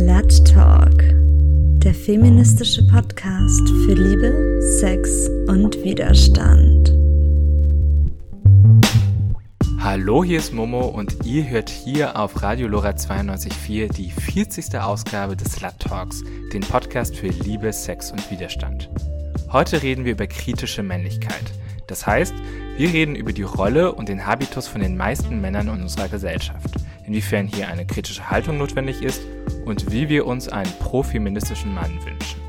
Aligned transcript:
Slut 0.00 0.48
Talk, 0.48 1.02
der 1.82 1.92
feministische 1.92 2.86
Podcast 2.86 3.68
für 3.84 3.92
Liebe, 3.92 4.62
Sex 4.80 5.28
und 5.46 5.76
Widerstand. 5.84 6.90
Hallo, 9.78 10.24
hier 10.24 10.38
ist 10.38 10.54
Momo 10.54 10.86
und 10.86 11.26
ihr 11.26 11.46
hört 11.46 11.68
hier 11.68 12.18
auf 12.18 12.42
Radio 12.42 12.66
Lora 12.68 12.92
92.4 12.92 13.92
die 13.92 14.10
40. 14.10 14.74
Ausgabe 14.78 15.36
des 15.36 15.52
Slut 15.52 15.78
Talks, 15.78 16.24
den 16.54 16.62
Podcast 16.62 17.14
für 17.14 17.28
Liebe, 17.28 17.70
Sex 17.70 18.10
und 18.10 18.30
Widerstand. 18.30 18.88
Heute 19.52 19.82
reden 19.82 20.06
wir 20.06 20.12
über 20.12 20.26
kritische 20.26 20.82
Männlichkeit. 20.82 21.44
Das 21.88 22.06
heißt, 22.06 22.32
wir 22.78 22.90
reden 22.90 23.16
über 23.16 23.34
die 23.34 23.42
Rolle 23.42 23.92
und 23.92 24.08
den 24.08 24.24
Habitus 24.24 24.66
von 24.66 24.80
den 24.80 24.96
meisten 24.96 25.42
Männern 25.42 25.68
in 25.68 25.82
unserer 25.82 26.08
Gesellschaft, 26.08 26.76
inwiefern 27.10 27.48
hier 27.48 27.66
eine 27.66 27.84
kritische 27.84 28.30
Haltung 28.30 28.56
notwendig 28.56 29.02
ist 29.02 29.26
und 29.64 29.90
wie 29.90 30.08
wir 30.08 30.28
uns 30.28 30.48
einen 30.48 30.70
profeministischen 30.78 31.74
Mann 31.74 31.98
wünschen. 32.04 32.40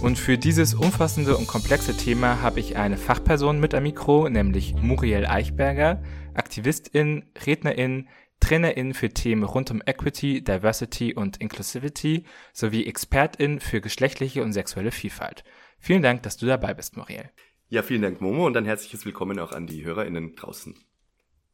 Und 0.00 0.18
für 0.18 0.38
dieses 0.38 0.72
umfassende 0.72 1.36
und 1.36 1.46
komplexe 1.46 1.94
Thema 1.94 2.40
habe 2.40 2.60
ich 2.60 2.78
eine 2.78 2.96
Fachperson 2.96 3.60
mit 3.60 3.74
am 3.74 3.82
Mikro, 3.82 4.30
nämlich 4.30 4.74
Muriel 4.74 5.26
Eichberger, 5.26 6.02
Aktivistin, 6.32 7.26
Rednerin, 7.44 8.08
Trainerin 8.40 8.94
für 8.94 9.10
Themen 9.10 9.42
rund 9.42 9.70
um 9.70 9.82
Equity, 9.84 10.42
Diversity 10.42 11.12
und 11.12 11.36
Inclusivity 11.42 12.24
sowie 12.54 12.86
Expertin 12.86 13.60
für 13.60 13.82
geschlechtliche 13.82 14.42
und 14.42 14.54
sexuelle 14.54 14.92
Vielfalt. 14.92 15.44
Vielen 15.78 16.00
Dank, 16.00 16.22
dass 16.22 16.38
du 16.38 16.46
dabei 16.46 16.72
bist, 16.72 16.96
Muriel. 16.96 17.28
Ja, 17.68 17.82
vielen 17.82 18.00
Dank, 18.00 18.22
Momo, 18.22 18.46
und 18.46 18.54
dann 18.54 18.64
herzliches 18.64 19.04
Willkommen 19.04 19.38
auch 19.38 19.52
an 19.52 19.66
die 19.66 19.84
HörerInnen 19.84 20.36
draußen. 20.36 20.74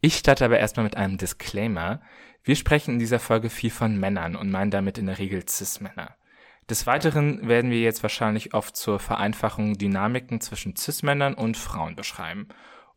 Ich 0.04 0.16
starte 0.16 0.44
aber 0.44 0.58
erstmal 0.58 0.82
mit 0.82 0.96
einem 0.96 1.16
Disclaimer. 1.16 2.00
Wir 2.42 2.56
sprechen 2.56 2.94
in 2.94 2.98
dieser 2.98 3.20
Folge 3.20 3.48
viel 3.48 3.70
von 3.70 3.96
Männern 3.96 4.34
und 4.34 4.50
meinen 4.50 4.72
damit 4.72 4.98
in 4.98 5.06
der 5.06 5.20
Regel 5.20 5.48
Cis-Männer. 5.48 6.16
Des 6.68 6.88
Weiteren 6.88 7.46
werden 7.46 7.70
wir 7.70 7.80
jetzt 7.80 8.02
wahrscheinlich 8.02 8.52
oft 8.52 8.74
zur 8.74 8.98
Vereinfachung 8.98 9.78
Dynamiken 9.78 10.40
zwischen 10.40 10.74
Cis-Männern 10.74 11.34
und 11.34 11.56
Frauen 11.56 11.94
beschreiben. 11.94 12.48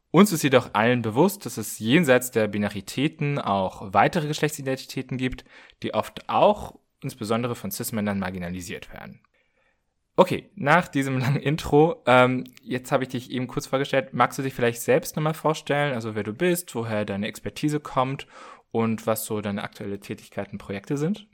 Uns 0.10 0.32
ist 0.32 0.42
jedoch 0.42 0.72
allen 0.74 1.04
bewusst, 1.04 1.46
dass 1.46 1.58
es 1.58 1.78
jenseits 1.78 2.32
der 2.32 2.48
Binaritäten 2.48 3.38
auch 3.38 3.94
weitere 3.94 4.28
Geschlechtsidentitäten 4.28 5.20
gibt, 5.20 5.46
die 5.84 5.94
oft 5.94 6.28
auch 6.28 6.74
insbesondere 7.02 7.54
von 7.54 7.70
Cis-Männern 7.70 8.18
marginalisiert 8.18 8.92
werden. 8.92 9.22
Okay, 10.18 10.50
nach 10.56 10.88
diesem 10.88 11.18
langen 11.20 11.42
Intro, 11.42 12.02
ähm, 12.06 12.46
jetzt 12.64 12.92
habe 12.92 13.04
ich 13.04 13.10
dich 13.10 13.32
eben 13.32 13.48
kurz 13.48 13.68
vorgestellt. 13.68 14.14
Magst 14.14 14.40
du 14.40 14.44
dich 14.44 14.54
vielleicht 14.54 14.82
selbst 14.82 15.16
nochmal 15.16 15.34
vorstellen, 15.34 15.94
also 15.94 16.16
wer 16.16 16.24
du 16.24 16.34
bist, 16.34 16.74
woher 16.76 17.06
deine 17.06 17.28
Expertise 17.28 17.80
kommt 17.80 18.28
und 18.72 19.08
was 19.08 19.26
so 19.26 19.42
deine 19.42 19.64
aktuelle 19.64 20.00
Tätigkeiten, 20.00 20.58
Projekte 20.58 20.98
sind? 20.98 21.28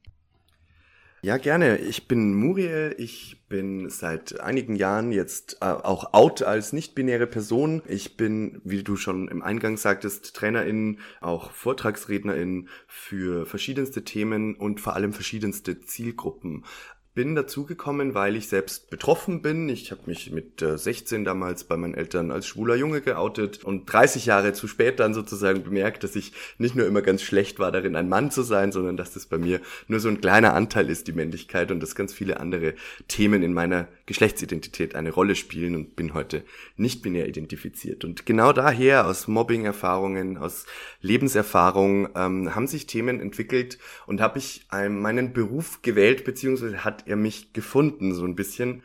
Ja, 1.23 1.37
gerne. 1.37 1.77
Ich 1.77 2.07
bin 2.07 2.33
Muriel. 2.33 2.95
Ich 2.97 3.43
bin 3.47 3.91
seit 3.91 4.39
einigen 4.39 4.75
Jahren 4.75 5.11
jetzt 5.11 5.57
äh, 5.61 5.65
auch 5.65 6.15
out 6.15 6.41
als 6.41 6.73
nicht-binäre 6.73 7.27
Person. 7.27 7.83
Ich 7.87 8.17
bin, 8.17 8.59
wie 8.63 8.81
du 8.81 8.95
schon 8.95 9.27
im 9.27 9.43
Eingang 9.43 9.77
sagtest, 9.77 10.35
Trainerin, 10.35 10.97
auch 11.19 11.51
Vortragsrednerin 11.51 12.69
für 12.87 13.45
verschiedenste 13.45 14.03
Themen 14.03 14.55
und 14.55 14.79
vor 14.81 14.95
allem 14.95 15.13
verschiedenste 15.13 15.79
Zielgruppen 15.81 16.65
bin 17.13 17.35
dazugekommen, 17.35 18.13
weil 18.13 18.37
ich 18.37 18.47
selbst 18.47 18.89
betroffen 18.89 19.41
bin. 19.41 19.67
Ich 19.67 19.91
habe 19.91 20.01
mich 20.05 20.31
mit 20.31 20.61
äh, 20.61 20.77
16 20.77 21.25
damals 21.25 21.65
bei 21.65 21.75
meinen 21.75 21.93
Eltern 21.93 22.31
als 22.31 22.47
schwuler 22.47 22.75
Junge 22.75 23.01
geoutet 23.01 23.63
und 23.65 23.91
30 23.91 24.27
Jahre 24.27 24.53
zu 24.53 24.67
spät 24.67 24.99
dann 24.99 25.13
sozusagen 25.13 25.63
bemerkt, 25.63 26.05
dass 26.05 26.15
ich 26.15 26.31
nicht 26.57 26.75
nur 26.75 26.87
immer 26.87 27.01
ganz 27.01 27.21
schlecht 27.21 27.59
war 27.59 27.71
darin, 27.71 27.97
ein 27.97 28.07
Mann 28.07 28.31
zu 28.31 28.43
sein, 28.43 28.71
sondern 28.71 28.95
dass 28.95 29.13
das 29.13 29.25
bei 29.25 29.37
mir 29.37 29.59
nur 29.87 29.99
so 29.99 30.07
ein 30.07 30.21
kleiner 30.21 30.53
Anteil 30.53 30.89
ist, 30.89 31.07
die 31.07 31.13
Männlichkeit 31.13 31.69
und 31.71 31.81
dass 31.81 31.95
ganz 31.95 32.13
viele 32.13 32.39
andere 32.39 32.75
Themen 33.09 33.43
in 33.43 33.53
meiner 33.53 33.89
Geschlechtsidentität 34.11 34.93
eine 34.93 35.11
Rolle 35.11 35.35
spielen 35.35 35.73
und 35.73 35.95
bin 35.95 36.13
heute 36.13 36.43
nicht 36.75 37.01
binär 37.01 37.29
identifiziert. 37.29 38.03
Und 38.03 38.25
genau 38.25 38.51
daher, 38.51 39.07
aus 39.07 39.29
Mobbing-Erfahrungen, 39.29 40.37
aus 40.37 40.65
Lebenserfahrung, 40.99 42.09
ähm, 42.13 42.53
haben 42.53 42.67
sich 42.67 42.87
Themen 42.87 43.21
entwickelt 43.21 43.77
und 44.07 44.19
habe 44.19 44.39
ich 44.39 44.67
ähm, 44.73 44.99
meinen 44.99 45.31
Beruf 45.31 45.81
gewählt, 45.81 46.25
beziehungsweise 46.25 46.83
hat 46.83 47.07
er 47.07 47.15
mich 47.15 47.53
gefunden, 47.53 48.13
so 48.13 48.25
ein 48.25 48.35
bisschen, 48.35 48.83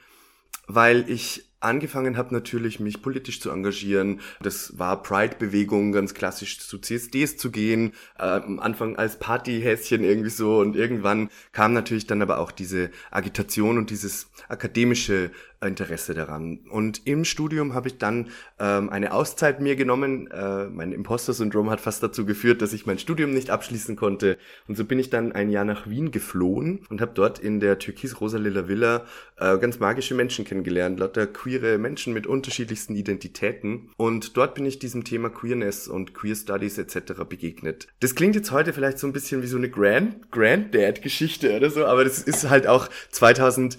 weil 0.69 1.11
ich 1.11 1.46
angefangen 1.61 2.17
habe 2.17 2.35
natürlich 2.35 2.81
mich 2.81 3.03
politisch 3.03 3.41
zu 3.41 3.51
engagieren. 3.51 4.21
Das 4.41 4.79
war 4.79 5.03
Pride-Bewegung, 5.03 5.93
ganz 5.93 6.15
klassisch 6.15 6.61
zu 6.61 6.79
CSDs 6.79 7.37
zu 7.37 7.51
gehen, 7.51 7.93
äh, 8.19 8.23
am 8.23 8.59
Anfang 8.61 8.97
als 8.97 9.19
Partyhäschen 9.19 10.05
irgendwie 10.05 10.31
so 10.31 10.59
und 10.59 10.77
irgendwann 10.77 11.31
kam 11.53 11.73
natürlich 11.73 12.07
dann 12.07 12.23
aber 12.23 12.39
auch 12.39 12.53
diese 12.53 12.91
Agitation 13.11 13.79
und 13.79 13.91
dieses 13.91 14.31
akademische 14.49 15.31
Interesse 15.61 16.15
daran. 16.15 16.61
Und 16.71 17.07
im 17.07 17.25
Studium 17.25 17.75
habe 17.75 17.89
ich 17.89 17.99
dann 17.99 18.29
ähm, 18.59 18.91
eine 18.91 19.13
Auszeit 19.13 19.61
mir 19.61 19.77
genommen. 19.77 20.31
Äh, 20.31 20.67
mein 20.67 20.93
Imposter-Syndrom 20.93 21.71
hat 21.71 21.81
fast 21.81 22.03
dazu 22.03 22.27
geführt, 22.27 22.63
dass 22.63 22.73
ich 22.73 22.87
mein 22.87 22.99
Studium 22.99 23.33
nicht 23.33 23.51
abschließen 23.51 23.97
konnte. 23.97 24.39
Und 24.69 24.77
so 24.77 24.85
bin 24.85 24.99
ich 24.99 25.11
dann 25.11 25.33
ein 25.33 25.51
Jahr 25.51 25.65
nach 25.65 25.89
Wien 25.89 26.11
geflohen 26.11 26.81
und 26.89 27.01
habe 27.01 27.13
dort 27.15 27.39
in 27.39 27.61
der 27.61 27.79
türkis-rosa-lila 27.79 28.69
Villa 28.69 29.05
äh, 29.37 29.59
ganz 29.59 29.79
magische 29.79 30.15
Menschen 30.15 30.45
kennengelernt, 30.45 30.99
lauter 31.01 31.27
queere 31.27 31.79
Menschen 31.79 32.13
mit 32.13 32.27
unterschiedlichsten 32.27 32.95
Identitäten. 32.95 33.91
Und 33.97 34.37
dort 34.37 34.55
bin 34.55 34.67
ich 34.67 34.79
diesem 34.79 35.05
Thema 35.05 35.31
Queerness 35.31 35.89
und 35.89 36.15
Queer 36.15 36.35
Studies 36.35 36.79
etc. 36.79 37.25
begegnet. 37.29 37.89
Das 38.01 38.15
klingt 38.15 38.35
jetzt 38.35 38.51
heute 38.51 38.73
vielleicht 38.73 38.99
so 38.99 39.07
ein 39.07 39.13
bisschen 39.13 39.43
wie 39.43 39.47
so 39.47 39.57
eine 39.57 39.71
Grand 39.71 40.31
Granddad-Geschichte 40.31 41.57
oder 41.57 41.71
so, 41.71 41.87
aber 41.87 42.05
das 42.05 42.19
ist 42.19 42.49
halt 42.49 42.67
auch 42.67 42.89
2000 43.11 43.79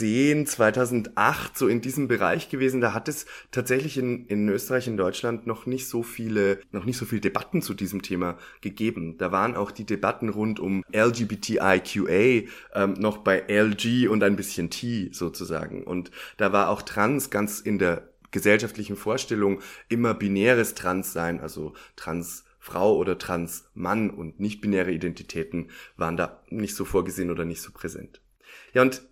2010, 0.00 0.46
2008 0.46 1.58
so 1.58 1.68
in 1.68 1.80
diesem 1.80 2.08
Bereich 2.08 2.48
gewesen. 2.48 2.80
Da 2.80 2.94
hat 2.94 3.08
es 3.08 3.26
tatsächlich 3.50 3.98
in, 3.98 4.26
in 4.26 4.48
Österreich, 4.48 4.86
in 4.86 4.96
Deutschland 4.96 5.46
noch 5.46 5.66
nicht 5.66 5.88
so 5.88 6.02
viele, 6.02 6.58
noch 6.72 6.84
nicht 6.84 6.96
so 6.96 7.04
viele 7.04 7.20
Debatten 7.20 7.62
zu 7.62 7.74
diesem 7.74 8.02
Thema 8.02 8.38
gegeben. 8.60 9.18
Da 9.18 9.30
waren 9.30 9.54
auch 9.54 9.70
die 9.70 9.84
Debatten 9.84 10.28
rund 10.30 10.58
um 10.58 10.82
LGBTIQA 10.92 12.48
ähm, 12.74 12.94
noch 12.94 13.18
bei 13.18 13.44
LG 13.48 14.08
und 14.08 14.22
ein 14.22 14.36
bisschen 14.36 14.70
T 14.70 15.10
sozusagen. 15.12 15.84
Und 15.84 16.10
da 16.38 16.52
war 16.52 16.70
auch 16.70 16.82
Trans 16.82 17.30
ganz 17.30 17.60
in 17.60 17.78
der 17.78 18.08
gesellschaftlichen 18.30 18.96
Vorstellung 18.96 19.60
immer 19.88 20.14
binäres 20.14 20.74
Transsein, 20.74 21.40
also 21.40 21.74
Trans 21.96 22.44
Frau 22.62 22.94
oder 22.96 23.16
Trans-Mann 23.16 24.10
und 24.10 24.38
nicht-binäre 24.38 24.92
Identitäten 24.92 25.70
waren 25.96 26.18
da 26.18 26.42
nicht 26.50 26.76
so 26.76 26.84
vorgesehen 26.84 27.30
oder 27.30 27.46
nicht 27.46 27.62
so 27.62 27.72
präsent. 27.72 28.20
Ja, 28.74 28.82
und 28.82 29.02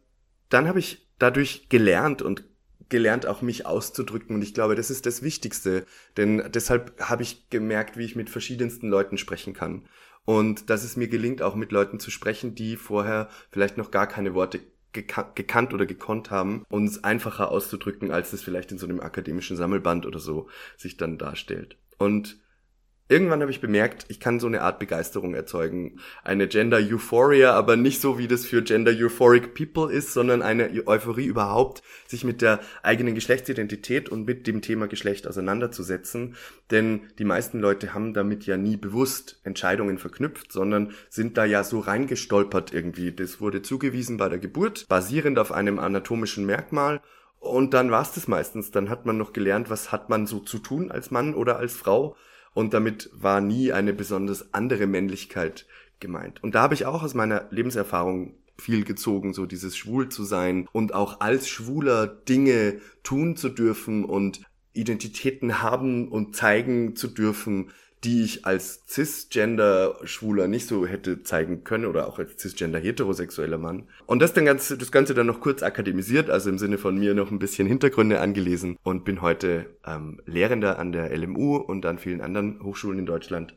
dann 0.48 0.68
habe 0.68 0.78
ich 0.78 1.06
dadurch 1.18 1.68
gelernt 1.68 2.22
und 2.22 2.44
gelernt, 2.88 3.26
auch 3.26 3.42
mich 3.42 3.66
auszudrücken. 3.66 4.36
Und 4.36 4.42
ich 4.42 4.54
glaube, 4.54 4.74
das 4.74 4.90
ist 4.90 5.06
das 5.06 5.22
Wichtigste. 5.22 5.84
Denn 6.16 6.42
deshalb 6.52 7.00
habe 7.00 7.22
ich 7.22 7.50
gemerkt, 7.50 7.96
wie 7.96 8.04
ich 8.04 8.16
mit 8.16 8.30
verschiedensten 8.30 8.88
Leuten 8.88 9.18
sprechen 9.18 9.52
kann. 9.52 9.86
Und 10.24 10.70
dass 10.70 10.84
es 10.84 10.96
mir 10.96 11.08
gelingt, 11.08 11.42
auch 11.42 11.54
mit 11.54 11.72
Leuten 11.72 12.00
zu 12.00 12.10
sprechen, 12.10 12.54
die 12.54 12.76
vorher 12.76 13.28
vielleicht 13.50 13.76
noch 13.76 13.90
gar 13.90 14.06
keine 14.06 14.34
Worte 14.34 14.60
gekannt 14.92 15.74
oder 15.74 15.86
gekonnt 15.86 16.30
haben, 16.30 16.64
uns 16.70 17.04
einfacher 17.04 17.50
auszudrücken, 17.50 18.10
als 18.10 18.32
es 18.32 18.42
vielleicht 18.42 18.72
in 18.72 18.78
so 18.78 18.86
einem 18.86 19.00
akademischen 19.00 19.56
Sammelband 19.56 20.06
oder 20.06 20.18
so 20.18 20.48
sich 20.76 20.96
dann 20.96 21.18
darstellt. 21.18 21.76
Und 21.98 22.38
Irgendwann 23.10 23.40
habe 23.40 23.50
ich 23.50 23.62
bemerkt, 23.62 24.04
ich 24.08 24.20
kann 24.20 24.38
so 24.38 24.46
eine 24.46 24.60
Art 24.60 24.78
Begeisterung 24.78 25.34
erzeugen. 25.34 25.98
Eine 26.24 26.46
Gender 26.46 26.76
Euphoria, 26.76 27.54
aber 27.54 27.76
nicht 27.76 28.02
so, 28.02 28.18
wie 28.18 28.28
das 28.28 28.44
für 28.44 28.62
Gender 28.62 28.92
Euphoric 28.92 29.54
People 29.54 29.90
ist, 29.90 30.12
sondern 30.12 30.42
eine 30.42 30.70
Euphorie 30.86 31.24
überhaupt, 31.24 31.82
sich 32.06 32.22
mit 32.24 32.42
der 32.42 32.60
eigenen 32.82 33.14
Geschlechtsidentität 33.14 34.10
und 34.10 34.26
mit 34.26 34.46
dem 34.46 34.60
Thema 34.60 34.88
Geschlecht 34.88 35.26
auseinanderzusetzen. 35.26 36.36
Denn 36.70 37.00
die 37.18 37.24
meisten 37.24 37.60
Leute 37.60 37.94
haben 37.94 38.12
damit 38.12 38.44
ja 38.44 38.58
nie 38.58 38.76
bewusst 38.76 39.40
Entscheidungen 39.42 39.96
verknüpft, 39.96 40.52
sondern 40.52 40.92
sind 41.08 41.38
da 41.38 41.46
ja 41.46 41.64
so 41.64 41.80
reingestolpert 41.80 42.74
irgendwie. 42.74 43.12
Das 43.12 43.40
wurde 43.40 43.62
zugewiesen 43.62 44.18
bei 44.18 44.28
der 44.28 44.38
Geburt, 44.38 44.86
basierend 44.86 45.38
auf 45.38 45.50
einem 45.50 45.78
anatomischen 45.78 46.44
Merkmal. 46.44 47.00
Und 47.40 47.72
dann 47.72 47.90
war 47.90 48.02
es 48.02 48.12
das 48.12 48.28
meistens. 48.28 48.70
Dann 48.70 48.90
hat 48.90 49.06
man 49.06 49.16
noch 49.16 49.32
gelernt, 49.32 49.70
was 49.70 49.92
hat 49.92 50.10
man 50.10 50.26
so 50.26 50.40
zu 50.40 50.58
tun 50.58 50.90
als 50.90 51.10
Mann 51.10 51.32
oder 51.32 51.56
als 51.56 51.74
Frau 51.74 52.14
und 52.58 52.74
damit 52.74 53.08
war 53.12 53.40
nie 53.40 53.70
eine 53.70 53.92
besonders 53.92 54.52
andere 54.52 54.88
Männlichkeit 54.88 55.64
gemeint. 56.00 56.42
Und 56.42 56.56
da 56.56 56.62
habe 56.62 56.74
ich 56.74 56.86
auch 56.86 57.04
aus 57.04 57.14
meiner 57.14 57.46
Lebenserfahrung 57.52 58.34
viel 58.58 58.82
gezogen, 58.82 59.32
so 59.32 59.46
dieses 59.46 59.76
Schwul 59.76 60.08
zu 60.08 60.24
sein 60.24 60.66
und 60.72 60.92
auch 60.92 61.20
als 61.20 61.48
Schwuler 61.48 62.08
Dinge 62.08 62.80
tun 63.04 63.36
zu 63.36 63.48
dürfen 63.48 64.04
und 64.04 64.40
Identitäten 64.72 65.62
haben 65.62 66.08
und 66.08 66.34
zeigen 66.34 66.96
zu 66.96 67.06
dürfen, 67.06 67.70
die 68.04 68.22
ich 68.22 68.46
als 68.46 68.84
cisgender-Schwuler 68.86 70.46
nicht 70.46 70.68
so 70.68 70.86
hätte 70.86 71.22
zeigen 71.22 71.64
können 71.64 71.84
oder 71.84 72.06
auch 72.06 72.18
als 72.18 72.38
cisgender-heterosexueller 72.38 73.58
Mann. 73.58 73.88
Und 74.06 74.20
das, 74.20 74.32
dann 74.32 74.44
ganz, 74.44 74.68
das 74.68 74.92
Ganze 74.92 75.14
dann 75.14 75.26
noch 75.26 75.40
kurz 75.40 75.62
akademisiert, 75.62 76.30
also 76.30 76.48
im 76.48 76.58
Sinne 76.58 76.78
von 76.78 76.96
mir 76.96 77.14
noch 77.14 77.30
ein 77.30 77.38
bisschen 77.40 77.66
Hintergründe 77.66 78.20
angelesen 78.20 78.78
und 78.82 79.04
bin 79.04 79.20
heute 79.20 79.66
ähm, 79.84 80.20
Lehrender 80.26 80.78
an 80.78 80.92
der 80.92 81.16
LMU 81.16 81.56
und 81.56 81.84
an 81.86 81.98
vielen 81.98 82.20
anderen 82.20 82.62
Hochschulen 82.62 83.00
in 83.00 83.06
Deutschland. 83.06 83.54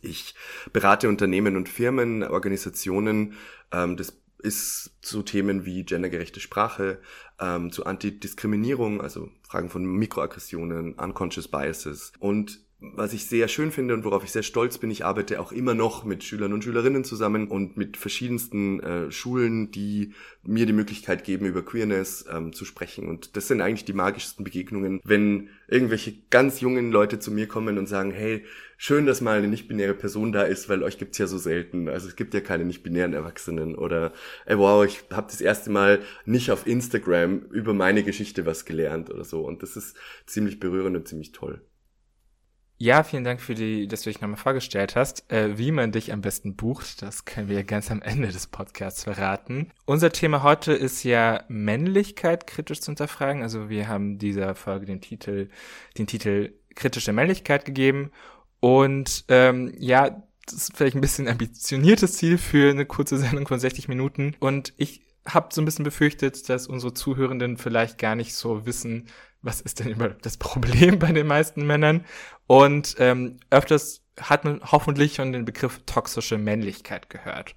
Ich 0.00 0.34
berate 0.72 1.08
Unternehmen 1.08 1.56
und 1.56 1.68
Firmen, 1.68 2.22
Organisationen. 2.22 3.34
Ähm, 3.72 3.96
das 3.96 4.18
ist 4.38 4.92
zu 5.00 5.22
Themen 5.22 5.64
wie 5.64 5.84
gendergerechte 5.84 6.40
Sprache, 6.40 7.00
ähm, 7.40 7.72
zu 7.72 7.84
Antidiskriminierung, 7.84 9.00
also 9.00 9.30
Fragen 9.42 9.70
von 9.70 9.84
Mikroaggressionen, 9.84 10.94
Unconscious 10.94 11.48
Biases 11.48 12.12
und 12.18 12.65
was 12.78 13.14
ich 13.14 13.24
sehr 13.26 13.48
schön 13.48 13.72
finde 13.72 13.94
und 13.94 14.04
worauf 14.04 14.22
ich 14.22 14.32
sehr 14.32 14.42
stolz 14.42 14.76
bin, 14.76 14.90
ich 14.90 15.04
arbeite 15.04 15.40
auch 15.40 15.50
immer 15.50 15.72
noch 15.72 16.04
mit 16.04 16.24
Schülern 16.24 16.52
und 16.52 16.62
Schülerinnen 16.62 17.04
zusammen 17.04 17.48
und 17.48 17.78
mit 17.78 17.96
verschiedensten 17.96 18.80
äh, 18.80 19.10
Schulen, 19.10 19.70
die 19.70 20.12
mir 20.42 20.66
die 20.66 20.74
Möglichkeit 20.74 21.24
geben, 21.24 21.46
über 21.46 21.64
Queerness 21.64 22.26
ähm, 22.30 22.52
zu 22.52 22.66
sprechen. 22.66 23.08
Und 23.08 23.34
das 23.36 23.48
sind 23.48 23.62
eigentlich 23.62 23.86
die 23.86 23.94
magischsten 23.94 24.44
Begegnungen, 24.44 25.00
wenn 25.04 25.48
irgendwelche 25.68 26.14
ganz 26.28 26.60
jungen 26.60 26.92
Leute 26.92 27.18
zu 27.18 27.30
mir 27.30 27.48
kommen 27.48 27.78
und 27.78 27.88
sagen, 27.88 28.10
hey, 28.10 28.44
schön, 28.76 29.06
dass 29.06 29.22
mal 29.22 29.38
eine 29.38 29.48
nicht-binäre 29.48 29.94
Person 29.94 30.32
da 30.32 30.42
ist, 30.42 30.68
weil 30.68 30.82
euch 30.82 30.98
gibt's 30.98 31.16
ja 31.16 31.26
so 31.26 31.38
selten. 31.38 31.88
Also 31.88 32.08
es 32.08 32.16
gibt 32.16 32.34
ja 32.34 32.40
keine 32.40 32.66
nicht-binären 32.66 33.14
Erwachsenen. 33.14 33.74
Oder, 33.74 34.12
ey, 34.44 34.58
wow, 34.58 34.84
ich 34.84 35.04
habe 35.10 35.28
das 35.30 35.40
erste 35.40 35.70
Mal 35.70 36.00
nicht 36.26 36.50
auf 36.50 36.66
Instagram 36.66 37.40
über 37.50 37.72
meine 37.72 38.02
Geschichte 38.02 38.44
was 38.44 38.66
gelernt 38.66 39.08
oder 39.08 39.24
so. 39.24 39.40
Und 39.40 39.62
das 39.62 39.76
ist 39.76 39.96
ziemlich 40.26 40.60
berührend 40.60 40.94
und 40.94 41.08
ziemlich 41.08 41.32
toll. 41.32 41.62
Ja, 42.78 43.02
vielen 43.04 43.24
Dank 43.24 43.40
für 43.40 43.54
die, 43.54 43.88
dass 43.88 44.02
du 44.02 44.10
dich 44.10 44.20
nochmal 44.20 44.36
vorgestellt 44.36 44.96
hast. 44.96 45.30
Äh, 45.32 45.56
wie 45.56 45.72
man 45.72 45.92
dich 45.92 46.12
am 46.12 46.20
besten 46.20 46.56
bucht, 46.56 47.00
das 47.00 47.24
können 47.24 47.48
wir 47.48 47.64
ganz 47.64 47.90
am 47.90 48.02
Ende 48.02 48.28
des 48.28 48.48
Podcasts 48.48 49.04
verraten. 49.04 49.70
Unser 49.86 50.12
Thema 50.12 50.42
heute 50.42 50.74
ist 50.74 51.02
ja 51.02 51.42
Männlichkeit 51.48 52.46
kritisch 52.46 52.82
zu 52.82 52.90
hinterfragen. 52.90 53.42
Also 53.42 53.70
wir 53.70 53.88
haben 53.88 54.18
dieser 54.18 54.54
Folge 54.54 54.84
den 54.84 55.00
Titel, 55.00 55.48
den 55.96 56.06
Titel 56.06 56.52
kritische 56.74 57.14
Männlichkeit 57.14 57.64
gegeben. 57.64 58.10
Und 58.60 59.24
ähm, 59.28 59.72
ja, 59.78 60.22
das 60.44 60.54
ist 60.54 60.76
vielleicht 60.76 60.96
ein 60.96 61.00
bisschen 61.00 61.28
ambitioniertes 61.28 62.12
Ziel 62.12 62.36
für 62.36 62.70
eine 62.70 62.84
kurze 62.84 63.16
Sendung 63.16 63.48
von 63.48 63.58
60 63.58 63.88
Minuten. 63.88 64.36
Und 64.38 64.74
ich 64.76 65.00
habe 65.26 65.48
so 65.50 65.62
ein 65.62 65.64
bisschen 65.64 65.84
befürchtet, 65.84 66.48
dass 66.48 66.66
unsere 66.66 66.92
Zuhörenden 66.92 67.56
vielleicht 67.56 67.98
gar 67.98 68.14
nicht 68.14 68.34
so 68.34 68.66
wissen, 68.66 69.08
was 69.42 69.60
ist 69.60 69.80
denn 69.80 69.88
überhaupt 69.90 70.26
das 70.26 70.36
Problem 70.36 70.98
bei 70.98 71.12
den 71.12 71.26
meisten 71.26 71.66
Männern? 71.66 72.04
Und 72.46 72.96
ähm, 72.98 73.38
öfters 73.50 74.02
hat 74.20 74.44
man 74.44 74.60
hoffentlich 74.62 75.14
schon 75.14 75.32
den 75.32 75.44
Begriff 75.44 75.80
toxische 75.86 76.38
Männlichkeit 76.38 77.10
gehört. 77.10 77.54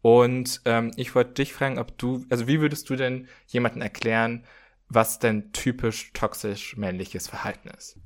Und 0.00 0.60
ähm, 0.64 0.92
ich 0.96 1.14
wollte 1.14 1.34
dich 1.34 1.52
fragen, 1.52 1.78
ob 1.78 1.98
du, 1.98 2.24
also 2.30 2.46
wie 2.46 2.60
würdest 2.60 2.88
du 2.88 2.96
denn 2.96 3.28
jemanden 3.46 3.82
erklären, 3.82 4.44
was 4.88 5.18
denn 5.18 5.52
typisch 5.52 6.12
toxisch 6.12 6.76
männliches 6.76 7.28
Verhalten 7.28 7.68
ist? 7.68 7.98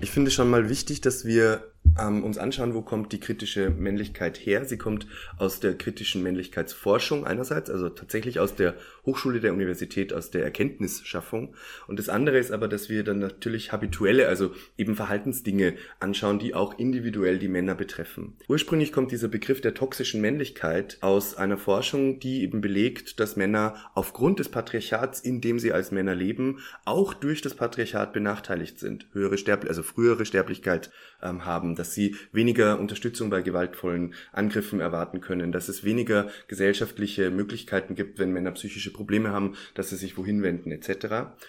Ich 0.00 0.10
finde 0.10 0.30
schon 0.30 0.50
mal 0.50 0.68
wichtig, 0.68 1.00
dass 1.00 1.24
wir 1.24 1.72
ähm, 1.98 2.24
uns 2.24 2.38
anschauen, 2.38 2.74
wo 2.74 2.82
kommt 2.82 3.12
die 3.12 3.20
kritische 3.20 3.70
Männlichkeit 3.70 4.38
her. 4.38 4.64
Sie 4.64 4.78
kommt 4.78 5.06
aus 5.36 5.60
der 5.60 5.74
kritischen 5.74 6.22
Männlichkeitsforschung 6.22 7.26
einerseits, 7.26 7.70
also 7.70 7.88
tatsächlich 7.88 8.40
aus 8.40 8.54
der 8.54 8.74
Hochschule 9.06 9.40
der 9.40 9.52
Universität, 9.52 10.12
aus 10.12 10.30
der 10.30 10.44
Erkenntnisschaffung. 10.44 11.54
Und 11.86 11.98
das 11.98 12.08
andere 12.08 12.38
ist 12.38 12.50
aber, 12.50 12.68
dass 12.68 12.88
wir 12.88 13.04
dann 13.04 13.18
natürlich 13.18 13.72
habituelle, 13.72 14.28
also 14.28 14.52
eben 14.76 14.96
Verhaltensdinge 14.96 15.74
anschauen, 16.00 16.38
die 16.38 16.54
auch 16.54 16.78
individuell 16.78 17.38
die 17.38 17.48
Männer 17.48 17.74
betreffen. 17.74 18.34
Ursprünglich 18.48 18.92
kommt 18.92 19.12
dieser 19.12 19.28
Begriff 19.28 19.60
der 19.60 19.74
toxischen 19.74 20.20
Männlichkeit 20.20 20.98
aus 21.00 21.36
einer 21.36 21.58
Forschung, 21.58 22.20
die 22.20 22.42
eben 22.42 22.60
belegt, 22.60 23.20
dass 23.20 23.36
Männer 23.36 23.76
aufgrund 23.94 24.38
des 24.38 24.48
Patriarchats, 24.48 25.20
in 25.20 25.40
dem 25.40 25.58
sie 25.58 25.72
als 25.72 25.90
Männer 25.90 26.14
leben, 26.14 26.58
auch 26.84 27.14
durch 27.14 27.42
das 27.42 27.54
Patriarchat 27.54 28.12
benachteiligt 28.12 28.78
sind. 28.78 29.06
Höhere 29.12 29.38
Sterblichkeit, 29.38 29.70
also 29.70 29.82
frühere 29.82 30.24
Sterblichkeit 30.24 30.90
ähm, 31.22 31.44
haben, 31.44 31.74
dass 31.74 31.94
sie 31.94 32.16
weniger 32.32 32.78
Unterstützung 32.78 33.30
bei 33.30 33.42
gewaltvollen 33.42 34.14
Angriffen 34.32 34.80
erwarten 34.80 35.20
können, 35.20 35.52
dass 35.52 35.68
es 35.68 35.84
weniger 35.84 36.28
gesellschaftliche 36.46 37.30
Möglichkeiten 37.30 37.94
gibt, 37.94 38.18
wenn 38.18 38.32
Männer 38.32 38.52
psychische 38.52 38.92
Probleme 38.92 39.30
haben, 39.30 39.56
dass 39.74 39.90
sie 39.90 39.96
sich 39.96 40.16
wohin 40.16 40.42
wenden 40.42 40.70
etc. 40.70 41.06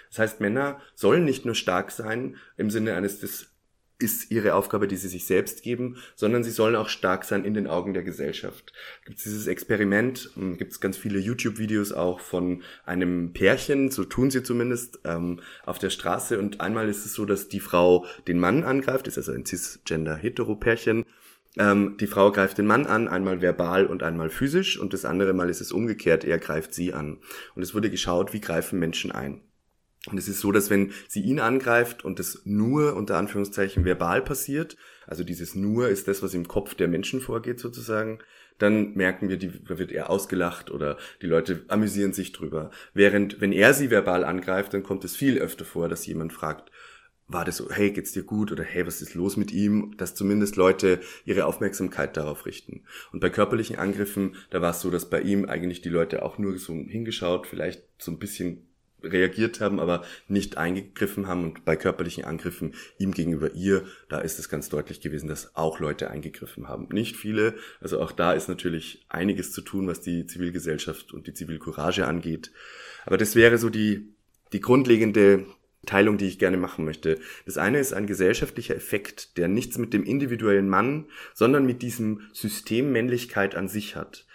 Das 0.09 0.19
heißt, 0.19 0.41
Männer 0.41 0.79
sollen 0.95 1.25
nicht 1.25 1.45
nur 1.45 1.55
stark 1.55 1.91
sein 1.91 2.35
im 2.57 2.69
Sinne 2.69 2.93
eines 2.93 3.19
des 3.19 3.49
ist 3.99 4.31
ihre 4.31 4.55
Aufgabe, 4.55 4.87
die 4.87 4.95
sie 4.95 5.09
sich 5.09 5.25
selbst 5.25 5.61
geben, 5.61 5.97
sondern 6.15 6.43
sie 6.43 6.51
sollen 6.51 6.75
auch 6.75 6.87
stark 6.87 7.25
sein 7.25 7.43
in 7.43 7.53
den 7.53 7.67
Augen 7.67 7.93
der 7.93 8.03
Gesellschaft. 8.03 8.71
Gibt 9.05 9.23
dieses 9.23 9.45
Experiment, 9.45 10.31
hm, 10.35 10.57
gibt 10.57 10.71
es 10.71 10.79
ganz 10.79 10.97
viele 10.97 11.19
YouTube-Videos 11.19 11.91
auch 11.91 12.21
von 12.21 12.63
einem 12.85 13.33
Pärchen, 13.33 13.91
so 13.91 14.05
tun 14.05 14.31
sie 14.31 14.41
zumindest, 14.41 14.99
ähm, 15.03 15.41
auf 15.65 15.79
der 15.79 15.89
Straße 15.89 16.39
und 16.39 16.61
einmal 16.61 16.87
ist 16.87 17.05
es 17.05 17.13
so, 17.13 17.25
dass 17.25 17.49
die 17.49 17.59
Frau 17.59 18.05
den 18.27 18.39
Mann 18.39 18.63
angreift, 18.63 19.07
ist 19.07 19.17
also 19.17 19.33
ein 19.33 19.45
cisgender-hetero-Pärchen, 19.45 21.05
ähm, 21.57 21.97
die 21.99 22.07
Frau 22.07 22.31
greift 22.31 22.57
den 22.57 22.67
Mann 22.67 22.85
an, 22.85 23.07
einmal 23.07 23.41
verbal 23.41 23.85
und 23.85 24.03
einmal 24.03 24.29
physisch 24.29 24.79
und 24.79 24.93
das 24.93 25.03
andere 25.03 25.33
Mal 25.33 25.49
ist 25.49 25.61
es 25.61 25.71
umgekehrt, 25.71 26.23
er 26.23 26.37
greift 26.37 26.73
sie 26.73 26.93
an. 26.93 27.17
Und 27.55 27.63
es 27.63 27.73
wurde 27.73 27.89
geschaut, 27.89 28.33
wie 28.33 28.41
greifen 28.41 28.79
Menschen 28.79 29.11
ein. 29.11 29.41
Und 30.07 30.17
es 30.17 30.29
ist 30.29 30.39
so, 30.39 30.51
dass 30.51 30.69
wenn 30.69 30.93
sie 31.07 31.21
ihn 31.21 31.39
angreift 31.39 32.05
und 32.05 32.19
das 32.19 32.41
nur 32.45 32.95
unter 32.95 33.17
Anführungszeichen 33.17 33.83
verbal 33.83 34.21
passiert, 34.21 34.77
also 35.05 35.23
dieses 35.23 35.55
nur 35.55 35.89
ist 35.89 36.07
das, 36.07 36.23
was 36.23 36.33
im 36.33 36.47
Kopf 36.47 36.73
der 36.73 36.87
Menschen 36.87 37.19
vorgeht 37.19 37.59
sozusagen, 37.59 38.19
dann 38.59 38.93
merken 38.93 39.29
wir, 39.29 39.37
die, 39.37 39.51
da 39.67 39.77
wird 39.77 39.91
er 39.91 40.09
ausgelacht 40.09 40.71
oder 40.71 40.97
die 41.21 41.27
Leute 41.27 41.63
amüsieren 41.67 42.13
sich 42.13 42.31
drüber. 42.31 42.71
Während, 42.93 43.41
wenn 43.41 43.51
er 43.51 43.73
sie 43.73 43.89
verbal 43.89 44.23
angreift, 44.23 44.73
dann 44.73 44.83
kommt 44.83 45.03
es 45.03 45.15
viel 45.15 45.37
öfter 45.37 45.65
vor, 45.65 45.89
dass 45.89 46.05
jemand 46.05 46.31
fragt, 46.31 46.71
war 47.27 47.45
das 47.45 47.57
so, 47.57 47.69
hey, 47.69 47.91
geht's 47.91 48.11
dir 48.11 48.23
gut 48.23 48.51
oder 48.51 48.63
hey, 48.63 48.87
was 48.87 49.01
ist 49.01 49.13
los 49.13 49.37
mit 49.37 49.51
ihm, 49.51 49.95
dass 49.97 50.15
zumindest 50.15 50.55
Leute 50.55 50.99
ihre 51.25 51.45
Aufmerksamkeit 51.45 52.17
darauf 52.17 52.45
richten. 52.45 52.83
Und 53.11 53.19
bei 53.19 53.29
körperlichen 53.29 53.77
Angriffen, 53.77 54.35
da 54.49 54.61
war 54.61 54.71
es 54.71 54.81
so, 54.81 54.89
dass 54.89 55.09
bei 55.09 55.21
ihm 55.21 55.45
eigentlich 55.45 55.81
die 55.81 55.89
Leute 55.89 56.23
auch 56.23 56.37
nur 56.37 56.57
so 56.57 56.73
hingeschaut, 56.73 57.45
vielleicht 57.45 57.83
so 57.99 58.11
ein 58.11 58.17
bisschen 58.17 58.68
reagiert 59.03 59.59
haben, 59.59 59.79
aber 59.79 60.03
nicht 60.27 60.57
eingegriffen 60.57 61.27
haben 61.27 61.43
und 61.43 61.65
bei 61.65 61.75
körperlichen 61.75 62.25
Angriffen 62.25 62.73
ihm 62.97 63.13
gegenüber 63.13 63.53
ihr, 63.53 63.83
da 64.09 64.19
ist 64.19 64.39
es 64.39 64.49
ganz 64.49 64.69
deutlich 64.69 65.01
gewesen, 65.01 65.27
dass 65.27 65.55
auch 65.55 65.79
Leute 65.79 66.09
eingegriffen 66.09 66.67
haben. 66.67 66.87
Nicht 66.91 67.15
viele, 67.15 67.55
also 67.81 67.99
auch 68.01 68.11
da 68.11 68.33
ist 68.33 68.49
natürlich 68.49 69.05
einiges 69.09 69.51
zu 69.51 69.61
tun, 69.61 69.87
was 69.87 70.01
die 70.01 70.25
Zivilgesellschaft 70.25 71.13
und 71.13 71.27
die 71.27 71.33
Zivilcourage 71.33 72.05
angeht. 72.05 72.51
Aber 73.05 73.17
das 73.17 73.35
wäre 73.35 73.57
so 73.57 73.69
die, 73.69 74.13
die 74.53 74.61
grundlegende 74.61 75.45
Teilung, 75.85 76.17
die 76.17 76.27
ich 76.27 76.39
gerne 76.39 76.57
machen 76.57 76.85
möchte. 76.85 77.19
Das 77.45 77.57
eine 77.57 77.79
ist 77.79 77.93
ein 77.93 78.05
gesellschaftlicher 78.05 78.75
Effekt, 78.75 79.37
der 79.37 79.47
nichts 79.47 79.77
mit 79.77 79.93
dem 79.93 80.03
individuellen 80.03 80.67
Mann, 80.67 81.05
sondern 81.33 81.65
mit 81.65 81.81
diesem 81.81 82.21
System 82.33 82.91
Männlichkeit 82.91 83.55
an 83.55 83.69
sich 83.69 83.95
hat. 83.95 84.25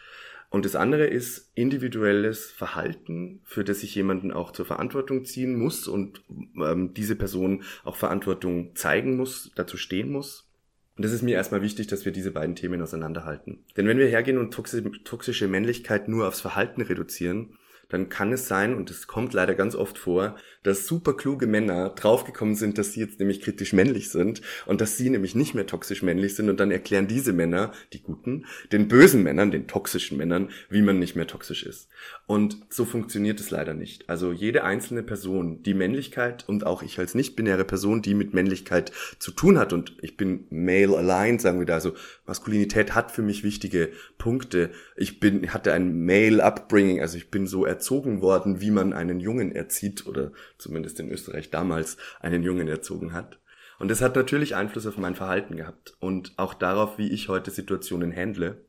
Und 0.55 0.65
das 0.65 0.77
andere 0.77 1.05
ist 1.05 1.51
individuelles 1.57 2.49
Verhalten, 2.49 3.41
für 3.43 3.65
das 3.65 3.81
sich 3.81 3.93
jemanden 3.97 4.31
auch 4.31 4.53
zur 4.53 4.65
Verantwortung 4.65 5.25
ziehen 5.25 5.59
muss 5.59 5.89
und 5.89 6.23
ähm, 6.31 6.95
diese 6.95 7.17
Person 7.17 7.65
auch 7.83 7.97
Verantwortung 7.97 8.71
zeigen 8.77 9.17
muss, 9.17 9.51
dazu 9.57 9.77
stehen 9.77 10.13
muss. 10.13 10.49
Und 10.97 11.05
das 11.05 11.11
ist 11.11 11.23
mir 11.23 11.35
erstmal 11.35 11.63
wichtig, 11.63 11.89
dass 11.89 12.05
wir 12.05 12.13
diese 12.13 12.31
beiden 12.31 12.55
Themen 12.55 12.81
auseinanderhalten. 12.81 13.65
Denn 13.77 13.89
wenn 13.89 13.99
wir 13.99 14.07
hergehen 14.07 14.39
und 14.39 14.55
toxische 14.55 15.49
Männlichkeit 15.49 16.07
nur 16.07 16.29
aufs 16.29 16.41
Verhalten 16.41 16.83
reduzieren, 16.83 17.59
dann 17.89 18.09
kann 18.09 18.33
es 18.33 18.49
sein, 18.49 18.75
und 18.75 18.91
es 18.91 19.07
kommt 19.07 19.33
leider 19.35 19.55
ganz 19.55 19.75
oft 19.75 19.99
vor, 19.99 20.37
dass 20.63 20.87
super 20.87 21.15
kluge 21.15 21.47
Männer 21.47 21.91
draufgekommen 21.91 22.55
sind, 22.55 22.79
dass 22.79 22.93
sie 22.93 23.01
jetzt 23.01 23.21
nämlich 23.21 23.41
kritisch 23.43 23.73
männlich 23.73 24.11
sind 24.11 24.41
und 24.67 24.81
dass 24.81 24.97
sie 24.97 25.11
nämlich 25.11 25.35
nicht 25.35 25.55
mehr 25.55 25.67
toxisch 25.67 26.03
männlich 26.03 26.35
sind 26.35 26.49
und 26.49 26.59
dann 26.59 26.71
erklären 26.71 27.07
diese 27.07 27.33
Männer, 27.33 27.73
die 27.93 28.03
guten, 28.03 28.47
den 28.73 28.89
bösen 28.89 29.23
Männern, 29.23 29.51
den 29.51 29.67
toxischen 29.67 30.17
Männern, 30.17 30.51
wie 30.71 30.83
man 30.83 30.99
nicht 30.99 31.17
mehr 31.17 31.27
toxisch 31.27 31.65
ist. 31.65 31.89
Und 32.27 32.59
so 32.71 32.85
funktioniert 32.85 33.41
es 33.41 33.51
leider 33.51 33.75
nicht. 33.75 34.09
Also 34.09 34.33
jede 34.33 34.65
einzelne 34.65 35.03
Person, 35.03 35.63
die 35.63 35.75
Männlichkeit 35.75 36.49
und 36.49 36.65
auch 36.65 36.83
ich 36.83 36.99
als 36.99 37.15
nicht-binäre 37.15 37.65
Person, 37.65 38.01
die 38.01 38.15
mit 38.15 38.33
Männlichkeit 38.33 38.93
zu 39.19 39.31
tun 39.31 39.59
hat 39.59 39.73
und 39.73 39.97
ich 40.01 40.17
bin 40.17 40.47
male 40.51 40.97
aligned, 40.97 41.43
sagen 41.43 41.59
wir 41.59 41.67
da, 41.67 41.75
also 41.75 41.93
Maskulinität 42.27 42.95
hat 42.95 43.13
für 43.13 43.23
mich 43.23 43.45
wichtige 43.45 43.91
Punkte. 44.17 44.71
Ich 44.97 45.21
bin, 45.21 45.53
hatte 45.53 45.75
ein 45.75 46.07
male 46.07 46.43
upbringing, 46.43 47.01
also 47.01 47.19
ich 47.19 47.31
bin 47.31 47.47
so 47.47 47.67
erzogen 47.75 48.23
worden, 48.23 48.61
wie 48.61 48.71
man 48.71 48.93
einen 48.93 49.19
Jungen 49.19 49.53
erzieht 49.53 50.07
oder 50.07 50.33
zumindest 50.59 51.01
in 51.01 51.11
Österreich 51.11 51.51
damals 51.51 51.97
einen 52.21 52.43
Jungen 52.45 52.69
erzogen 52.69 53.13
hat. 53.13 53.41
Und 53.81 53.91
das 53.91 54.01
hat 54.01 54.15
natürlich 54.15 54.55
Einfluss 54.55 54.87
auf 54.87 54.97
mein 54.97 55.17
Verhalten 55.17 55.57
gehabt 55.57 55.97
und 55.99 56.33
auch 56.37 56.55
darauf, 56.55 56.99
wie 56.99 57.11
ich 57.11 57.29
heute 57.29 57.51
Situationen 57.51 58.15
handle. 58.15 58.65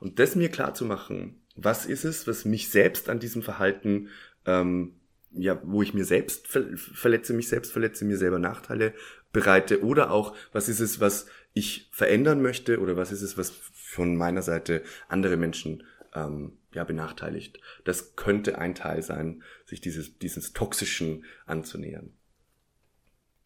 Und 0.00 0.18
das 0.18 0.34
mir 0.34 0.48
klar 0.48 0.72
zu 0.72 0.86
machen, 0.86 1.42
was 1.56 1.84
ist 1.84 2.04
es, 2.04 2.26
was 2.26 2.46
mich 2.46 2.70
selbst 2.70 3.10
an 3.10 3.18
diesem 3.18 3.42
Verhalten, 3.42 4.08
ähm, 4.46 4.94
ja, 5.32 5.60
wo 5.62 5.82
ich 5.82 5.92
mir 5.92 6.06
selbst 6.06 6.48
verletze, 6.48 7.34
mich 7.34 7.48
selbst 7.48 7.72
verletze, 7.72 8.06
mir 8.06 8.16
selber 8.16 8.38
Nachteile 8.38 8.94
bereite 9.32 9.84
oder 9.84 10.10
auch, 10.10 10.34
was 10.52 10.68
ist 10.68 10.80
es, 10.80 11.00
was 11.00 11.26
ich 11.52 11.88
verändern 11.92 12.40
möchte 12.40 12.80
oder 12.80 12.96
was 12.96 13.12
ist 13.12 13.22
es, 13.22 13.36
was 13.36 13.50
von 13.50 14.16
meiner 14.16 14.42
Seite 14.42 14.82
andere 15.08 15.36
Menschen 15.36 15.84
ähm, 16.14 16.52
ja, 16.72 16.84
benachteiligt. 16.84 17.60
Das 17.84 18.16
könnte 18.16 18.58
ein 18.58 18.74
Teil 18.74 19.02
sein, 19.02 19.42
sich 19.66 19.80
dieses, 19.80 20.18
dieses 20.18 20.52
Toxischen 20.52 21.24
anzunähern. 21.46 22.14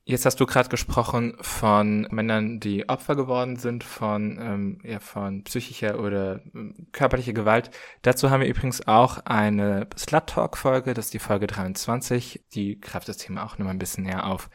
Jetzt 0.07 0.27
hast 0.27 0.39
du 0.39 0.45
gerade 0.45 0.69
gesprochen 0.69 1.35
von 1.41 2.07
Männern, 2.11 2.61
die 2.61 2.91
Opfer 2.91 3.17
geworden 3.17 3.57
sind 3.57 3.83
von, 3.83 4.39
ähm, 4.39 4.81
ja, 4.85 5.01
von 5.01 5.45
psychischer 5.45 5.99
oder 5.99 6.43
ähm, 6.55 6.89
körperlicher 6.93 7.33
Gewalt. 7.33 7.71
Dazu 8.03 8.29
haben 8.29 8.43
wir 8.43 8.49
übrigens 8.49 8.87
auch 8.87 9.17
eine 9.25 9.89
Slut 9.97 10.27
Talk 10.27 10.59
Folge, 10.59 10.93
das 10.93 11.07
ist 11.07 11.15
die 11.15 11.19
Folge 11.19 11.47
23. 11.47 12.45
Die 12.53 12.79
greift 12.79 13.09
das 13.09 13.17
Thema 13.17 13.47
auch 13.47 13.57
nochmal 13.57 13.73
ein 13.73 13.79
bisschen 13.79 14.05
näher 14.05 14.27
auf. 14.27 14.51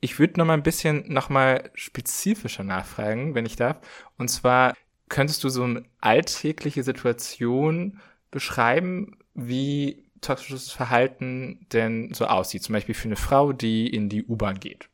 Ich 0.00 0.18
würde 0.18 0.40
nochmal 0.40 0.56
ein 0.56 0.62
bisschen 0.62 1.12
nochmal 1.12 1.70
spezifischer 1.74 2.64
nachfragen, 2.64 3.34
wenn 3.34 3.44
ich 3.44 3.56
darf. 3.56 3.80
Und 4.16 4.28
zwar 4.28 4.72
könntest 5.08 5.44
du 5.44 5.48
so 5.48 5.64
eine 5.64 5.84
alltägliche 6.00 6.82
Situation 6.82 8.00
beschreiben, 8.30 9.16
wie 9.34 10.04
toxisches 10.20 10.70
Verhalten 10.72 11.66
denn 11.72 12.12
so 12.14 12.26
aussieht. 12.26 12.62
Zum 12.62 12.72
Beispiel 12.72 12.94
für 12.94 13.08
eine 13.08 13.16
Frau, 13.16 13.52
die 13.52 13.86
in 13.86 14.08
die 14.08 14.24
U-Bahn 14.24 14.58
geht. 14.58 14.88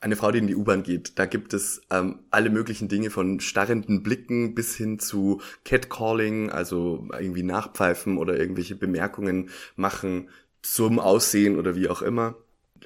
Eine 0.00 0.16
Frau, 0.16 0.30
die 0.30 0.38
in 0.38 0.46
die 0.46 0.54
U-Bahn 0.54 0.84
geht, 0.84 1.18
da 1.18 1.26
gibt 1.26 1.54
es 1.54 1.80
ähm, 1.90 2.20
alle 2.30 2.50
möglichen 2.50 2.88
Dinge 2.88 3.10
von 3.10 3.40
starrenden 3.40 4.02
Blicken 4.02 4.54
bis 4.54 4.76
hin 4.76 5.00
zu 5.00 5.40
Catcalling, 5.64 6.50
also 6.50 7.08
irgendwie 7.18 7.42
nachpfeifen 7.42 8.16
oder 8.16 8.38
irgendwelche 8.38 8.76
Bemerkungen 8.76 9.50
machen 9.74 10.28
zum 10.62 11.00
Aussehen 11.00 11.58
oder 11.58 11.74
wie 11.74 11.88
auch 11.88 12.02
immer 12.02 12.36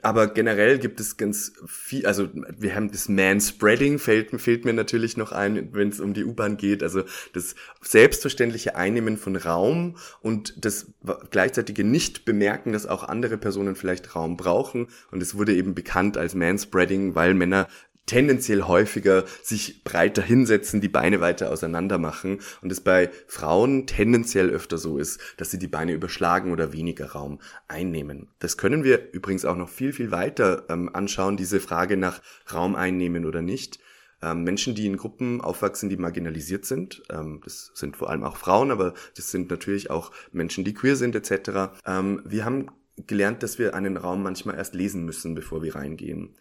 aber 0.00 0.28
generell 0.28 0.78
gibt 0.78 1.00
es 1.00 1.16
ganz 1.16 1.52
viel, 1.66 2.06
also 2.06 2.28
wir 2.32 2.74
haben 2.74 2.90
das 2.90 3.08
Manspreading, 3.08 3.98
fällt, 3.98 4.40
fehlt 4.40 4.64
mir 4.64 4.72
natürlich 4.72 5.16
noch 5.16 5.32
ein, 5.32 5.68
wenn 5.72 5.90
es 5.90 6.00
um 6.00 6.14
die 6.14 6.24
U-Bahn 6.24 6.56
geht, 6.56 6.82
also 6.82 7.02
das 7.34 7.54
selbstverständliche 7.82 8.74
Einnehmen 8.74 9.16
von 9.16 9.36
Raum 9.36 9.96
und 10.20 10.64
das 10.64 10.86
gleichzeitige 11.30 11.84
Nicht-Bemerken, 11.84 12.72
dass 12.72 12.86
auch 12.86 13.04
andere 13.04 13.38
Personen 13.38 13.76
vielleicht 13.76 14.16
Raum 14.16 14.36
brauchen. 14.36 14.88
Und 15.10 15.22
es 15.22 15.36
wurde 15.36 15.54
eben 15.54 15.74
bekannt 15.74 16.16
als 16.16 16.34
Manspreading, 16.34 17.14
weil 17.14 17.34
Männer 17.34 17.68
tendenziell 18.06 18.62
häufiger 18.62 19.24
sich 19.42 19.84
breiter 19.84 20.22
hinsetzen, 20.22 20.80
die 20.80 20.88
Beine 20.88 21.20
weiter 21.20 21.50
auseinander 21.50 21.98
machen 21.98 22.40
und 22.60 22.72
es 22.72 22.80
bei 22.80 23.10
Frauen 23.26 23.86
tendenziell 23.86 24.50
öfter 24.50 24.78
so 24.78 24.98
ist, 24.98 25.20
dass 25.36 25.50
sie 25.50 25.58
die 25.58 25.68
Beine 25.68 25.92
überschlagen 25.92 26.52
oder 26.52 26.72
weniger 26.72 27.12
Raum 27.12 27.40
einnehmen. 27.68 28.28
Das 28.38 28.56
können 28.56 28.84
wir 28.84 29.12
übrigens 29.12 29.44
auch 29.44 29.56
noch 29.56 29.68
viel, 29.68 29.92
viel 29.92 30.10
weiter 30.10 30.64
ähm, 30.68 30.90
anschauen, 30.92 31.36
diese 31.36 31.60
Frage 31.60 31.96
nach 31.96 32.20
Raum 32.52 32.74
einnehmen 32.74 33.24
oder 33.24 33.42
nicht. 33.42 33.78
Ähm, 34.20 34.44
Menschen, 34.44 34.74
die 34.74 34.86
in 34.86 34.96
Gruppen 34.96 35.40
aufwachsen, 35.40 35.88
die 35.88 35.96
marginalisiert 35.96 36.64
sind, 36.64 37.02
ähm, 37.10 37.40
das 37.44 37.72
sind 37.74 37.96
vor 37.96 38.08
allem 38.10 38.22
auch 38.22 38.36
Frauen, 38.36 38.70
aber 38.70 38.94
das 39.16 39.30
sind 39.30 39.50
natürlich 39.50 39.90
auch 39.90 40.12
Menschen, 40.30 40.64
die 40.64 40.74
queer 40.74 40.96
sind 40.96 41.14
etc. 41.16 41.72
Ähm, 41.86 42.22
wir 42.24 42.44
haben 42.44 42.66
gelernt, 43.06 43.42
dass 43.42 43.58
wir 43.58 43.74
einen 43.74 43.96
Raum 43.96 44.22
manchmal 44.22 44.56
erst 44.56 44.74
lesen 44.74 45.04
müssen, 45.04 45.34
bevor 45.34 45.62
wir 45.62 45.74
reingehen. 45.74 46.36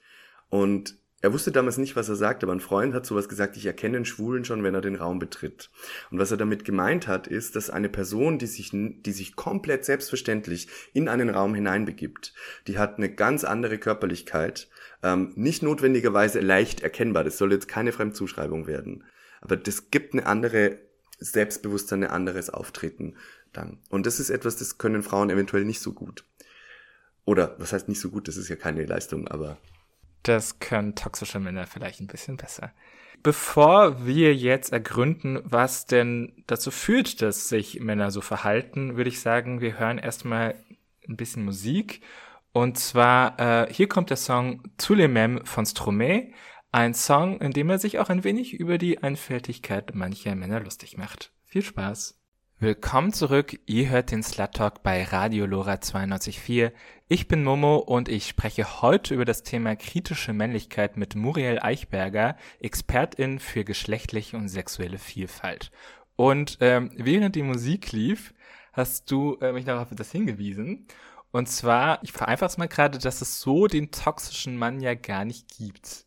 Und 0.49 1.00
er 1.21 1.33
wusste 1.33 1.51
damals 1.51 1.77
nicht, 1.77 1.95
was 1.95 2.09
er 2.09 2.15
sagt, 2.15 2.43
aber 2.43 2.51
ein 2.51 2.59
Freund 2.59 2.95
hat 2.95 3.05
sowas 3.05 3.29
gesagt, 3.29 3.55
ich 3.55 3.65
erkenne 3.65 3.97
einen 3.97 4.05
Schwulen 4.05 4.43
schon, 4.43 4.63
wenn 4.63 4.73
er 4.73 4.81
den 4.81 4.95
Raum 4.95 5.19
betritt. 5.19 5.69
Und 6.09 6.17
was 6.17 6.31
er 6.31 6.37
damit 6.37 6.65
gemeint 6.65 7.07
hat, 7.07 7.27
ist, 7.27 7.55
dass 7.55 7.69
eine 7.69 7.89
Person, 7.89 8.39
die 8.39 8.47
sich, 8.47 8.71
die 8.71 9.11
sich 9.11 9.35
komplett 9.35 9.85
selbstverständlich 9.85 10.67
in 10.93 11.07
einen 11.07 11.29
Raum 11.29 11.53
hineinbegibt, 11.53 12.33
die 12.67 12.79
hat 12.79 12.97
eine 12.97 13.13
ganz 13.13 13.43
andere 13.43 13.77
Körperlichkeit, 13.77 14.67
ähm, 15.03 15.31
nicht 15.35 15.61
notwendigerweise 15.61 16.39
leicht 16.39 16.81
erkennbar, 16.81 17.23
das 17.23 17.37
soll 17.37 17.51
jetzt 17.51 17.67
keine 17.67 17.91
Fremdzuschreibung 17.91 18.65
werden, 18.65 19.03
aber 19.41 19.57
das 19.57 19.91
gibt 19.91 20.13
eine 20.13 20.25
andere 20.25 20.79
Selbstbewusstsein, 21.19 22.03
ein 22.03 22.09
anderes 22.09 22.49
Auftreten 22.49 23.15
dann. 23.53 23.79
Und 23.89 24.07
das 24.07 24.19
ist 24.19 24.31
etwas, 24.31 24.57
das 24.57 24.79
können 24.79 25.03
Frauen 25.03 25.29
eventuell 25.29 25.65
nicht 25.65 25.81
so 25.81 25.93
gut. 25.93 26.25
Oder, 27.25 27.55
was 27.59 27.73
heißt 27.73 27.87
nicht 27.87 27.99
so 27.99 28.09
gut, 28.09 28.27
das 28.27 28.37
ist 28.37 28.49
ja 28.49 28.55
keine 28.55 28.83
Leistung, 28.85 29.27
aber 29.27 29.59
das 30.23 30.59
können 30.59 30.95
toxische 30.95 31.39
Männer 31.39 31.67
vielleicht 31.67 31.99
ein 32.01 32.07
bisschen 32.07 32.37
besser. 32.37 32.71
Bevor 33.23 34.05
wir 34.05 34.35
jetzt 34.35 34.73
ergründen, 34.73 35.39
was 35.43 35.85
denn 35.85 36.43
dazu 36.47 36.71
führt, 36.71 37.21
dass 37.21 37.49
sich 37.49 37.79
Männer 37.79 38.09
so 38.09 38.21
verhalten, 38.21 38.97
würde 38.97 39.09
ich 39.09 39.21
sagen, 39.21 39.61
wir 39.61 39.77
hören 39.77 39.99
erstmal 39.99 40.55
ein 41.07 41.17
bisschen 41.17 41.45
Musik. 41.45 42.01
Und 42.51 42.79
zwar, 42.79 43.39
äh, 43.39 43.71
hier 43.71 43.87
kommt 43.87 44.09
der 44.09 44.17
Song 44.17 44.63
Tous 44.77 44.97
les 44.97 45.09
Mêmes 45.09 45.47
von 45.47 45.65
Stromae. 45.65 46.33
Ein 46.71 46.93
Song, 46.93 47.39
in 47.41 47.51
dem 47.51 47.69
er 47.69 47.79
sich 47.79 47.99
auch 47.99 48.09
ein 48.09 48.23
wenig 48.23 48.53
über 48.53 48.77
die 48.77 49.03
Einfältigkeit 49.03 49.93
mancher 49.93 50.35
Männer 50.35 50.59
lustig 50.59 50.97
macht. 50.97 51.31
Viel 51.45 51.63
Spaß! 51.63 52.20
Willkommen 52.63 53.11
zurück, 53.11 53.59
ihr 53.65 53.89
hört 53.89 54.11
den 54.11 54.21
Slut 54.21 54.51
Talk 54.51 54.83
bei 54.83 55.03
Radio 55.03 55.47
Lora 55.47 55.73
92.4. 55.73 56.71
Ich 57.07 57.27
bin 57.27 57.43
Momo 57.43 57.77
und 57.77 58.07
ich 58.07 58.27
spreche 58.27 58.83
heute 58.83 59.15
über 59.15 59.25
das 59.25 59.41
Thema 59.41 59.75
kritische 59.75 60.31
Männlichkeit 60.31 60.95
mit 60.95 61.15
Muriel 61.15 61.57
Eichberger, 61.59 62.37
Expertin 62.59 63.39
für 63.39 63.63
geschlechtliche 63.63 64.37
und 64.37 64.47
sexuelle 64.47 64.99
Vielfalt. 64.99 65.71
Und 66.15 66.59
ähm, 66.61 66.91
während 66.97 67.35
die 67.35 67.41
Musik 67.41 67.93
lief, 67.93 68.31
hast 68.73 69.09
du 69.09 69.39
äh, 69.41 69.53
mich 69.53 69.65
darauf 69.65 69.87
das 69.89 70.11
hingewiesen. 70.11 70.85
Und 71.31 71.49
zwar, 71.49 71.97
ich 72.03 72.11
vereinfache 72.11 72.51
es 72.51 72.57
mal 72.59 72.67
gerade, 72.67 72.99
dass 72.99 73.21
es 73.21 73.41
so 73.41 73.65
den 73.65 73.89
toxischen 73.89 74.55
Mann 74.55 74.81
ja 74.81 74.93
gar 74.93 75.25
nicht 75.25 75.47
gibt. 75.57 76.05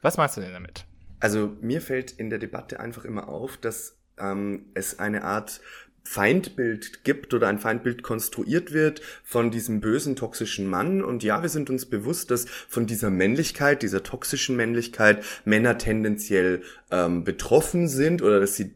Was 0.00 0.16
meinst 0.16 0.36
du 0.36 0.40
denn 0.40 0.54
damit? 0.54 0.86
Also 1.20 1.56
mir 1.60 1.80
fällt 1.80 2.10
in 2.10 2.30
der 2.30 2.40
Debatte 2.40 2.80
einfach 2.80 3.04
immer 3.04 3.28
auf, 3.28 3.56
dass 3.58 4.01
ähm, 4.18 4.66
es 4.74 4.98
eine 4.98 5.24
Art 5.24 5.60
Feindbild 6.04 7.04
gibt 7.04 7.32
oder 7.32 7.48
ein 7.48 7.58
Feindbild 7.58 8.02
konstruiert 8.02 8.72
wird 8.72 9.00
von 9.22 9.50
diesem 9.50 9.80
bösen, 9.80 10.16
toxischen 10.16 10.66
Mann. 10.66 11.02
Und 11.02 11.22
ja, 11.22 11.42
wir 11.42 11.48
sind 11.48 11.70
uns 11.70 11.86
bewusst, 11.86 12.30
dass 12.30 12.46
von 12.68 12.86
dieser 12.86 13.08
Männlichkeit, 13.10 13.82
dieser 13.82 14.02
toxischen 14.02 14.56
Männlichkeit 14.56 15.24
Männer 15.44 15.78
tendenziell 15.78 16.62
ähm, 16.90 17.24
betroffen 17.24 17.88
sind 17.88 18.20
oder 18.20 18.40
dass 18.40 18.56
sie 18.56 18.72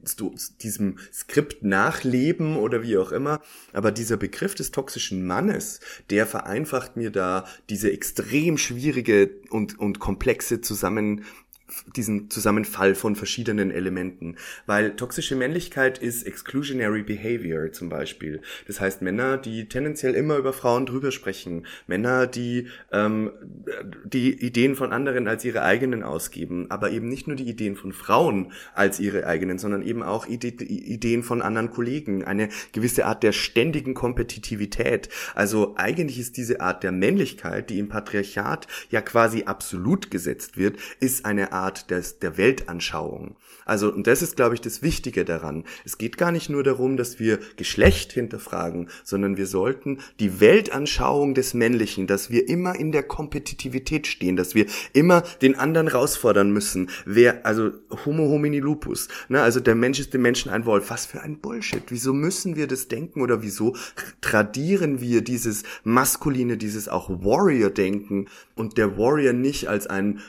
diesem 0.62 0.98
Skript 1.12 1.62
nachleben 1.64 2.56
oder 2.56 2.82
wie 2.82 2.96
auch 2.96 3.12
immer. 3.12 3.42
Aber 3.72 3.90
dieser 3.90 4.16
Begriff 4.16 4.54
des 4.54 4.70
toxischen 4.70 5.26
Mannes, 5.26 5.80
der 6.10 6.26
vereinfacht 6.26 6.96
mir 6.96 7.10
da 7.10 7.44
diese 7.68 7.92
extrem 7.92 8.56
schwierige 8.56 9.30
und, 9.50 9.78
und 9.78 9.98
komplexe 9.98 10.60
Zusammen 10.60 11.24
diesen 11.96 12.30
Zusammenfall 12.30 12.94
von 12.94 13.16
verschiedenen 13.16 13.70
Elementen. 13.70 14.36
Weil 14.66 14.94
toxische 14.96 15.36
Männlichkeit 15.36 15.98
ist 15.98 16.26
exclusionary 16.26 17.02
behavior 17.02 17.72
zum 17.72 17.88
Beispiel. 17.88 18.40
Das 18.66 18.80
heißt 18.80 19.02
Männer, 19.02 19.36
die 19.36 19.68
tendenziell 19.68 20.14
immer 20.14 20.36
über 20.36 20.52
Frauen 20.52 20.86
drüber 20.86 21.10
sprechen. 21.10 21.66
Männer, 21.86 22.26
die 22.26 22.68
ähm, 22.92 23.32
die 24.04 24.32
Ideen 24.32 24.76
von 24.76 24.92
anderen 24.92 25.26
als 25.28 25.44
ihre 25.44 25.62
eigenen 25.62 26.02
ausgeben. 26.02 26.70
Aber 26.70 26.90
eben 26.90 27.08
nicht 27.08 27.26
nur 27.26 27.36
die 27.36 27.48
Ideen 27.48 27.76
von 27.76 27.92
Frauen 27.92 28.52
als 28.74 29.00
ihre 29.00 29.26
eigenen, 29.26 29.58
sondern 29.58 29.82
eben 29.82 30.02
auch 30.02 30.26
Ide 30.26 30.48
Ideen 30.48 31.22
von 31.22 31.42
anderen 31.42 31.70
Kollegen. 31.70 32.24
Eine 32.24 32.48
gewisse 32.72 33.06
Art 33.06 33.22
der 33.22 33.32
ständigen 33.32 33.94
Kompetitivität. 33.94 35.08
Also 35.34 35.74
eigentlich 35.76 36.18
ist 36.18 36.36
diese 36.36 36.60
Art 36.60 36.82
der 36.82 36.92
Männlichkeit, 36.92 37.70
die 37.70 37.78
im 37.78 37.88
Patriarchat 37.88 38.66
ja 38.90 39.00
quasi 39.00 39.44
absolut 39.44 40.10
gesetzt 40.10 40.56
wird, 40.56 40.76
ist 41.00 41.24
eine 41.24 41.52
Art 41.56 41.90
des, 41.90 42.18
der 42.18 42.36
Weltanschauung. 42.36 43.36
Also, 43.64 43.92
und 43.92 44.06
das 44.06 44.22
ist, 44.22 44.36
glaube 44.36 44.54
ich, 44.54 44.60
das 44.60 44.82
Wichtige 44.82 45.24
daran. 45.24 45.64
Es 45.84 45.98
geht 45.98 46.18
gar 46.18 46.30
nicht 46.30 46.48
nur 46.48 46.62
darum, 46.62 46.96
dass 46.96 47.18
wir 47.18 47.40
Geschlecht 47.56 48.12
hinterfragen, 48.12 48.88
sondern 49.02 49.36
wir 49.36 49.46
sollten 49.46 49.98
die 50.20 50.38
Weltanschauung 50.38 51.34
des 51.34 51.54
Männlichen, 51.54 52.06
dass 52.06 52.30
wir 52.30 52.48
immer 52.48 52.76
in 52.76 52.92
der 52.92 53.02
Kompetitivität 53.02 54.06
stehen, 54.06 54.36
dass 54.36 54.54
wir 54.54 54.66
immer 54.92 55.22
den 55.42 55.56
anderen 55.56 55.88
herausfordern 55.88 56.52
müssen. 56.52 56.90
Wer, 57.06 57.44
also 57.44 57.72
Homo 58.04 58.28
homini 58.28 58.60
lupus, 58.60 59.08
ne, 59.28 59.42
also 59.42 59.58
der 59.58 59.74
Mensch 59.74 59.98
ist 59.98 60.14
dem 60.14 60.22
Menschen 60.22 60.50
ein 60.50 60.64
Wolf. 60.64 60.90
Was 60.90 61.06
für 61.06 61.22
ein 61.22 61.38
Bullshit. 61.38 61.82
Wieso 61.88 62.12
müssen 62.12 62.54
wir 62.54 62.66
das 62.66 62.88
denken 62.88 63.20
oder 63.20 63.42
wieso 63.42 63.74
tradieren 64.20 65.00
wir 65.00 65.22
dieses 65.22 65.64
maskuline, 65.82 66.56
dieses 66.56 66.88
auch 66.88 67.08
Warrior-Denken 67.08 68.28
und 68.54 68.78
der 68.78 68.96
Warrior 68.96 69.32
nicht 69.32 69.68
als 69.68 69.86
ein 69.86 70.20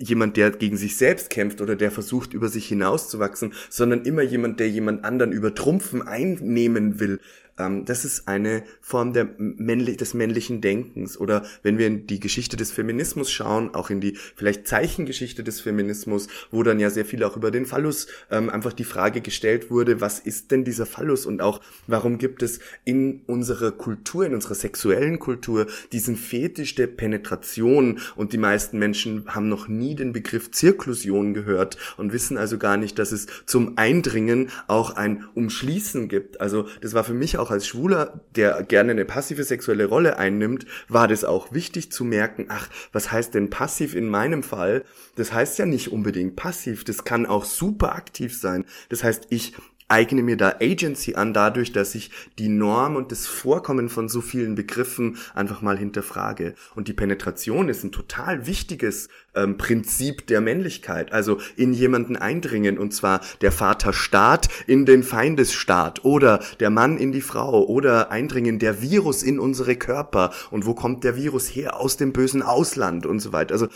jemand, 0.00 0.36
der 0.36 0.50
gegen 0.50 0.76
sich 0.76 0.96
selbst 0.96 1.30
kämpft 1.30 1.60
oder 1.60 1.76
der 1.76 1.90
versucht, 1.90 2.32
über 2.32 2.48
sich 2.48 2.66
hinauszuwachsen, 2.66 3.52
sondern 3.68 4.02
immer 4.02 4.22
jemand, 4.22 4.58
der 4.58 4.68
jemand 4.68 5.04
anderen 5.04 5.32
übertrumpfen, 5.32 6.02
einnehmen 6.02 6.98
will. 6.98 7.20
Ähm, 7.60 7.84
das 7.84 8.04
ist 8.04 8.26
eine 8.26 8.62
Form 8.80 9.12
der 9.12 9.28
männlich, 9.38 9.98
des 9.98 10.14
männlichen 10.14 10.60
Denkens. 10.60 11.18
Oder 11.18 11.44
wenn 11.62 11.78
wir 11.78 11.86
in 11.86 12.06
die 12.06 12.20
Geschichte 12.20 12.56
des 12.56 12.72
Feminismus 12.72 13.30
schauen, 13.30 13.74
auch 13.74 13.90
in 13.90 14.00
die 14.00 14.16
vielleicht 14.34 14.66
Zeichengeschichte 14.66 15.44
des 15.44 15.60
Feminismus, 15.60 16.28
wo 16.50 16.62
dann 16.62 16.80
ja 16.80 16.90
sehr 16.90 17.04
viel 17.04 17.22
auch 17.24 17.36
über 17.36 17.50
den 17.50 17.66
Phallus 17.66 18.06
ähm, 18.30 18.50
einfach 18.50 18.72
die 18.72 18.84
Frage 18.84 19.20
gestellt 19.20 19.70
wurde, 19.70 20.00
was 20.00 20.18
ist 20.18 20.50
denn 20.50 20.64
dieser 20.64 20.86
Phallus 20.86 21.26
und 21.26 21.42
auch 21.42 21.60
warum 21.86 22.18
gibt 22.18 22.42
es 22.42 22.60
in 22.84 23.20
unserer 23.26 23.72
Kultur, 23.72 24.24
in 24.24 24.34
unserer 24.34 24.54
sexuellen 24.54 25.18
Kultur 25.18 25.66
diesen 25.92 26.16
Fetisch 26.16 26.74
der 26.74 26.86
Penetration 26.86 28.00
und 28.16 28.32
die 28.32 28.38
meisten 28.38 28.78
Menschen 28.78 29.24
haben 29.26 29.48
noch 29.48 29.68
nie 29.68 29.94
den 29.94 30.12
Begriff 30.12 30.50
Zirklusion 30.50 31.34
gehört 31.34 31.76
und 31.96 32.12
wissen 32.12 32.38
also 32.38 32.58
gar 32.58 32.76
nicht, 32.76 32.98
dass 32.98 33.12
es 33.12 33.26
zum 33.44 33.76
Eindringen 33.76 34.48
auch 34.66 34.96
ein 34.96 35.24
Umschließen 35.34 36.08
gibt. 36.08 36.40
Also 36.40 36.66
das 36.80 36.94
war 36.94 37.04
für 37.04 37.14
mich 37.14 37.38
auch 37.38 37.49
auch 37.50 37.54
als 37.54 37.66
Schwuler, 37.66 38.20
der 38.36 38.62
gerne 38.62 38.92
eine 38.92 39.04
passive 39.04 39.42
sexuelle 39.42 39.86
Rolle 39.86 40.18
einnimmt, 40.18 40.66
war 40.88 41.08
das 41.08 41.24
auch 41.24 41.52
wichtig 41.52 41.90
zu 41.90 42.04
merken, 42.04 42.46
ach, 42.48 42.68
was 42.92 43.10
heißt 43.10 43.34
denn 43.34 43.50
passiv 43.50 43.94
in 43.94 44.08
meinem 44.08 44.42
Fall? 44.42 44.84
Das 45.16 45.32
heißt 45.32 45.58
ja 45.58 45.66
nicht 45.66 45.90
unbedingt 45.90 46.36
passiv, 46.36 46.84
das 46.84 47.04
kann 47.04 47.26
auch 47.26 47.44
super 47.44 47.94
aktiv 47.94 48.38
sein. 48.38 48.64
Das 48.88 49.02
heißt, 49.02 49.26
ich 49.30 49.54
eigne 49.90 50.22
mir 50.22 50.36
da 50.36 50.56
Agency 50.60 51.14
an, 51.14 51.34
dadurch, 51.34 51.72
dass 51.72 51.94
ich 51.94 52.10
die 52.38 52.48
Norm 52.48 52.96
und 52.96 53.12
das 53.12 53.26
Vorkommen 53.26 53.88
von 53.88 54.08
so 54.08 54.20
vielen 54.20 54.54
Begriffen 54.54 55.18
einfach 55.34 55.62
mal 55.62 55.76
hinterfrage. 55.76 56.54
Und 56.74 56.88
die 56.88 56.92
Penetration 56.92 57.68
ist 57.68 57.84
ein 57.84 57.92
total 57.92 58.46
wichtiges 58.46 59.08
ähm, 59.34 59.58
Prinzip 59.58 60.26
der 60.26 60.40
Männlichkeit. 60.40 61.12
Also 61.12 61.38
in 61.56 61.72
jemanden 61.72 62.16
eindringen, 62.16 62.78
und 62.78 62.94
zwar 62.94 63.20
der 63.40 63.52
Vaterstaat 63.52 64.48
in 64.66 64.86
den 64.86 65.02
Feindesstaat 65.02 66.04
oder 66.04 66.40
der 66.60 66.70
Mann 66.70 66.96
in 66.96 67.12
die 67.12 67.20
Frau 67.20 67.64
oder 67.64 68.10
eindringen 68.10 68.58
der 68.58 68.82
Virus 68.82 69.22
in 69.22 69.38
unsere 69.38 69.76
Körper. 69.76 70.32
Und 70.50 70.66
wo 70.66 70.74
kommt 70.74 71.04
der 71.04 71.16
Virus 71.16 71.48
her? 71.48 71.78
Aus 71.78 71.96
dem 71.96 72.12
bösen 72.12 72.42
Ausland 72.42 73.06
und 73.06 73.20
so 73.20 73.32
weiter. 73.32 73.54
Also 73.54 73.68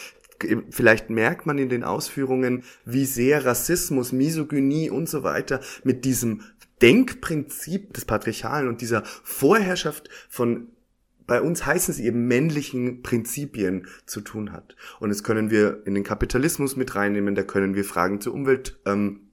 vielleicht 0.70 1.10
merkt 1.10 1.46
man 1.46 1.58
in 1.58 1.68
den 1.68 1.84
Ausführungen, 1.84 2.64
wie 2.84 3.04
sehr 3.04 3.44
Rassismus, 3.44 4.12
Misogynie 4.12 4.90
und 4.90 5.08
so 5.08 5.22
weiter 5.22 5.60
mit 5.84 6.04
diesem 6.04 6.42
Denkprinzip 6.82 7.94
des 7.94 8.04
Patriarchalen 8.04 8.68
und 8.68 8.80
dieser 8.80 9.04
Vorherrschaft 9.04 10.08
von 10.28 10.68
bei 11.26 11.40
uns 11.40 11.64
heißen 11.64 11.94
sie 11.94 12.04
eben 12.04 12.26
männlichen 12.26 13.02
Prinzipien 13.02 13.86
zu 14.04 14.20
tun 14.20 14.52
hat. 14.52 14.76
Und 15.00 15.08
das 15.08 15.22
können 15.22 15.50
wir 15.50 15.86
in 15.86 15.94
den 15.94 16.04
Kapitalismus 16.04 16.76
mit 16.76 16.94
reinnehmen, 16.96 17.34
da 17.34 17.42
können 17.42 17.74
wir 17.74 17.84
Fragen 17.84 18.20
zur 18.20 18.34
Umwelt 18.34 18.78
ähm, 18.84 19.23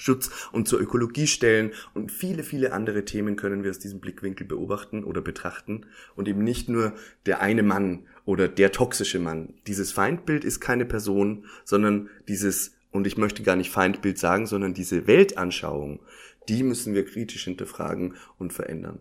Schutz 0.00 0.30
und 0.52 0.66
zur 0.66 0.80
Ökologie 0.80 1.26
stellen 1.26 1.72
und 1.94 2.10
viele, 2.10 2.42
viele 2.42 2.72
andere 2.72 3.04
Themen 3.04 3.36
können 3.36 3.62
wir 3.62 3.70
aus 3.70 3.78
diesem 3.78 4.00
Blickwinkel 4.00 4.46
beobachten 4.46 5.04
oder 5.04 5.20
betrachten 5.20 5.86
und 6.16 6.26
eben 6.26 6.42
nicht 6.42 6.68
nur 6.68 6.94
der 7.26 7.40
eine 7.40 7.62
Mann 7.62 8.06
oder 8.24 8.48
der 8.48 8.72
toxische 8.72 9.18
Mann. 9.18 9.54
Dieses 9.66 9.92
Feindbild 9.92 10.44
ist 10.44 10.60
keine 10.60 10.86
Person, 10.86 11.44
sondern 11.64 12.08
dieses, 12.28 12.76
und 12.90 13.06
ich 13.06 13.18
möchte 13.18 13.42
gar 13.42 13.56
nicht 13.56 13.70
Feindbild 13.70 14.18
sagen, 14.18 14.46
sondern 14.46 14.72
diese 14.72 15.06
Weltanschauung, 15.06 16.00
die 16.48 16.62
müssen 16.62 16.94
wir 16.94 17.04
kritisch 17.04 17.44
hinterfragen 17.44 18.14
und 18.38 18.52
verändern. 18.52 19.00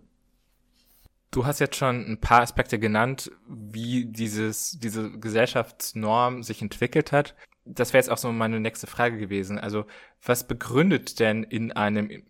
Du 1.31 1.45
hast 1.45 1.59
jetzt 1.59 1.75
schon 1.75 2.05
ein 2.05 2.19
paar 2.19 2.41
Aspekte 2.41 2.79
genannt, 2.79 3.31
wie 3.47 4.05
dieses, 4.05 4.79
diese 4.79 5.11
Gesellschaftsnorm 5.11 6.41
sich 6.41 6.61
entwickelt 6.61 7.11
hat 7.11 7.35
das 7.65 7.93
wäre 7.93 7.99
jetzt 8.01 8.09
auch 8.09 8.17
so 8.17 8.31
meine 8.31 8.59
nächste 8.59 8.87
Frage 8.87 9.17
gewesen. 9.17 9.59
Also, 9.59 9.85
was 10.23 10.47
begründet 10.47 11.19
denn 11.19 11.43
in 11.43 11.71
einem 11.71 12.23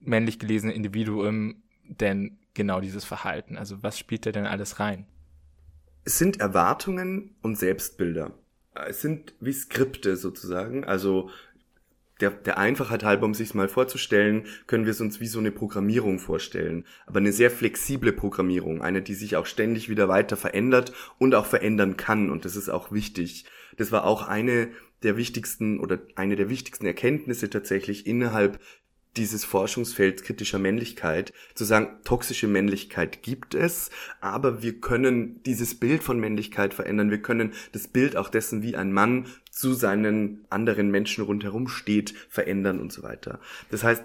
männlich 0.00 0.38
gelesenen 0.38 0.74
Individuum 0.74 1.62
denn 1.84 2.38
genau 2.54 2.80
dieses 2.80 3.04
Verhalten? 3.04 3.56
Also, 3.56 3.82
was 3.82 3.98
spielt 3.98 4.26
da 4.26 4.32
denn 4.32 4.46
alles 4.46 4.80
rein? 4.80 5.06
Es 6.04 6.18
sind 6.18 6.40
Erwartungen 6.40 7.36
und 7.42 7.56
Selbstbilder. 7.56 8.34
Es 8.86 9.00
sind 9.00 9.34
wie 9.40 9.52
Skripte 9.52 10.16
sozusagen. 10.16 10.84
Also, 10.84 11.30
der, 12.22 12.30
der 12.30 12.56
Einfachheit 12.56 13.04
halber, 13.04 13.26
um 13.26 13.34
sich 13.34 13.52
mal 13.52 13.68
vorzustellen, 13.68 14.44
können 14.66 14.86
wir 14.86 14.92
es 14.92 15.00
uns 15.00 15.20
wie 15.20 15.26
so 15.26 15.40
eine 15.40 15.50
Programmierung 15.50 16.18
vorstellen. 16.18 16.84
Aber 17.06 17.18
eine 17.18 17.32
sehr 17.32 17.50
flexible 17.50 18.12
Programmierung. 18.12 18.80
Eine, 18.80 19.02
die 19.02 19.14
sich 19.14 19.36
auch 19.36 19.46
ständig 19.46 19.88
wieder 19.88 20.08
weiter 20.08 20.36
verändert 20.36 20.92
und 21.18 21.34
auch 21.34 21.46
verändern 21.46 21.96
kann. 21.96 22.30
Und 22.30 22.44
das 22.44 22.56
ist 22.56 22.70
auch 22.70 22.92
wichtig. 22.92 23.44
Das 23.76 23.92
war 23.92 24.04
auch 24.04 24.26
eine 24.26 24.68
der 25.02 25.16
wichtigsten 25.16 25.80
oder 25.80 25.98
eine 26.14 26.36
der 26.36 26.48
wichtigsten 26.48 26.86
Erkenntnisse 26.86 27.50
tatsächlich 27.50 28.06
innerhalb 28.06 28.60
dieses 29.16 29.44
Forschungsfelds 29.44 30.22
kritischer 30.22 30.58
Männlichkeit, 30.58 31.32
zu 31.54 31.64
sagen, 31.64 31.98
toxische 32.04 32.46
Männlichkeit 32.46 33.22
gibt 33.22 33.54
es, 33.54 33.90
aber 34.20 34.62
wir 34.62 34.80
können 34.80 35.42
dieses 35.44 35.78
Bild 35.78 36.02
von 36.02 36.18
Männlichkeit 36.18 36.74
verändern, 36.74 37.10
wir 37.10 37.20
können 37.20 37.52
das 37.72 37.88
Bild 37.88 38.16
auch 38.16 38.28
dessen, 38.28 38.62
wie 38.62 38.76
ein 38.76 38.92
Mann 38.92 39.26
zu 39.50 39.74
seinen 39.74 40.44
anderen 40.48 40.90
Menschen 40.90 41.24
rundherum 41.24 41.68
steht, 41.68 42.14
verändern 42.28 42.80
und 42.80 42.92
so 42.92 43.02
weiter. 43.02 43.38
Das 43.70 43.84
heißt, 43.84 44.02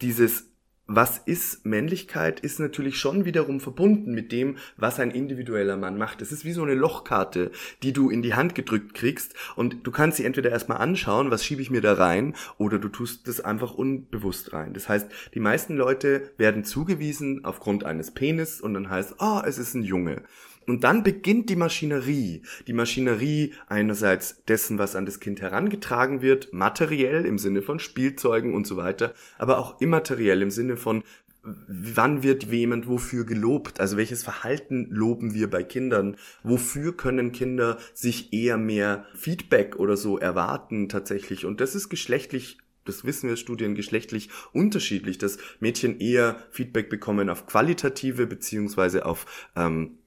dieses 0.00 0.49
was 0.92 1.18
ist 1.18 1.64
Männlichkeit, 1.64 2.40
ist 2.40 2.58
natürlich 2.58 2.98
schon 2.98 3.24
wiederum 3.24 3.60
verbunden 3.60 4.12
mit 4.12 4.32
dem, 4.32 4.56
was 4.76 4.98
ein 4.98 5.12
individueller 5.12 5.76
Mann 5.76 5.96
macht. 5.96 6.20
Es 6.20 6.32
ist 6.32 6.44
wie 6.44 6.50
so 6.50 6.64
eine 6.64 6.74
Lochkarte, 6.74 7.52
die 7.84 7.92
du 7.92 8.10
in 8.10 8.22
die 8.22 8.34
Hand 8.34 8.56
gedrückt 8.56 8.94
kriegst 8.94 9.34
und 9.54 9.86
du 9.86 9.92
kannst 9.92 10.16
sie 10.16 10.24
entweder 10.24 10.50
erstmal 10.50 10.78
anschauen, 10.78 11.30
was 11.30 11.44
schiebe 11.44 11.62
ich 11.62 11.70
mir 11.70 11.80
da 11.80 11.92
rein, 11.92 12.34
oder 12.58 12.80
du 12.80 12.88
tust 12.88 13.28
das 13.28 13.40
einfach 13.40 13.74
unbewusst 13.74 14.52
rein. 14.52 14.74
Das 14.74 14.88
heißt, 14.88 15.08
die 15.32 15.40
meisten 15.40 15.76
Leute 15.76 16.32
werden 16.38 16.64
zugewiesen 16.64 17.44
aufgrund 17.44 17.84
eines 17.84 18.10
Penis 18.10 18.60
und 18.60 18.74
dann 18.74 18.90
heißt, 18.90 19.14
oh, 19.20 19.42
es 19.46 19.58
ist 19.58 19.74
ein 19.74 19.84
Junge. 19.84 20.24
Und 20.66 20.84
dann 20.84 21.02
beginnt 21.02 21.48
die 21.50 21.56
Maschinerie. 21.56 22.42
Die 22.66 22.72
Maschinerie 22.72 23.54
einerseits 23.66 24.44
dessen, 24.44 24.78
was 24.78 24.94
an 24.94 25.06
das 25.06 25.20
Kind 25.20 25.40
herangetragen 25.40 26.22
wird, 26.22 26.52
materiell 26.52 27.24
im 27.24 27.38
Sinne 27.38 27.62
von 27.62 27.78
Spielzeugen 27.78 28.54
und 28.54 28.66
so 28.66 28.76
weiter, 28.76 29.14
aber 29.38 29.58
auch 29.58 29.80
immateriell 29.80 30.42
im 30.42 30.50
Sinne 30.50 30.76
von, 30.76 31.02
wann 31.42 32.22
wird 32.22 32.44
jemand 32.44 32.86
wofür 32.86 33.24
gelobt? 33.24 33.80
Also 33.80 33.96
welches 33.96 34.22
Verhalten 34.22 34.86
loben 34.90 35.34
wir 35.34 35.48
bei 35.48 35.62
Kindern? 35.62 36.16
Wofür 36.42 36.96
können 36.96 37.32
Kinder 37.32 37.78
sich 37.94 38.32
eher 38.32 38.58
mehr 38.58 39.06
Feedback 39.14 39.76
oder 39.76 39.96
so 39.96 40.18
erwarten 40.18 40.88
tatsächlich? 40.88 41.46
Und 41.46 41.60
das 41.60 41.74
ist 41.74 41.88
geschlechtlich 41.88 42.58
das 42.84 43.04
wissen 43.04 43.28
wir 43.28 43.36
Studien 43.36 43.74
geschlechtlich 43.74 44.30
unterschiedlich, 44.52 45.18
dass 45.18 45.38
Mädchen 45.60 46.00
eher 46.00 46.42
Feedback 46.50 46.88
bekommen 46.88 47.28
auf 47.28 47.46
qualitative 47.46 48.26
beziehungsweise 48.26 49.04
auf 49.04 49.50
ähm, 49.54 49.98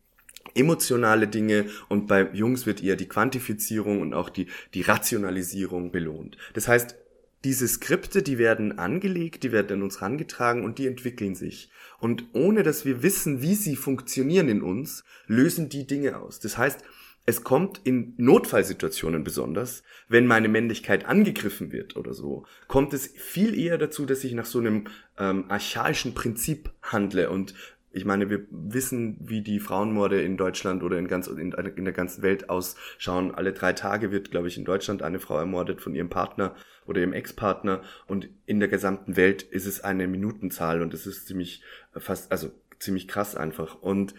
emotionale 0.56 1.28
Dinge 1.28 1.66
und 1.90 2.08
bei 2.08 2.30
Jungs 2.34 2.66
wird 2.66 2.84
eher 2.84 2.96
die 2.96 3.08
Quantifizierung 3.08 4.02
und 4.02 4.14
auch 4.14 4.30
die, 4.30 4.48
die 4.74 4.82
Rationalisierung 4.82 5.92
belohnt. 5.92 6.38
Das 6.54 6.68
heißt, 6.68 6.96
diese 7.44 7.68
Skripte, 7.68 8.24
die 8.24 8.38
werden 8.38 8.80
angelegt, 8.80 9.44
die 9.44 9.52
werden 9.52 9.80
an 9.80 9.84
uns 9.84 10.00
herangetragen 10.00 10.64
und 10.64 10.80
die 10.80 10.88
entwickeln 10.88 11.36
sich. 11.36 11.70
Und 12.00 12.26
ohne 12.34 12.64
dass 12.64 12.86
wir 12.86 13.04
wissen, 13.04 13.42
wie 13.42 13.56
sie 13.56 13.76
funktionieren 13.76 14.48
in 14.48 14.62
uns, 14.62 15.04
lösen 15.28 15.68
die 15.68 15.86
Dinge 15.86 16.18
aus. 16.18 16.40
Das 16.40 16.58
heißt, 16.58 16.82
es 17.26 17.44
kommt 17.44 17.80
in 17.86 18.14
Notfallsituationen 18.18 19.24
besonders, 19.24 19.84
wenn 20.10 20.28
meine 20.28 20.50
Männlichkeit 20.50 21.06
angegriffen 21.06 21.72
wird 21.72 21.96
oder 21.96 22.14
so, 22.14 22.46
kommt 22.68 22.94
es 22.94 23.08
viel 23.08 23.58
eher 23.58 23.78
dazu, 23.78 24.06
dass 24.06 24.26
ich 24.26 24.34
nach 24.34 24.46
so 24.46 24.60
einem 24.60 24.86
ähm, 25.18 25.46
archaischen 25.48 26.14
Prinzip 26.14 26.72
handle 26.82 27.30
und 27.30 27.54
ich 27.94 28.06
meine, 28.06 28.30
wir 28.30 28.46
wissen, 28.50 29.18
wie 29.22 29.42
die 29.42 29.60
Frauenmorde 29.60 30.22
in 30.22 30.36
Deutschland 30.36 30.82
oder 30.82 30.98
in, 30.98 31.08
ganz, 31.08 31.28
in, 31.28 31.52
in 31.52 31.86
der 31.86 31.94
ganzen 31.94 32.24
Welt 32.24 32.50
ausschauen. 32.50 33.34
Alle 33.36 33.54
drei 33.54 33.74
Tage 33.74 34.12
wird, 34.12 34.32
glaube 34.32 34.48
ich, 34.48 34.58
in 34.58 34.66
Deutschland 34.66 35.04
eine 35.04 35.20
Frau 35.20 35.38
ermordet 35.38 35.80
von 35.80 35.94
ihrem 35.94 36.10
Partner 36.10 36.56
oder 36.88 37.02
ihrem 37.02 37.14
Ex-Partner. 37.14 37.84
Und 38.08 38.30
in 38.48 38.60
der 38.60 38.68
gesamten 38.68 39.16
Welt 39.16 39.44
ist 39.44 39.68
es 39.68 39.82
eine 39.82 40.08
Minutenzahl 40.08 40.82
und 40.82 40.94
es 40.96 41.06
ist 41.06 41.28
ziemlich 41.28 41.62
äh, 41.94 42.00
fast, 42.00 42.32
also 42.32 42.52
ziemlich 42.80 43.08
krass 43.08 43.36
einfach. 43.36 43.82
Und 43.82 44.16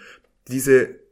diese 0.49 1.03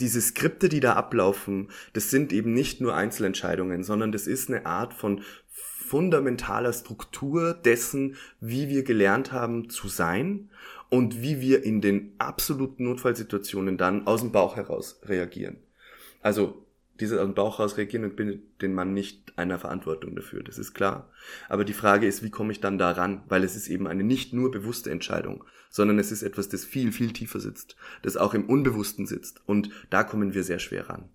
diese 0.00 0.20
Skripte, 0.20 0.68
die 0.68 0.78
da 0.78 0.92
ablaufen, 0.92 1.70
das 1.92 2.08
sind 2.08 2.32
eben 2.32 2.54
nicht 2.54 2.80
nur 2.80 2.94
Einzelentscheidungen, 2.94 3.82
sondern 3.82 4.12
das 4.12 4.28
ist 4.28 4.48
eine 4.48 4.64
Art 4.64 4.94
von 4.94 5.22
fundamentaler 5.50 6.72
Struktur 6.72 7.52
dessen, 7.52 8.14
wie 8.40 8.68
wir 8.68 8.84
gelernt 8.84 9.32
haben 9.32 9.70
zu 9.70 9.88
sein 9.88 10.50
und 10.90 11.22
wie 11.22 11.40
wir 11.40 11.64
in 11.64 11.80
den 11.80 12.14
absoluten 12.18 12.84
Notfallsituationen 12.84 13.76
dann 13.76 14.06
aus 14.06 14.20
dem 14.20 14.32
Bauch 14.32 14.56
heraus 14.56 15.00
reagieren. 15.04 15.58
Also 16.22 16.64
dieses 17.00 17.18
aus 17.18 17.26
dem 17.26 17.34
Bauch 17.34 17.58
heraus 17.58 17.76
reagieren 17.76 18.04
und 18.04 18.16
bin 18.16 18.42
den 18.60 18.74
Mann 18.74 18.92
nicht 18.92 19.32
einer 19.36 19.58
Verantwortung 19.58 20.16
dafür, 20.16 20.42
das 20.42 20.58
ist 20.58 20.74
klar. 20.74 21.10
Aber 21.48 21.64
die 21.64 21.72
Frage 21.72 22.06
ist, 22.06 22.22
wie 22.22 22.30
komme 22.30 22.52
ich 22.52 22.60
dann 22.60 22.78
da 22.78 22.90
ran? 22.90 23.22
Weil 23.28 23.44
es 23.44 23.56
ist 23.56 23.68
eben 23.68 23.86
eine 23.86 24.02
nicht 24.02 24.32
nur 24.32 24.50
bewusste 24.50 24.90
Entscheidung, 24.90 25.44
sondern 25.70 25.98
es 25.98 26.10
ist 26.10 26.22
etwas, 26.22 26.48
das 26.48 26.64
viel, 26.64 26.92
viel 26.92 27.12
tiefer 27.12 27.40
sitzt, 27.40 27.76
das 28.02 28.16
auch 28.16 28.34
im 28.34 28.46
Unbewussten 28.46 29.06
sitzt. 29.06 29.42
Und 29.46 29.70
da 29.90 30.02
kommen 30.02 30.34
wir 30.34 30.42
sehr 30.42 30.58
schwer 30.58 30.88
ran. 30.88 31.08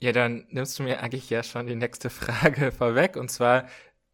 Ja, 0.00 0.12
dann 0.12 0.46
nimmst 0.48 0.78
du 0.78 0.82
mir 0.82 1.02
eigentlich 1.02 1.28
ja 1.28 1.42
schon 1.42 1.66
die 1.66 1.76
nächste 1.76 2.10
Frage 2.10 2.72
vorweg. 2.72 3.16
Und 3.16 3.30
zwar, 3.30 3.68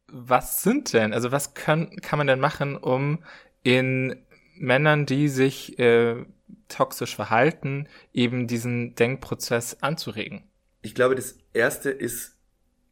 was 0.09 0.63
sind 0.63 0.93
denn, 0.93 1.13
also 1.13 1.33
was 1.33 1.55
kann, 1.55 1.91
kann 2.03 2.19
man 2.19 2.27
denn 2.27 2.41
machen, 2.41 2.77
um 2.77 3.25
in 3.63 4.26
Männern, 4.59 5.07
die 5.07 5.29
sich 5.29 5.79
äh, 5.79 6.25
toxisch 6.69 7.15
verhalten, 7.15 7.89
eben 8.13 8.47
diesen 8.47 8.95
Denkprozess 8.95 9.79
anzuregen? 9.81 10.43
Ich 10.83 10.95
glaube, 10.95 11.15
das 11.15 11.39
erste 11.53 11.91
ist 11.91 12.37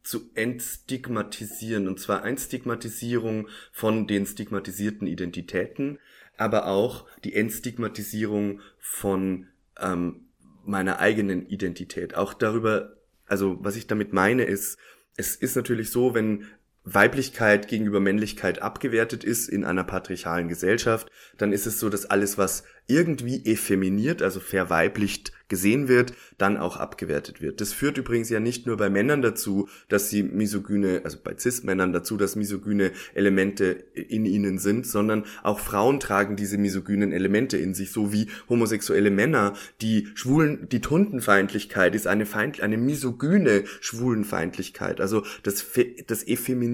zu 0.03 0.29
entstigmatisieren, 0.35 1.87
und 1.87 1.99
zwar 1.99 2.25
Entstigmatisierung 2.25 3.47
von 3.71 4.05
den 4.07 4.25
stigmatisierten 4.25 5.07
Identitäten, 5.07 5.99
aber 6.37 6.67
auch 6.67 7.05
die 7.23 7.33
Entstigmatisierung 7.33 8.61
von 8.79 9.47
ähm, 9.79 10.27
meiner 10.63 10.99
eigenen 10.99 11.47
Identität. 11.47 12.15
Auch 12.15 12.33
darüber, 12.33 12.97
also 13.25 13.57
was 13.61 13.75
ich 13.75 13.87
damit 13.87 14.13
meine 14.13 14.43
ist, 14.43 14.77
es 15.17 15.35
ist 15.35 15.55
natürlich 15.55 15.89
so, 15.91 16.13
wenn 16.13 16.45
Weiblichkeit 16.85 17.67
gegenüber 17.67 17.99
Männlichkeit 17.99 18.61
abgewertet 18.61 19.23
ist 19.23 19.49
in 19.49 19.65
einer 19.65 19.83
patriarchalen 19.83 20.47
Gesellschaft, 20.47 21.11
dann 21.37 21.51
ist 21.51 21.65
es 21.65 21.79
so, 21.79 21.89
dass 21.89 22.05
alles, 22.05 22.37
was 22.37 22.63
irgendwie 22.87 23.43
effeminiert, 23.45 24.21
also 24.21 24.39
verweiblicht 24.39 25.31
gesehen 25.47 25.87
wird, 25.87 26.13
dann 26.37 26.57
auch 26.57 26.77
abgewertet 26.77 27.41
wird. 27.41 27.61
Das 27.61 27.71
führt 27.71 27.97
übrigens 27.97 28.29
ja 28.29 28.39
nicht 28.39 28.65
nur 28.65 28.77
bei 28.77 28.89
Männern 28.89 29.21
dazu, 29.21 29.69
dass 29.89 30.09
sie 30.09 30.23
misogyne, 30.23 31.01
also 31.03 31.17
bei 31.23 31.35
Cis-Männern 31.37 31.93
dazu, 31.93 32.17
dass 32.17 32.35
misogyne 32.35 32.91
Elemente 33.13 33.65
in 33.93 34.25
ihnen 34.25 34.57
sind, 34.57 34.87
sondern 34.87 35.25
auch 35.43 35.59
Frauen 35.59 35.99
tragen 35.99 36.35
diese 36.35 36.57
misogynen 36.57 37.11
Elemente 37.11 37.57
in 37.57 37.75
sich, 37.75 37.91
so 37.91 38.11
wie 38.11 38.27
homosexuelle 38.49 39.11
Männer. 39.11 39.53
Die 39.81 40.07
schwulen, 40.15 40.67
die 40.69 40.81
Tundenfeindlichkeit 40.81 41.93
ist 41.93 42.07
eine 42.07 42.25
Feind, 42.25 42.61
eine 42.61 42.77
misogyne 42.77 43.65
Schwulenfeindlichkeit. 43.81 44.99
Also 44.99 45.23
das, 45.43 45.65
das 46.07 46.23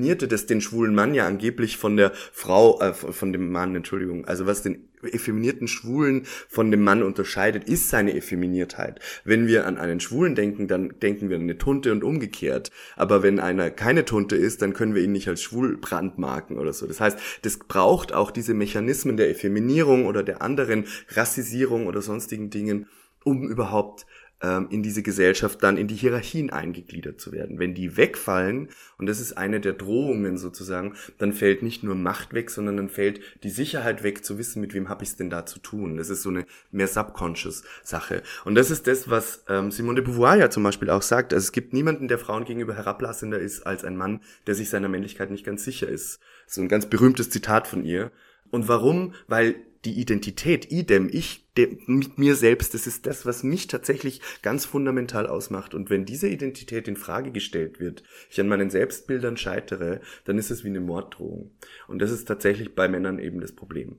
Effeminierte, 0.01 0.27
das 0.27 0.47
den 0.47 0.61
schwulen 0.61 0.95
Mann 0.95 1.13
ja 1.13 1.27
angeblich 1.27 1.77
von 1.77 1.95
der 1.95 2.11
Frau, 2.31 2.79
äh, 2.79 2.93
von 2.93 3.31
dem 3.31 3.51
Mann, 3.51 3.75
Entschuldigung, 3.75 4.25
also 4.25 4.47
was 4.47 4.63
den 4.63 4.87
effeminierten 5.03 5.67
Schwulen 5.67 6.23
von 6.47 6.71
dem 6.71 6.83
Mann 6.83 7.03
unterscheidet, 7.03 7.65
ist 7.65 7.89
seine 7.89 8.15
Effeminiertheit. 8.15 8.99
Wenn 9.23 9.47
wir 9.47 9.67
an 9.67 9.77
einen 9.77 9.99
Schwulen 9.99 10.33
denken, 10.33 10.67
dann 10.67 10.93
denken 11.01 11.29
wir 11.29 11.37
an 11.37 11.43
eine 11.43 11.57
Tunte 11.57 11.91
und 11.91 12.03
umgekehrt. 12.03 12.71
Aber 12.95 13.21
wenn 13.21 13.39
einer 13.39 13.69
keine 13.69 14.05
Tunte 14.05 14.35
ist, 14.35 14.61
dann 14.61 14.73
können 14.73 14.95
wir 14.95 15.03
ihn 15.03 15.11
nicht 15.11 15.27
als 15.27 15.41
schwul 15.41 15.77
brandmarken 15.77 16.57
oder 16.57 16.73
so. 16.73 16.87
Das 16.87 16.99
heißt, 16.99 17.17
das 17.43 17.57
braucht 17.57 18.13
auch 18.13 18.31
diese 18.31 18.53
Mechanismen 18.53 19.17
der 19.17 19.29
Effeminierung 19.29 20.05
oder 20.05 20.23
der 20.23 20.41
anderen 20.41 20.85
Rassisierung 21.09 21.87
oder 21.87 22.01
sonstigen 22.01 22.49
Dingen, 22.49 22.87
um 23.23 23.47
überhaupt 23.47 24.05
ähm, 24.41 24.67
in 24.69 24.83
diese 24.83 25.03
Gesellschaft 25.03 25.61
dann 25.63 25.77
in 25.77 25.87
die 25.87 25.95
Hierarchien 25.95 26.49
eingegliedert 26.49 27.19
zu 27.19 27.31
werden. 27.31 27.59
Wenn 27.59 27.73
die 27.73 27.97
wegfallen, 27.97 28.69
und 28.97 29.05
das 29.07 29.19
ist 29.19 29.33
eine 29.33 29.59
der 29.59 29.73
Drohungen 29.73 30.37
sozusagen, 30.37 30.95
dann 31.17 31.33
fällt 31.33 31.63
nicht 31.63 31.83
nur 31.83 31.95
Macht 31.95 32.33
weg, 32.33 32.49
sondern 32.49 32.77
dann 32.77 32.89
fällt 32.89 33.21
die 33.43 33.49
Sicherheit 33.49 34.03
weg, 34.03 34.25
zu 34.25 34.37
wissen, 34.37 34.61
mit 34.61 34.73
wem 34.73 34.89
habe 34.89 35.03
ich 35.03 35.09
es 35.09 35.15
denn 35.15 35.29
da 35.29 35.45
zu 35.45 35.59
tun. 35.59 35.97
Das 35.97 36.09
ist 36.09 36.23
so 36.23 36.29
eine 36.29 36.45
mehr 36.71 36.87
subconscious 36.87 37.63
Sache. 37.83 38.23
Und 38.45 38.55
das 38.55 38.71
ist 38.71 38.87
das, 38.87 39.09
was 39.09 39.43
ähm, 39.47 39.71
Simone 39.71 40.01
de 40.01 40.05
Beauvoir 40.05 40.37
ja 40.37 40.49
zum 40.49 40.63
Beispiel 40.63 40.89
auch 40.89 41.01
sagt. 41.01 41.33
Also 41.33 41.45
es 41.45 41.51
gibt 41.51 41.73
niemanden, 41.73 42.07
der 42.07 42.19
Frauen 42.19 42.45
gegenüber 42.45 42.75
herablassender 42.75 43.39
ist 43.39 43.65
als 43.65 43.83
ein 43.83 43.97
Mann, 43.97 44.21
der 44.47 44.55
sich 44.55 44.69
seiner 44.69 44.89
Männlichkeit 44.89 45.31
nicht 45.31 45.45
ganz 45.45 45.63
sicher 45.63 45.87
ist. 45.87 46.19
So 46.47 46.61
ein 46.61 46.67
ganz 46.67 46.85
berühmtes 46.85 47.29
Zitat 47.29 47.67
von 47.67 47.83
ihr. 47.85 48.11
Und 48.49 48.67
warum? 48.67 49.13
Weil 49.27 49.55
die 49.85 49.99
Identität, 49.99 50.71
idem, 50.71 51.09
ich 51.11 51.47
mit 51.87 52.17
mir 52.17 52.35
selbst, 52.35 52.73
das 52.73 52.87
ist 52.87 53.05
das, 53.07 53.25
was 53.25 53.43
mich 53.43 53.67
tatsächlich 53.67 54.21
ganz 54.41 54.65
fundamental 54.65 55.27
ausmacht. 55.27 55.73
Und 55.73 55.89
wenn 55.89 56.05
diese 56.05 56.29
Identität 56.29 56.87
in 56.87 56.95
Frage 56.95 57.31
gestellt 57.31 57.79
wird, 57.79 58.03
ich 58.29 58.39
an 58.39 58.47
meinen 58.47 58.69
Selbstbildern 58.69 59.37
scheitere, 59.37 59.99
dann 60.25 60.37
ist 60.37 60.51
es 60.51 60.63
wie 60.63 60.69
eine 60.69 60.79
Morddrohung. 60.79 61.51
Und 61.87 61.99
das 61.99 62.11
ist 62.11 62.25
tatsächlich 62.25 62.75
bei 62.75 62.87
Männern 62.87 63.19
eben 63.19 63.41
das 63.41 63.53
Problem. 63.53 63.97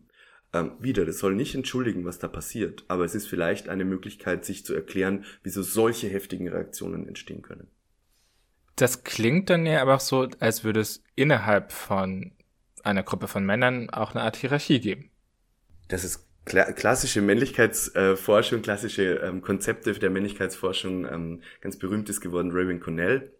Ähm, 0.54 0.72
wieder, 0.78 1.04
das 1.04 1.18
soll 1.18 1.34
nicht 1.34 1.54
entschuldigen, 1.54 2.04
was 2.04 2.18
da 2.18 2.28
passiert, 2.28 2.84
aber 2.88 3.04
es 3.04 3.14
ist 3.14 3.26
vielleicht 3.26 3.68
eine 3.68 3.84
Möglichkeit, 3.84 4.44
sich 4.44 4.64
zu 4.64 4.74
erklären, 4.74 5.24
wieso 5.42 5.62
solche 5.62 6.08
heftigen 6.08 6.48
Reaktionen 6.48 7.06
entstehen 7.08 7.42
können. 7.42 7.68
Das 8.76 9.04
klingt 9.04 9.50
dann 9.50 9.66
ja 9.66 9.82
aber 9.82 9.96
auch 9.96 10.00
so, 10.00 10.28
als 10.38 10.64
würde 10.64 10.80
es 10.80 11.02
innerhalb 11.16 11.72
von 11.72 12.32
einer 12.82 13.02
Gruppe 13.02 13.28
von 13.28 13.44
Männern 13.44 13.90
auch 13.90 14.14
eine 14.14 14.22
Art 14.22 14.36
Hierarchie 14.36 14.80
geben 14.80 15.11
das 15.88 16.04
ist 16.04 16.26
kla 16.44 16.72
klassische 16.72 17.22
Männlichkeitsforschung, 17.22 18.62
klassische 18.62 19.20
ähm, 19.22 19.42
Konzepte 19.42 19.92
der 19.92 20.10
Männlichkeitsforschung 20.10 21.06
ähm, 21.06 21.42
ganz 21.60 21.78
berühmt 21.78 22.08
ist 22.08 22.20
geworden, 22.20 22.50
Raven 22.52 22.80
Cornell. 22.80 23.32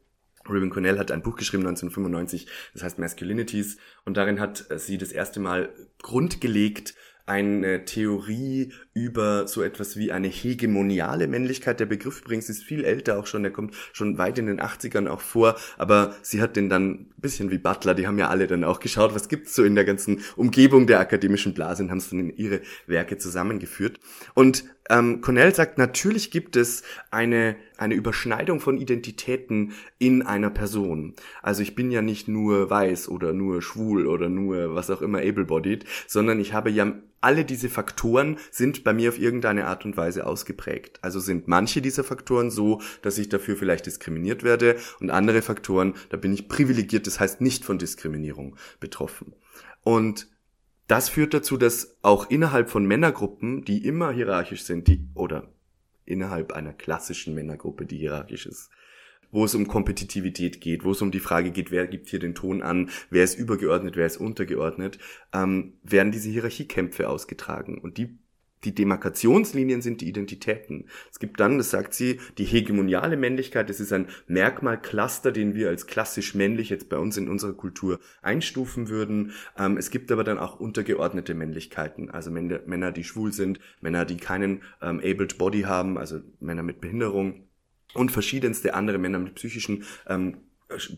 Raven 0.45 0.71
Cornell 0.71 0.99
hat 0.99 1.13
ein 1.13 1.23
Buch 1.23 1.37
geschrieben 1.37 1.67
1995, 1.67 2.49
das 2.75 2.83
heißt 2.83 2.99
Masculinities, 2.99 3.79
und 4.05 4.17
darin 4.17 4.41
hat 4.41 4.67
sie 4.77 4.99
das 4.99 5.13
erste 5.13 5.39
Mal 5.39 5.73
Grund 6.03 6.41
gelegt 6.41 6.95
eine 7.27 7.85
Theorie 7.85 8.73
über 8.95 9.47
so 9.49 9.63
etwas 9.63 9.97
wie 9.97 10.13
eine 10.13 10.29
hegemoniale 10.29 11.27
Männlichkeit. 11.27 11.81
Der 11.81 11.87
Begriff 11.87 12.21
übrigens 12.21 12.49
ist 12.49 12.63
viel 12.63 12.85
älter 12.85 13.19
auch 13.19 13.27
schon, 13.27 13.43
der 13.43 13.53
kommt 13.53 13.75
schon 13.93 14.19
weit 14.19 14.39
in 14.39 14.47
den 14.47 14.61
80ern 14.61 15.09
auch 15.09 15.21
vor, 15.21 15.57
aber 15.79 16.15
sie 16.23 16.43
hat 16.43 16.57
den 16.57 16.69
dann 16.69 17.07
bisschen 17.23 17.51
wie 17.51 17.59
Butler, 17.59 17.95
die 17.95 18.07
haben 18.07 18.19
ja 18.19 18.29
alle 18.29 18.47
dann 18.47 18.65
auch 18.65 18.81
geschaut, 18.81 19.15
was 19.15 19.29
gibt's 19.29 19.55
so 19.55 19.65
in 19.65 19.75
der 19.75 19.85
ganzen 19.85 20.21
Umgebung 20.37 20.87
der 20.87 21.01
akademischen 21.01 21.55
Blase 21.55 21.83
und 21.83 21.91
haben 21.91 21.99
es 21.99 22.11
dann 22.11 22.19
in 22.19 22.37
ihre 22.37 22.61
Werke 22.87 23.17
zusammengeführt. 23.17 23.99
Und 24.35 24.65
ähm, 24.91 25.21
Cornell 25.21 25.55
sagt, 25.55 25.79
natürlich 25.79 26.31
gibt 26.31 26.57
es 26.57 26.83
eine, 27.11 27.57
eine 27.79 27.95
Überschneidung 27.95 28.61
von 28.61 28.77
Identitäten 28.77 29.73
in 29.99 30.23
einer 30.23 30.51
Person. 30.51 31.15
Also 31.41 31.63
ich 31.63 31.75
bin 31.75 31.91
ja 31.91 32.03
nicht 32.03 32.29
nur 32.29 32.69
weiß 32.69 33.09
oder 33.09 33.33
nur 33.33 33.63
schwul 33.63 34.07
oder 34.07 34.29
nur 34.29 34.75
was 34.75 34.91
auch 34.91 35.01
immer 35.01 35.19
able-bodied, 35.19 35.85
sondern 36.07 36.41
ich 36.41 36.53
habe 36.53 36.71
ja 36.71 36.93
alle 37.21 37.45
diese 37.45 37.69
Faktoren 37.69 38.37
sind 38.51 38.82
bei 38.85 38.93
mir 38.93 39.09
auf 39.09 39.19
irgendeine 39.19 39.67
Art 39.67 39.85
und 39.85 39.97
Weise 39.97 40.27
ausgeprägt. 40.27 40.99
Also 41.03 41.21
sind 41.21 41.49
manche 41.49 41.83
dieser 41.83 42.05
Faktoren 42.05 42.51
so, 42.51 42.81
dass 43.03 43.19
ich 43.19 43.29
dafür 43.29 43.57
vielleicht 43.57 43.87
diskriminiert 43.87 44.43
werde 44.43 44.77
und 45.01 45.11
andere 45.11 45.43
Faktoren, 45.43 45.95
da 46.11 46.17
bin 46.17 46.33
ich 46.33 46.49
privilegiert, 46.49 47.07
das 47.07 47.21
heißt 47.21 47.41
nicht 47.41 47.65
von 47.65 47.79
Diskriminierung 47.79 48.57
betroffen. 48.81 49.35
Und 49.83 50.29
das 50.89 51.09
führt 51.09 51.33
dazu, 51.33 51.57
dass 51.57 51.97
auch 52.03 52.29
innerhalb 52.31 52.69
von 52.69 52.85
Männergruppen, 52.85 53.65
die 53.65 53.87
immer 53.87 54.13
hierarchisch 54.13 54.65
sind, 54.65 54.89
die, 54.89 55.09
oder 55.15 55.49
innerhalb 56.05 56.53
einer 56.53 56.73
klassischen 56.73 57.35
Männergruppe, 57.35 57.87
die 57.87 57.97
hierarchisch 57.97 58.47
ist, 58.47 58.71
wo 59.31 59.45
es 59.45 59.55
um 59.55 59.67
Kompetitivität 59.67 60.61
geht, 60.61 60.85
wo 60.85 60.91
es 60.91 61.01
um 61.01 61.11
die 61.11 61.21
Frage 61.21 61.51
geht, 61.51 61.71
wer 61.71 61.87
gibt 61.87 62.09
hier 62.09 62.19
den 62.19 62.35
Ton 62.35 62.63
an, 62.63 62.91
wer 63.11 63.25
ist 63.25 63.39
übergeordnet, 63.39 63.97
wer 63.97 64.07
ist 64.07 64.19
untergeordnet, 64.19 64.99
ähm, 65.33 65.75
werden 65.83 66.13
diese 66.13 66.29
Hierarchiekämpfe 66.29 67.09
ausgetragen. 67.09 67.79
Und 67.79 67.97
die 67.97 68.19
die 68.65 68.75
Demarkationslinien 68.75 69.83
sind 69.83 70.01
die 70.01 70.09
Identitäten. 70.09 70.87
Es 71.11 71.19
gibt 71.19 71.41
dann, 71.41 71.59
das 71.59 71.71
sagt 71.71 71.95
sie, 71.95 72.21
die 72.39 72.45
hegemoniale 72.45 73.17
Männlichkeit. 73.17 73.69
Das 73.69 73.81
ist 73.81 73.93
ein 73.93 74.07
Merkmalcluster, 74.27 75.33
den 75.33 75.55
wir 75.55 75.69
als 75.69 75.87
klassisch 75.87 76.35
männlich 76.35 76.71
jetzt 76.71 76.89
bei 76.89 76.99
uns 76.99 77.17
in 77.17 77.29
unserer 77.29 77.55
Kultur 77.55 77.99
einstufen 78.23 78.89
würden. 78.89 79.33
Ähm, 79.59 79.77
es 79.77 79.91
gibt 79.91 80.13
aber 80.13 80.25
dann 80.25 80.39
auch 80.39 80.61
untergeordnete 80.61 81.35
Männlichkeiten, 81.35 82.11
also 82.11 82.31
Männer, 82.31 82.93
die 82.93 83.05
schwul 83.05 83.33
sind, 83.33 83.59
Männer, 83.81 84.05
die 84.05 84.17
keinen 84.17 84.63
ähm, 84.81 84.99
abled 84.99 85.39
Body 85.39 85.63
haben, 85.63 85.99
also 85.99 86.21
Männer 86.41 86.63
mit 86.63 86.81
Behinderung 86.81 87.49
und 87.95 88.11
verschiedenste 88.11 88.75
andere 88.75 88.99
Männer 88.99 89.19
mit 89.19 89.35
psychischen 89.35 89.85
ähm, 90.07 90.39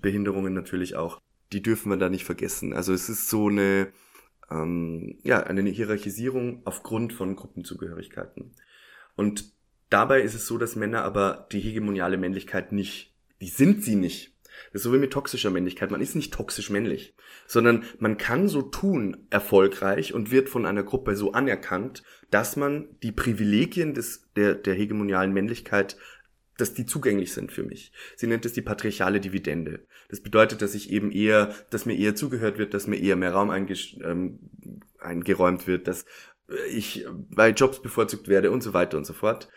Behinderungen 0.01 0.55
natürlich 0.55 0.97
auch. 0.97 1.21
Die 1.53 1.63
dürfen 1.63 1.91
wir 1.91 1.97
da 1.97 2.09
nicht 2.09 2.25
vergessen. 2.25 2.73
Also 2.73 2.93
es 2.93 3.09
ist 3.09 3.29
so 3.29 3.49
eine 3.49 3.89
ähm, 4.55 5.19
ja, 5.23 5.43
eine 5.43 5.69
Hierarchisierung 5.69 6.63
aufgrund 6.65 7.13
von 7.13 7.37
Gruppenzugehörigkeiten. 7.37 8.53
Und 9.17 9.53
dabei 9.91 10.23
ist 10.23 10.35
es 10.35 10.47
so, 10.47 10.59
dass 10.59 10.77
Männer 10.77 11.03
aber 11.03 11.49
die 11.53 11.61
hegemoniale 11.61 12.17
Männlichkeit 12.17 12.73
nicht, 12.73 13.15
die 13.41 13.49
sind 13.49 13.83
sie 13.83 13.97
nicht. 13.97 14.33
Das 14.73 14.81
ist 14.81 14.83
so 14.85 14.93
wie 14.93 14.99
mit 14.99 15.13
toxischer 15.13 15.51
Männlichkeit. 15.51 15.91
Man 15.91 16.01
ist 16.01 16.15
nicht 16.15 16.33
toxisch 16.33 16.71
männlich, 16.71 17.17
sondern 17.49 17.83
man 17.99 18.19
kann 18.19 18.47
so 18.47 18.63
tun 18.63 19.27
erfolgreich 19.29 20.15
und 20.15 20.31
wird 20.31 20.49
von 20.49 20.65
einer 20.65 20.85
Gruppe 20.85 21.17
so 21.17 21.33
anerkannt, 21.33 22.05
dass 22.31 22.55
man 22.55 22.89
die 23.03 23.11
Privilegien 23.11 23.95
des, 23.95 24.29
der, 24.37 24.55
der 24.55 24.75
hegemonialen 24.75 25.33
Männlichkeit 25.33 25.97
dass 26.57 26.75
die 26.75 26.87
zugänglich 26.87 27.33
sind 27.33 27.53
für 27.53 27.63
mich. 27.63 27.93
Sie 28.17 28.27
nennt 28.27 28.47
es 28.47 28.53
die 28.53 28.63
patriarchale 28.63 29.21
Dividende. 29.21 29.87
Das 30.15 30.21
bedeutet, 30.21 30.63
dass 30.63 30.77
ich 30.77 30.93
eben 30.93 31.11
eher, 31.11 31.53
dass 31.71 31.87
mir 31.87 31.99
eher 31.99 32.15
zugehört 32.15 32.57
wird, 32.57 32.73
dass 32.73 32.87
mir 32.87 33.01
eher 33.01 33.17
mehr 33.17 33.33
Raum 33.33 33.51
ähm, 33.51 34.39
eingeräumt 35.01 35.67
wird, 35.67 35.89
dass 35.89 36.05
ich 36.71 37.05
bei 37.35 37.49
Jobs 37.51 37.83
bevorzugt 37.83 38.29
werde 38.29 38.53
und 38.53 38.63
so 38.63 38.73
weiter 38.75 38.97
und 38.97 39.07
so 39.07 39.13
fort. 39.13 39.49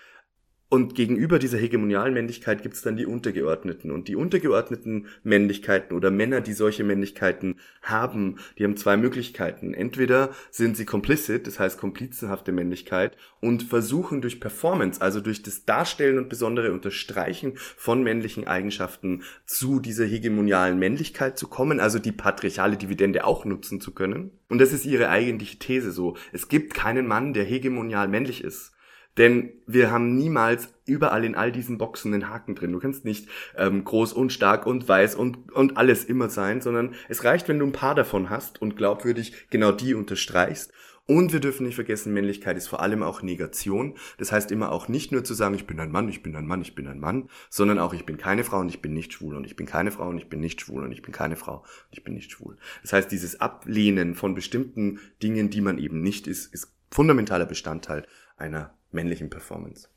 Und 0.69 0.95
gegenüber 0.95 1.39
dieser 1.39 1.57
hegemonialen 1.57 2.13
Männlichkeit 2.13 2.61
gibt 2.61 2.75
es 2.75 2.81
dann 2.81 2.97
die 2.97 3.05
Untergeordneten. 3.05 3.89
Und 3.89 4.09
die 4.09 4.17
untergeordneten 4.17 5.07
Männlichkeiten 5.23 5.95
oder 5.95 6.11
Männer, 6.11 6.41
die 6.41 6.51
solche 6.51 6.83
Männlichkeiten 6.83 7.55
haben, 7.81 8.35
die 8.57 8.65
haben 8.65 8.75
zwei 8.75 8.97
Möglichkeiten. 8.97 9.73
Entweder 9.73 10.31
sind 10.51 10.75
sie 10.75 10.83
complicit, 10.83 11.47
das 11.47 11.57
heißt 11.57 11.79
komplizenhafte 11.79 12.51
Männlichkeit, 12.51 13.15
und 13.39 13.63
versuchen 13.63 14.21
durch 14.21 14.41
Performance, 14.41 15.01
also 15.01 15.21
durch 15.21 15.41
das 15.41 15.63
Darstellen 15.63 16.17
und 16.17 16.27
besondere 16.27 16.73
Unterstreichen 16.73 17.53
von 17.55 18.03
männlichen 18.03 18.45
Eigenschaften 18.45 19.23
zu 19.45 19.79
dieser 19.79 20.05
hegemonialen 20.05 20.77
Männlichkeit 20.77 21.37
zu 21.37 21.47
kommen, 21.47 21.79
also 21.79 21.97
die 21.97 22.11
patriarchale 22.11 22.75
Dividende 22.75 23.23
auch 23.23 23.45
nutzen 23.45 23.79
zu 23.79 23.93
können. 23.93 24.31
Und 24.49 24.59
das 24.59 24.73
ist 24.73 24.85
ihre 24.85 25.07
eigentliche 25.07 25.59
These 25.59 25.91
so. 25.91 26.17
Es 26.33 26.49
gibt 26.49 26.73
keinen 26.73 27.07
Mann, 27.07 27.33
der 27.33 27.45
hegemonial 27.45 28.09
männlich 28.09 28.43
ist. 28.43 28.73
Denn 29.17 29.51
wir 29.65 29.91
haben 29.91 30.15
niemals 30.15 30.73
überall 30.85 31.25
in 31.25 31.35
all 31.35 31.51
diesen 31.51 31.77
Boxen 31.77 32.13
einen 32.13 32.29
Haken 32.29 32.55
drin. 32.55 32.71
Du 32.71 32.79
kannst 32.79 33.03
nicht 33.03 33.27
ähm, 33.57 33.83
groß 33.83 34.13
und 34.13 34.31
stark 34.31 34.65
und 34.65 34.87
weiß 34.87 35.15
und, 35.15 35.51
und 35.51 35.77
alles 35.77 36.05
immer 36.05 36.29
sein, 36.29 36.61
sondern 36.61 36.93
es 37.09 37.23
reicht, 37.23 37.47
wenn 37.47 37.59
du 37.59 37.65
ein 37.65 37.71
paar 37.71 37.95
davon 37.95 38.29
hast 38.29 38.61
und 38.61 38.77
glaubwürdig 38.77 39.33
genau 39.49 39.71
die 39.71 39.93
unterstreichst. 39.93 40.71
Und 41.07 41.31
wir 41.31 41.39
dürfen 41.39 41.65
nicht 41.65 41.75
vergessen, 41.75 42.13
Männlichkeit 42.13 42.57
ist 42.57 42.67
vor 42.67 42.81
allem 42.81 43.01
auch 43.01 43.21
Negation. 43.21 43.95
Das 44.17 44.33
heißt 44.33 44.51
immer 44.51 44.73
auch 44.73 44.89
nicht 44.89 45.13
nur 45.13 45.23
zu 45.23 45.33
sagen, 45.33 45.55
ich 45.55 45.65
bin 45.65 45.79
ein 45.79 45.89
Mann, 45.89 46.09
ich 46.09 46.21
bin 46.21 46.35
ein 46.35 46.45
Mann, 46.45 46.61
ich 46.61 46.75
bin 46.75 46.85
ein 46.85 46.99
Mann, 46.99 47.29
sondern 47.49 47.79
auch 47.79 47.93
ich 47.93 48.05
bin 48.05 48.17
keine 48.17 48.43
Frau 48.43 48.59
und 48.59 48.67
ich 48.67 48.81
bin 48.81 48.93
nicht 48.93 49.13
schwul 49.13 49.37
und 49.37 49.45
ich 49.45 49.55
bin 49.55 49.65
keine 49.65 49.91
Frau 49.91 50.09
und 50.09 50.17
ich 50.17 50.27
bin 50.27 50.41
nicht 50.41 50.59
schwul 50.59 50.83
und 50.83 50.91
ich 50.91 51.01
bin 51.01 51.13
keine 51.13 51.37
Frau 51.37 51.59
und 51.59 51.91
ich 51.91 52.03
bin 52.03 52.13
nicht 52.13 52.31
schwul. 52.31 52.57
Das 52.81 52.91
heißt, 52.91 53.09
dieses 53.09 53.39
Ablehnen 53.39 54.15
von 54.15 54.35
bestimmten 54.35 54.99
Dingen, 55.23 55.49
die 55.49 55.61
man 55.61 55.77
eben 55.77 56.01
nicht 56.01 56.27
ist, 56.27 56.53
ist 56.53 56.73
fundamentaler 56.91 57.45
Bestandteil 57.45 58.05
einer 58.35 58.76
männlichen 58.91 59.29
Performance. 59.29 59.89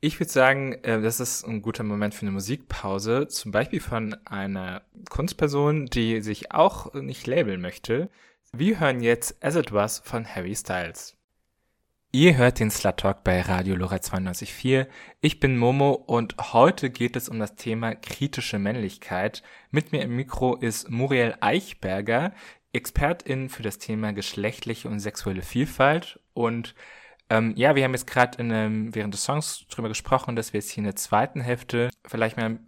Ich 0.00 0.18
würde 0.18 0.32
sagen, 0.32 0.72
äh, 0.82 1.00
das 1.00 1.20
ist 1.20 1.44
ein 1.44 1.62
guter 1.62 1.84
Moment 1.84 2.14
für 2.14 2.22
eine 2.22 2.32
Musikpause, 2.32 3.28
zum 3.28 3.52
Beispiel 3.52 3.80
von 3.80 4.16
einer 4.24 4.82
Kunstperson, 5.10 5.86
die 5.86 6.20
sich 6.20 6.52
auch 6.52 6.92
nicht 6.94 7.26
labeln 7.26 7.60
möchte, 7.60 8.10
wir 8.54 8.80
hören 8.80 9.00
jetzt 9.00 9.42
As 9.42 9.56
It 9.56 9.72
Was 9.72 10.00
von 10.00 10.26
Harry 10.26 10.54
Styles. 10.54 11.16
Ihr 12.12 12.36
hört 12.36 12.60
den 12.60 12.70
Slut 12.70 12.98
Talk 12.98 13.24
bei 13.24 13.40
Radio 13.40 13.74
Lora 13.74 13.96
92.4. 13.96 14.86
Ich 15.22 15.40
bin 15.40 15.56
Momo 15.56 15.92
und 15.92 16.52
heute 16.52 16.90
geht 16.90 17.16
es 17.16 17.30
um 17.30 17.38
das 17.38 17.54
Thema 17.54 17.94
kritische 17.94 18.58
Männlichkeit. 18.58 19.42
Mit 19.70 19.92
mir 19.92 20.02
im 20.02 20.14
Mikro 20.14 20.56
ist 20.56 20.90
Muriel 20.90 21.34
Eichberger, 21.40 22.34
Expertin 22.74 23.48
für 23.48 23.62
das 23.62 23.78
Thema 23.78 24.12
geschlechtliche 24.12 24.90
und 24.90 25.00
sexuelle 25.00 25.40
Vielfalt. 25.40 26.20
Und 26.34 26.74
ähm, 27.32 27.54
ja, 27.56 27.74
wir 27.74 27.82
haben 27.82 27.94
jetzt 27.94 28.06
gerade 28.06 28.36
während 28.38 29.14
des 29.14 29.24
Songs 29.24 29.66
drüber 29.68 29.88
gesprochen, 29.88 30.36
dass 30.36 30.52
wir 30.52 30.60
jetzt 30.60 30.68
hier 30.68 30.82
in 30.82 30.84
der 30.84 30.96
zweiten 30.96 31.40
Hälfte 31.40 31.88
vielleicht 32.06 32.36
mal 32.36 32.58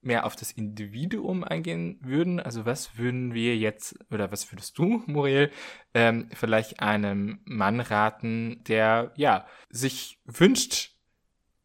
mehr 0.00 0.24
auf 0.24 0.36
das 0.36 0.52
Individuum 0.52 1.44
eingehen 1.44 1.98
würden. 2.00 2.40
Also 2.40 2.64
was 2.64 2.96
würden 2.96 3.34
wir 3.34 3.58
jetzt, 3.58 3.94
oder 4.10 4.32
was 4.32 4.50
würdest 4.50 4.78
du, 4.78 5.02
Muriel, 5.06 5.50
ähm, 5.92 6.30
vielleicht 6.32 6.80
einem 6.80 7.40
Mann 7.44 7.80
raten, 7.80 8.62
der 8.66 9.12
ja 9.16 9.46
sich 9.68 10.18
wünscht, 10.24 10.96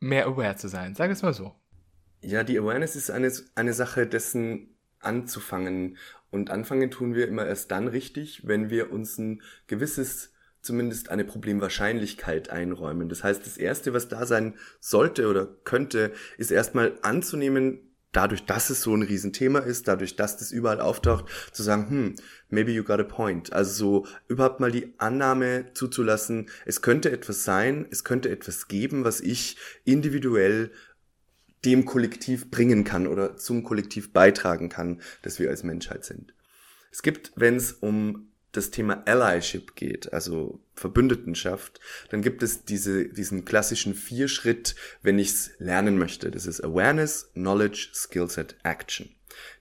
mehr 0.02 0.28
aware 0.28 0.58
zu 0.58 0.68
sein? 0.68 0.94
Sag 0.94 1.10
es 1.10 1.22
mal 1.22 1.34
so. 1.34 1.56
Ja, 2.22 2.44
die 2.44 2.60
Awareness 2.60 2.98
ist 2.98 3.12
eine, 3.12 3.32
eine 3.56 3.74
Sache 3.74 4.08
dessen 4.08 4.76
anzufangen. 5.00 5.98
Und 6.32 6.50
anfangen 6.50 6.92
tun 6.92 7.16
wir 7.16 7.30
immer 7.30 7.46
erst 7.46 7.72
dann 7.72 7.88
richtig, 7.88 8.46
wenn 8.46 8.70
wir 8.70 8.92
uns 8.92 9.18
ein 9.18 9.42
gewisses 9.68 10.31
zumindest 10.62 11.10
eine 11.10 11.26
Problemwahrscheinlichkeit 11.26 12.50
einräumen. 12.50 13.10
Das 13.10 13.24
heißt, 13.24 13.46
das 13.46 13.58
Erste, 13.58 13.94
was 13.94 14.08
da 14.08 14.26
sein 14.26 14.56
sollte 14.80 15.28
oder 15.28 15.48
könnte, 15.64 16.12
ist 16.38 16.52
erstmal 16.52 16.98
anzunehmen, 17.02 17.92
dadurch, 18.12 18.46
dass 18.46 18.70
es 18.70 18.82
so 18.82 18.94
ein 18.94 19.04
Riesenthema 19.04 19.60
ist, 19.60 19.88
dadurch, 19.88 20.16
dass 20.16 20.38
das 20.38 20.52
überall 20.52 20.82
auftaucht, 20.82 21.26
zu 21.52 21.64
sagen, 21.64 21.90
hm, 21.90 22.16
maybe 22.50 22.72
you 22.72 22.84
got 22.84 23.00
a 23.00 23.04
point. 23.04 23.54
Also 23.54 23.74
so 23.74 24.08
überhaupt 24.28 24.60
mal 24.60 24.72
die 24.72 24.94
Annahme 24.98 25.68
zuzulassen, 25.74 26.50
es 26.66 26.82
könnte 26.82 27.12
etwas 27.12 27.44
sein, 27.44 27.88
es 27.90 28.04
könnte 28.04 28.30
etwas 28.30 28.68
geben, 28.68 29.04
was 29.04 29.22
ich 29.22 29.58
individuell 29.86 30.72
dem 31.64 31.86
Kollektiv 31.86 32.50
bringen 32.50 32.84
kann 32.84 33.08
oder 33.08 33.38
zum 33.38 33.64
Kollektiv 33.64 34.14
beitragen 34.14 34.70
kann, 34.70 35.02
dass 35.22 35.40
wir 35.40 35.50
als 35.50 35.64
Menschheit 35.64 36.04
sind. 36.04 36.34
Es 36.92 37.04
gibt, 37.04 37.32
wenn 37.36 37.56
es 37.56 37.72
um 37.72 38.31
das 38.52 38.72
Thema 38.72 39.04
Allyship 39.06 39.76
geht, 39.76 40.12
also 40.14 40.60
Verbündetenschaft, 40.76 41.80
dann 42.10 42.22
gibt 42.22 42.44
es 42.44 42.66
diese, 42.66 43.08
diesen 43.08 43.46
klassischen 43.46 43.96
Vier-Schritt, 43.96 44.76
wenn 45.02 45.20
ich 45.20 45.30
es 45.30 45.52
lernen 45.60 45.98
möchte. 45.98 46.32
Das 46.32 46.46
ist 46.46 46.64
Awareness, 46.64 47.32
Knowledge, 47.34 47.90
Skillset, 47.94 48.56
Action 48.64 49.10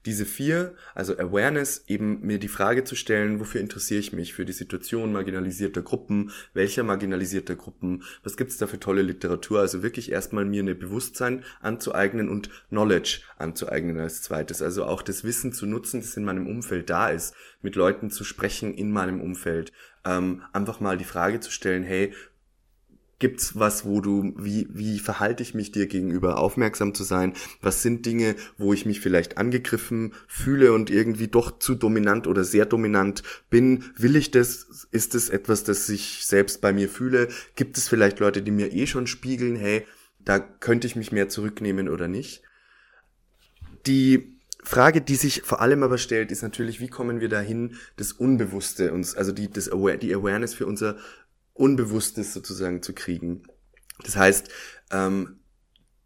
diese 0.06 0.24
vier, 0.24 0.74
also 0.94 1.18
Awareness, 1.18 1.84
eben 1.86 2.20
mir 2.20 2.38
die 2.38 2.48
Frage 2.48 2.84
zu 2.84 2.94
stellen, 2.94 3.40
wofür 3.40 3.60
interessiere 3.60 4.00
ich 4.00 4.12
mich? 4.12 4.32
Für 4.32 4.44
die 4.44 4.52
Situation 4.52 5.12
marginalisierter 5.12 5.82
Gruppen, 5.82 6.30
welcher 6.54 6.82
marginalisierter 6.82 7.56
Gruppen, 7.56 8.02
was 8.22 8.36
gibt's 8.36 8.56
da 8.56 8.66
für 8.66 8.80
tolle 8.80 9.02
Literatur? 9.02 9.60
Also 9.60 9.82
wirklich 9.82 10.10
erstmal 10.10 10.44
mir 10.44 10.62
eine 10.62 10.74
Bewusstsein 10.74 11.44
anzueignen 11.60 12.28
und 12.28 12.50
Knowledge 12.68 13.20
anzueignen 13.36 13.98
als 13.98 14.22
zweites. 14.22 14.62
Also 14.62 14.84
auch 14.84 15.02
das 15.02 15.24
Wissen 15.24 15.52
zu 15.52 15.66
nutzen, 15.66 16.00
das 16.00 16.16
in 16.16 16.24
meinem 16.24 16.46
Umfeld 16.46 16.88
da 16.88 17.10
ist, 17.10 17.34
mit 17.62 17.76
Leuten 17.76 18.10
zu 18.10 18.24
sprechen 18.24 18.74
in 18.74 18.90
meinem 18.90 19.20
Umfeld. 19.20 19.72
Ähm, 20.04 20.42
einfach 20.54 20.80
mal 20.80 20.96
die 20.96 21.04
Frage 21.04 21.40
zu 21.40 21.50
stellen, 21.50 21.82
hey, 21.82 22.14
Gibt's 23.20 23.58
was, 23.58 23.84
wo 23.84 24.00
du, 24.00 24.32
wie, 24.38 24.66
wie 24.70 24.98
verhalte 24.98 25.42
ich 25.42 25.52
mich 25.52 25.70
dir 25.70 25.86
gegenüber, 25.86 26.38
aufmerksam 26.38 26.94
zu 26.94 27.04
sein? 27.04 27.34
Was 27.60 27.82
sind 27.82 28.06
Dinge, 28.06 28.34
wo 28.56 28.72
ich 28.72 28.86
mich 28.86 29.00
vielleicht 29.00 29.36
angegriffen 29.36 30.14
fühle 30.26 30.72
und 30.72 30.88
irgendwie 30.88 31.28
doch 31.28 31.58
zu 31.58 31.74
dominant 31.74 32.26
oder 32.26 32.44
sehr 32.44 32.64
dominant 32.64 33.22
bin? 33.50 33.84
Will 33.94 34.16
ich 34.16 34.30
das? 34.30 34.88
Ist 34.90 35.14
es 35.14 35.28
etwas, 35.28 35.64
das 35.64 35.86
ich 35.90 36.24
selbst 36.24 36.62
bei 36.62 36.72
mir 36.72 36.88
fühle? 36.88 37.28
Gibt 37.56 37.76
es 37.76 37.90
vielleicht 37.90 38.20
Leute, 38.20 38.40
die 38.40 38.50
mir 38.50 38.72
eh 38.72 38.86
schon 38.86 39.06
spiegeln, 39.06 39.54
hey, 39.54 39.86
da 40.18 40.38
könnte 40.38 40.86
ich 40.86 40.96
mich 40.96 41.12
mehr 41.12 41.28
zurücknehmen 41.28 41.90
oder 41.90 42.08
nicht? 42.08 42.42
Die 43.86 44.40
Frage, 44.62 45.00
die 45.00 45.16
sich 45.16 45.42
vor 45.42 45.60
allem 45.60 45.82
aber 45.82 45.98
stellt, 45.98 46.30
ist 46.30 46.42
natürlich, 46.42 46.80
wie 46.80 46.88
kommen 46.88 47.20
wir 47.20 47.28
dahin, 47.28 47.76
das 47.96 48.12
Unbewusste 48.12 48.92
uns, 48.92 49.14
also 49.14 49.32
die, 49.32 49.50
das 49.50 49.70
Aware, 49.70 49.98
die 49.98 50.14
Awareness 50.14 50.54
für 50.54 50.66
unser 50.66 50.96
Unbewusstes 51.60 52.32
sozusagen 52.32 52.82
zu 52.82 52.94
kriegen. 52.94 53.42
Das 54.02 54.16
heißt, 54.16 54.48
ähm, 54.90 55.40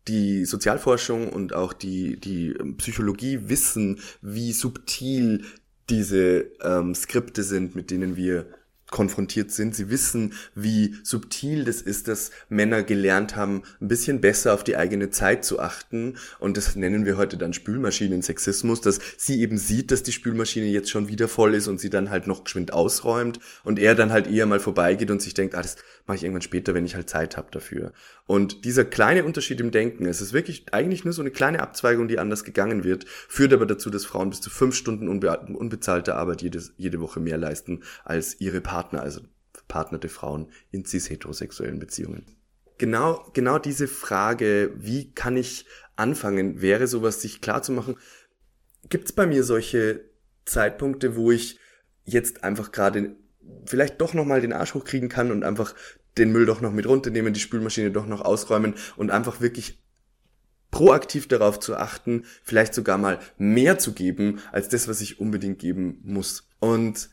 die 0.08 0.44
Sozialforschung 0.44 1.30
und 1.30 1.54
auch 1.54 1.72
die, 1.72 2.20
die 2.20 2.52
Psychologie 2.76 3.48
wissen, 3.48 4.00
wie 4.20 4.52
subtil 4.52 5.44
diese 5.88 6.50
ähm, 6.60 6.94
Skripte 6.94 7.42
sind, 7.42 7.74
mit 7.74 7.90
denen 7.90 8.16
wir 8.16 8.46
konfrontiert 8.94 9.50
sind. 9.50 9.74
Sie 9.74 9.90
wissen, 9.90 10.35
wie 10.54 10.94
subtil 11.02 11.64
das 11.64 11.83
ist, 11.83 12.07
dass 12.07 12.30
Männer 12.48 12.85
gelernt 12.85 13.35
haben, 13.35 13.64
ein 13.80 13.88
bisschen 13.88 14.20
besser 14.20 14.54
auf 14.54 14.62
die 14.62 14.76
eigene 14.76 15.11
Zeit 15.11 15.44
zu 15.44 15.59
achten. 15.59 16.16
Und 16.38 16.57
das 16.57 16.76
nennen 16.76 17.04
wir 17.04 17.16
heute 17.16 17.37
dann 17.37 17.52
Spülmaschinen-Sexismus, 17.52 18.83
dass 18.83 19.00
sie 19.16 19.40
eben 19.40 19.59
sieht, 19.59 19.90
dass 19.90 20.04
die 20.04 20.12
Spülmaschine 20.12 20.66
jetzt 20.66 20.90
schon 20.90 21.09
wieder 21.09 21.26
voll 21.26 21.54
ist 21.54 21.66
und 21.66 21.80
sie 21.80 21.90
dann 21.90 22.09
halt 22.09 22.28
noch 22.28 22.44
geschwind 22.44 22.72
ausräumt 22.72 23.40
und 23.64 23.80
er 23.80 23.96
dann 23.96 24.12
halt 24.12 24.28
eher 24.28 24.46
mal 24.46 24.61
vorbeigeht 24.61 25.11
und 25.11 25.20
sich 25.20 25.35
denkt, 25.35 25.57
ah, 25.57 25.62
das 25.62 25.74
mache 26.06 26.16
ich 26.16 26.24
irgendwann 26.24 26.42
später, 26.42 26.74
wenn 26.74 26.84
ich 26.84 26.94
halt 26.94 27.08
Zeit 27.08 27.36
habe 27.36 27.50
dafür. 27.50 27.92
Und 28.26 28.64
dieser 28.64 28.84
kleine 28.84 29.24
Unterschied 29.24 29.60
im 29.60 29.70
Denken, 29.70 30.06
es 30.06 30.20
ist 30.20 30.32
wirklich 30.32 30.66
eigentlich 30.72 31.04
nur 31.04 31.14
so 31.14 31.22
eine 31.22 31.30
kleine 31.30 31.60
Abzweigung, 31.60 32.08
die 32.08 32.18
anders 32.18 32.44
gegangen 32.44 32.84
wird, 32.84 33.06
führt 33.06 33.52
aber 33.52 33.66
dazu, 33.66 33.90
dass 33.90 34.04
Frauen 34.04 34.30
bis 34.30 34.40
zu 34.40 34.50
fünf 34.50 34.74
Stunden 34.74 35.08
unbe 35.08 35.38
unbezahlte 35.38 36.14
Arbeit 36.14 36.42
jedes, 36.42 36.74
jede 36.76 37.00
Woche 37.00 37.20
mehr 37.20 37.38
leisten 37.38 37.82
als 38.04 38.40
ihre 38.40 38.60
Partner 38.60 39.02
also 39.02 39.22
partnerte 39.68 40.08
Frauen 40.08 40.50
in 40.70 40.84
cis-heterosexuellen 40.84 41.78
Beziehungen. 41.78 42.26
Genau, 42.76 43.24
genau 43.32 43.58
diese 43.58 43.88
Frage, 43.88 44.72
wie 44.76 45.12
kann 45.12 45.36
ich 45.36 45.64
anfangen, 45.96 46.60
wäre 46.60 46.86
sowas 46.86 47.22
sich 47.22 47.40
klar 47.40 47.62
zu 47.62 47.72
machen. 47.72 47.96
Gibt 48.88 49.06
es 49.06 49.12
bei 49.12 49.26
mir 49.26 49.44
solche 49.44 50.04
Zeitpunkte, 50.44 51.16
wo 51.16 51.30
ich 51.30 51.58
jetzt 52.04 52.44
einfach 52.44 52.72
gerade 52.72 53.16
vielleicht 53.66 54.00
doch 54.00 54.14
nochmal 54.14 54.40
den 54.40 54.53
Arsch 54.53 54.74
hochkriegen 54.74 55.09
kann 55.09 55.31
und 55.31 55.44
einfach 55.44 55.74
den 56.18 56.33
Müll 56.33 56.46
doch 56.46 56.61
noch 56.61 56.72
mit 56.72 56.87
runternehmen, 56.87 57.33
die 57.33 57.40
Spülmaschine 57.40 57.90
doch 57.90 58.07
noch 58.07 58.20
ausräumen 58.20 58.74
und 58.96 59.11
einfach 59.11 59.40
wirklich 59.40 59.79
proaktiv 60.70 61.29
darauf 61.29 61.61
zu 61.61 61.77
achten, 61.77 62.24
vielleicht 62.42 62.74
sogar 62.74 62.98
mal 62.98 63.20
mehr 63.38 63.79
zu 63.79 63.92
geben 63.92 64.40
als 64.50 64.68
das, 64.68 64.88
was 64.88 65.00
ich 65.00 65.20
unbedingt 65.20 65.61
geben 65.61 66.00
muss. 66.03 66.48
Und 66.59 67.11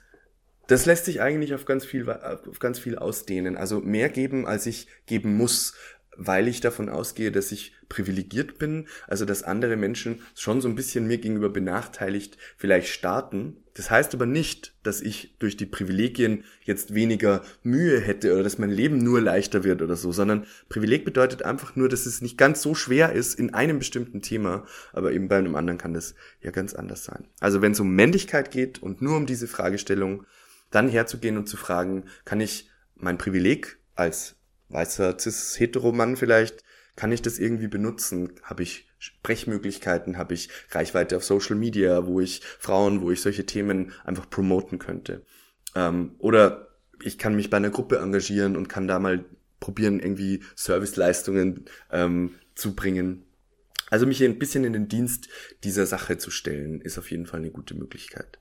das 0.67 0.85
lässt 0.85 1.05
sich 1.05 1.21
eigentlich 1.21 1.53
auf 1.53 1.65
ganz 1.65 1.85
viel, 1.85 2.09
auf 2.09 2.59
ganz 2.59 2.79
viel 2.79 2.97
ausdehnen. 2.97 3.57
Also 3.57 3.79
mehr 3.79 4.09
geben, 4.09 4.47
als 4.47 4.65
ich 4.65 4.87
geben 5.05 5.35
muss, 5.37 5.75
weil 6.17 6.47
ich 6.47 6.61
davon 6.61 6.89
ausgehe, 6.89 7.31
dass 7.31 7.51
ich 7.51 7.75
privilegiert 7.89 8.57
bin, 8.57 8.87
also 9.07 9.25
dass 9.25 9.43
andere 9.43 9.75
Menschen 9.75 10.21
schon 10.35 10.61
so 10.61 10.67
ein 10.67 10.75
bisschen 10.75 11.07
mir 11.07 11.17
gegenüber 11.17 11.49
benachteiligt 11.49 12.37
vielleicht 12.57 12.87
starten. 12.87 13.60
Das 13.73 13.89
heißt 13.89 14.13
aber 14.13 14.25
nicht, 14.25 14.73
dass 14.83 15.01
ich 15.01 15.35
durch 15.39 15.55
die 15.55 15.65
Privilegien 15.65 16.43
jetzt 16.63 16.93
weniger 16.93 17.41
Mühe 17.63 17.99
hätte 17.99 18.33
oder 18.33 18.43
dass 18.43 18.57
mein 18.57 18.69
Leben 18.69 18.97
nur 18.97 19.21
leichter 19.21 19.63
wird 19.63 19.81
oder 19.81 19.95
so, 19.95 20.11
sondern 20.11 20.45
Privileg 20.67 21.05
bedeutet 21.05 21.43
einfach 21.43 21.75
nur, 21.75 21.87
dass 21.87 22.05
es 22.05 22.21
nicht 22.21 22.37
ganz 22.37 22.61
so 22.61 22.75
schwer 22.75 23.13
ist 23.13 23.39
in 23.39 23.53
einem 23.53 23.79
bestimmten 23.79 24.21
Thema, 24.21 24.65
aber 24.91 25.13
eben 25.13 25.29
bei 25.29 25.37
einem 25.37 25.55
anderen 25.55 25.77
kann 25.77 25.93
das 25.93 26.15
ja 26.41 26.51
ganz 26.51 26.73
anders 26.73 27.05
sein. 27.05 27.27
Also 27.39 27.61
wenn 27.61 27.71
es 27.71 27.79
um 27.79 27.95
Männlichkeit 27.95 28.51
geht 28.51 28.83
und 28.83 29.01
nur 29.01 29.15
um 29.15 29.25
diese 29.25 29.47
Fragestellung, 29.47 30.25
dann 30.69 30.89
herzugehen 30.89 31.37
und 31.37 31.47
zu 31.47 31.57
fragen, 31.57 32.05
kann 32.25 32.41
ich 32.41 32.69
mein 32.95 33.17
Privileg 33.17 33.77
als 33.95 34.35
weißer 34.69 35.17
cis-hetero-Mann 35.17 36.17
vielleicht, 36.17 36.63
kann 36.95 37.11
ich 37.11 37.21
das 37.21 37.39
irgendwie 37.39 37.67
benutzen? 37.67 38.33
Habe 38.43 38.63
ich 38.63 38.89
Sprechmöglichkeiten? 38.99 40.17
Habe 40.17 40.33
ich 40.33 40.49
Reichweite 40.71 41.17
auf 41.17 41.23
Social 41.23 41.55
Media, 41.55 42.05
wo 42.05 42.19
ich 42.19 42.41
Frauen, 42.59 43.01
wo 43.01 43.11
ich 43.11 43.21
solche 43.21 43.45
Themen 43.45 43.93
einfach 44.03 44.29
promoten 44.29 44.79
könnte? 44.79 45.25
Ähm, 45.75 46.15
oder 46.19 46.67
ich 47.03 47.17
kann 47.17 47.35
mich 47.35 47.49
bei 47.49 47.57
einer 47.57 47.69
Gruppe 47.69 47.97
engagieren 47.97 48.55
und 48.55 48.67
kann 48.67 48.87
da 48.87 48.99
mal 48.99 49.25
probieren, 49.59 49.99
irgendwie 49.99 50.43
Serviceleistungen 50.55 51.65
ähm, 51.91 52.35
zu 52.55 52.75
bringen. 52.75 53.23
Also 53.89 54.05
mich 54.05 54.23
ein 54.23 54.39
bisschen 54.39 54.63
in 54.63 54.73
den 54.73 54.87
Dienst 54.87 55.27
dieser 55.63 55.85
Sache 55.85 56.17
zu 56.17 56.31
stellen, 56.31 56.81
ist 56.81 56.97
auf 56.97 57.11
jeden 57.11 57.25
Fall 57.25 57.39
eine 57.39 57.51
gute 57.51 57.75
Möglichkeit. 57.75 58.39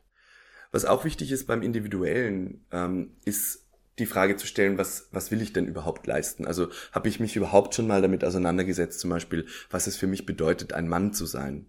Was 0.73 0.85
auch 0.85 1.05
wichtig 1.05 1.33
ist 1.33 1.47
beim 1.47 1.63
Individuellen, 1.63 2.65
ähm, 2.71 3.17
ist 3.25 3.67
die 4.01 4.07
Frage 4.07 4.37
zu 4.37 4.47
stellen, 4.47 4.79
was, 4.79 5.09
was 5.13 5.31
will 5.31 5.43
ich 5.43 5.53
denn 5.53 5.67
überhaupt 5.67 6.07
leisten? 6.07 6.47
Also 6.47 6.69
habe 6.93 7.09
ich 7.09 7.21
mich 7.21 7.37
überhaupt 7.37 7.75
schon 7.75 7.87
mal 7.87 8.03
damit 8.03 8.25
auseinandergesetzt, 8.25 9.01
zum 9.01 9.11
Beispiel, 9.11 9.47
was 9.71 9.87
es 9.87 9.97
für 9.97 10.07
mich 10.07 10.27
bedeutet, 10.27 10.73
ein 10.73 10.89
Mann 10.89 11.13
zu 11.13 11.27
sein? 11.27 11.67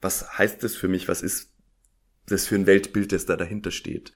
Was 0.00 0.38
heißt 0.38 0.62
das 0.62 0.74
für 0.74 0.88
mich? 0.88 1.08
Was 1.08 1.22
ist 1.22 1.52
das 2.26 2.46
für 2.46 2.56
ein 2.56 2.66
Weltbild, 2.66 3.12
das 3.12 3.26
da 3.26 3.36
dahinter 3.36 3.70
steht? 3.70 4.12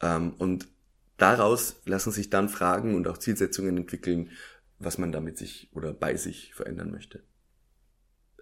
Ähm, 0.00 0.34
und 0.38 0.68
daraus 1.16 1.80
lassen 1.84 2.12
sich 2.12 2.30
dann 2.30 2.48
Fragen 2.48 2.94
und 2.94 3.08
auch 3.08 3.18
Zielsetzungen 3.18 3.76
entwickeln, 3.76 4.30
was 4.78 4.98
man 4.98 5.12
damit 5.12 5.38
sich 5.38 5.68
oder 5.72 5.92
bei 5.92 6.16
sich 6.16 6.54
verändern 6.54 6.90
möchte. 6.90 7.22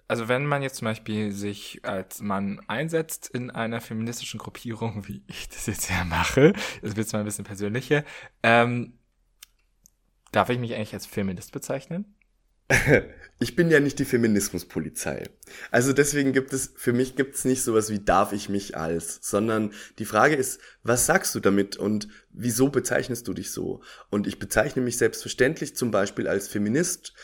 Also 0.08 0.26
wenn 0.26 0.46
man 0.46 0.62
jetzt 0.62 0.76
zum 0.76 0.86
Beispiel 0.86 1.32
sich 1.32 1.80
als 1.82 2.22
Mann 2.22 2.60
einsetzt 2.66 3.28
in 3.28 3.50
einer 3.50 3.82
feministischen 3.82 4.38
Gruppierung, 4.38 5.04
wie 5.06 5.22
ich 5.26 5.48
das 5.50 5.66
jetzt 5.66 5.90
ja 5.90 6.04
mache, 6.04 6.54
das 6.82 6.96
wird 6.96 7.08
zwar 7.08 7.20
ein 7.20 7.26
bisschen 7.26 7.44
persönlicher, 7.44 8.04
ähm, 8.42 8.94
darf 10.32 10.48
ich 10.48 10.58
mich 10.58 10.74
eigentlich 10.74 10.94
als 10.94 11.06
Feminist 11.06 11.52
bezeichnen? 11.52 12.16
Ich 13.40 13.54
bin 13.54 13.70
ja 13.70 13.78
nicht 13.78 14.00
die 14.00 14.04
Feminismuspolizei. 14.04 15.30
Also 15.70 15.92
deswegen 15.92 16.32
gibt 16.32 16.52
es, 16.52 16.72
für 16.74 16.92
mich 16.92 17.14
gibt 17.14 17.36
es 17.36 17.44
nicht 17.44 17.62
sowas 17.62 17.88
wie 17.88 18.00
darf 18.00 18.32
ich 18.32 18.48
mich 18.48 18.76
als, 18.76 19.20
sondern 19.22 19.72
die 20.00 20.04
Frage 20.04 20.34
ist, 20.34 20.60
was 20.82 21.06
sagst 21.06 21.36
du 21.36 21.40
damit 21.40 21.76
und 21.76 22.08
wieso 22.30 22.68
bezeichnest 22.68 23.28
du 23.28 23.34
dich 23.34 23.52
so? 23.52 23.82
Und 24.10 24.26
ich 24.26 24.40
bezeichne 24.40 24.82
mich 24.82 24.98
selbstverständlich 24.98 25.76
zum 25.76 25.92
Beispiel 25.92 26.26
als 26.26 26.48
Feminist 26.48 27.14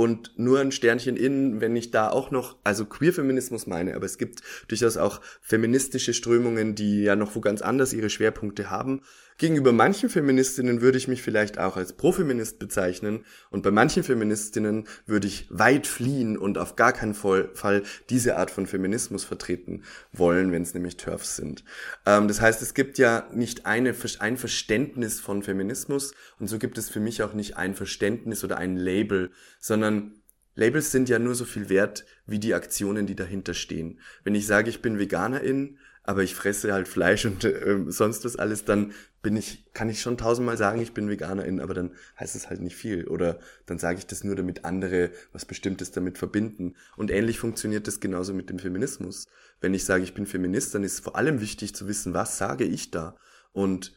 und 0.00 0.32
nur 0.38 0.60
ein 0.60 0.72
Sternchen 0.72 1.14
in, 1.14 1.60
wenn 1.60 1.76
ich 1.76 1.90
da 1.90 2.08
auch 2.08 2.30
noch, 2.30 2.56
also 2.64 2.86
Queer-Feminismus 2.86 3.66
meine, 3.66 3.94
aber 3.94 4.06
es 4.06 4.16
gibt 4.16 4.40
durchaus 4.66 4.96
auch 4.96 5.20
feministische 5.42 6.14
Strömungen, 6.14 6.74
die 6.74 7.02
ja 7.02 7.16
noch 7.16 7.34
wo 7.34 7.42
ganz 7.42 7.60
anders 7.60 7.92
ihre 7.92 8.08
Schwerpunkte 8.08 8.70
haben. 8.70 9.02
Gegenüber 9.40 9.72
manchen 9.72 10.10
Feministinnen 10.10 10.82
würde 10.82 10.98
ich 10.98 11.08
mich 11.08 11.22
vielleicht 11.22 11.58
auch 11.58 11.78
als 11.78 11.94
Profeminist 11.94 12.58
bezeichnen 12.58 13.24
und 13.48 13.62
bei 13.62 13.70
manchen 13.70 14.04
Feministinnen 14.04 14.86
würde 15.06 15.28
ich 15.28 15.46
weit 15.48 15.86
fliehen 15.86 16.36
und 16.36 16.58
auf 16.58 16.76
gar 16.76 16.92
keinen 16.92 17.14
Fall 17.14 17.82
diese 18.10 18.36
Art 18.36 18.50
von 18.50 18.66
Feminismus 18.66 19.24
vertreten 19.24 19.84
wollen, 20.12 20.52
wenn 20.52 20.60
es 20.60 20.74
nämlich 20.74 20.98
TERFs 20.98 21.36
sind. 21.36 21.64
Ähm, 22.04 22.28
das 22.28 22.42
heißt, 22.42 22.60
es 22.60 22.74
gibt 22.74 22.98
ja 22.98 23.30
nicht 23.32 23.64
eine, 23.64 23.94
ein 24.18 24.36
Verständnis 24.36 25.20
von 25.20 25.42
Feminismus 25.42 26.12
und 26.38 26.48
so 26.48 26.58
gibt 26.58 26.76
es 26.76 26.90
für 26.90 27.00
mich 27.00 27.22
auch 27.22 27.32
nicht 27.32 27.56
ein 27.56 27.74
Verständnis 27.74 28.44
oder 28.44 28.58
ein 28.58 28.76
Label, 28.76 29.30
sondern 29.58 30.20
Labels 30.54 30.90
sind 30.92 31.08
ja 31.08 31.18
nur 31.18 31.34
so 31.34 31.46
viel 31.46 31.70
wert 31.70 32.04
wie 32.26 32.40
die 32.40 32.52
Aktionen, 32.52 33.06
die 33.06 33.16
dahinter 33.16 33.54
stehen. 33.54 34.00
Wenn 34.22 34.34
ich 34.34 34.46
sage, 34.46 34.68
ich 34.68 34.82
bin 34.82 34.98
Veganerin, 34.98 35.78
aber 36.10 36.24
ich 36.24 36.34
fresse 36.34 36.72
halt 36.72 36.88
Fleisch 36.88 37.24
und 37.24 37.44
äh, 37.44 37.84
sonst 37.86 38.24
was 38.24 38.34
alles, 38.34 38.64
dann 38.64 38.92
bin 39.22 39.36
ich, 39.36 39.72
kann 39.74 39.88
ich 39.88 40.00
schon 40.00 40.18
tausendmal 40.18 40.56
sagen, 40.56 40.80
ich 40.80 40.92
bin 40.92 41.08
Veganerin, 41.08 41.60
aber 41.60 41.72
dann 41.72 41.92
heißt 42.18 42.34
es 42.34 42.50
halt 42.50 42.60
nicht 42.60 42.74
viel. 42.74 43.06
Oder 43.06 43.38
dann 43.66 43.78
sage 43.78 43.98
ich 43.98 44.08
das 44.08 44.24
nur, 44.24 44.34
damit 44.34 44.64
andere 44.64 45.12
was 45.32 45.44
Bestimmtes 45.44 45.92
damit 45.92 46.18
verbinden. 46.18 46.74
Und 46.96 47.12
ähnlich 47.12 47.38
funktioniert 47.38 47.86
das 47.86 48.00
genauso 48.00 48.34
mit 48.34 48.50
dem 48.50 48.58
Feminismus. 48.58 49.28
Wenn 49.60 49.72
ich 49.72 49.84
sage, 49.84 50.02
ich 50.02 50.12
bin 50.12 50.26
Feminist, 50.26 50.74
dann 50.74 50.82
ist 50.82 50.98
vor 50.98 51.14
allem 51.14 51.40
wichtig 51.40 51.76
zu 51.76 51.86
wissen, 51.86 52.12
was 52.12 52.38
sage 52.38 52.64
ich 52.64 52.90
da? 52.90 53.14
Und 53.52 53.96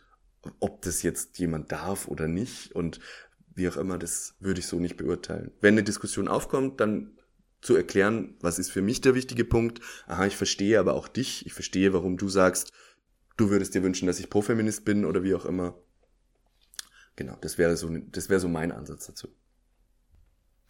ob 0.60 0.84
das 0.84 1.02
jetzt 1.02 1.39
jemand 1.39 1.71
darf 1.71 2.08
oder 2.08 2.28
nicht 2.28 2.76
und 2.76 2.99
wie 3.56 3.67
auch 3.69 3.78
immer, 3.78 3.97
das 3.97 4.36
würde 4.39 4.60
ich 4.60 4.67
so 4.67 4.78
nicht 4.78 4.97
beurteilen. 4.97 5.49
Wenn 5.62 5.73
eine 5.73 5.84
Diskussion 5.84 6.28
aufkommt, 6.28 6.80
dann 6.80 7.17
zu 7.63 7.76
erklären, 7.76 8.36
was 8.41 8.60
ist 8.60 8.71
für 8.71 8.82
mich 8.82 9.02
der 9.02 9.15
wichtige 9.15 9.45
Punkt. 9.45 9.80
Aha, 10.08 10.26
ich 10.26 10.36
verstehe 10.36 10.80
aber 10.80 10.93
auch 10.93 11.08
dich. 11.08 11.45
Ich 11.45 11.54
verstehe, 11.54 11.93
warum 11.93 12.17
du 12.17 12.28
sagst, 12.28 12.71
du 13.38 13.49
würdest 13.49 13.73
dir 13.73 13.84
wünschen, 13.84 14.06
dass 14.06 14.19
ich 14.19 14.30
Profeminist 14.30 14.86
bin 14.86 15.06
oder 15.06 15.23
wie 15.23 15.34
auch 15.34 15.45
immer. 15.45 15.76
Genau, 17.15 17.38
das 17.41 17.58
wäre 17.58 17.78
so, 17.78 17.89
das 17.89 18.30
wäre 18.30 18.39
so 18.39 18.49
mein 18.49 18.71
Ansatz 18.71 19.08
dazu. 19.08 19.30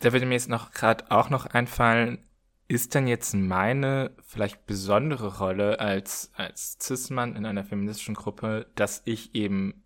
Da 0.01 0.13
würde 0.13 0.25
mir 0.25 0.35
jetzt 0.35 0.49
noch 0.49 0.71
gerade 0.71 1.09
auch 1.09 1.29
noch 1.29 1.45
einfallen, 1.45 2.25
ist 2.67 2.93
denn 2.93 3.07
jetzt 3.07 3.33
meine 3.33 4.15
vielleicht 4.25 4.65
besondere 4.65 5.37
Rolle 5.37 5.79
als, 5.79 6.31
als 6.33 6.77
Cis-Mann 6.81 7.35
in 7.35 7.45
einer 7.45 7.63
feministischen 7.63 8.15
Gruppe, 8.15 8.67
dass 8.75 9.01
ich 9.05 9.35
eben 9.35 9.83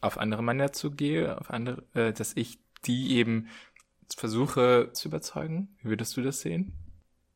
auf 0.00 0.18
andere 0.18 0.42
Männer 0.42 0.72
zugehe, 0.72 1.38
auf 1.40 1.50
andere, 1.50 1.84
äh, 1.94 2.12
dass 2.12 2.36
ich 2.36 2.60
die 2.84 3.16
eben 3.16 3.48
versuche 4.14 4.90
zu 4.92 5.08
überzeugen? 5.08 5.76
Wie 5.82 5.90
würdest 5.90 6.16
du 6.16 6.22
das 6.22 6.40
sehen? 6.40 6.72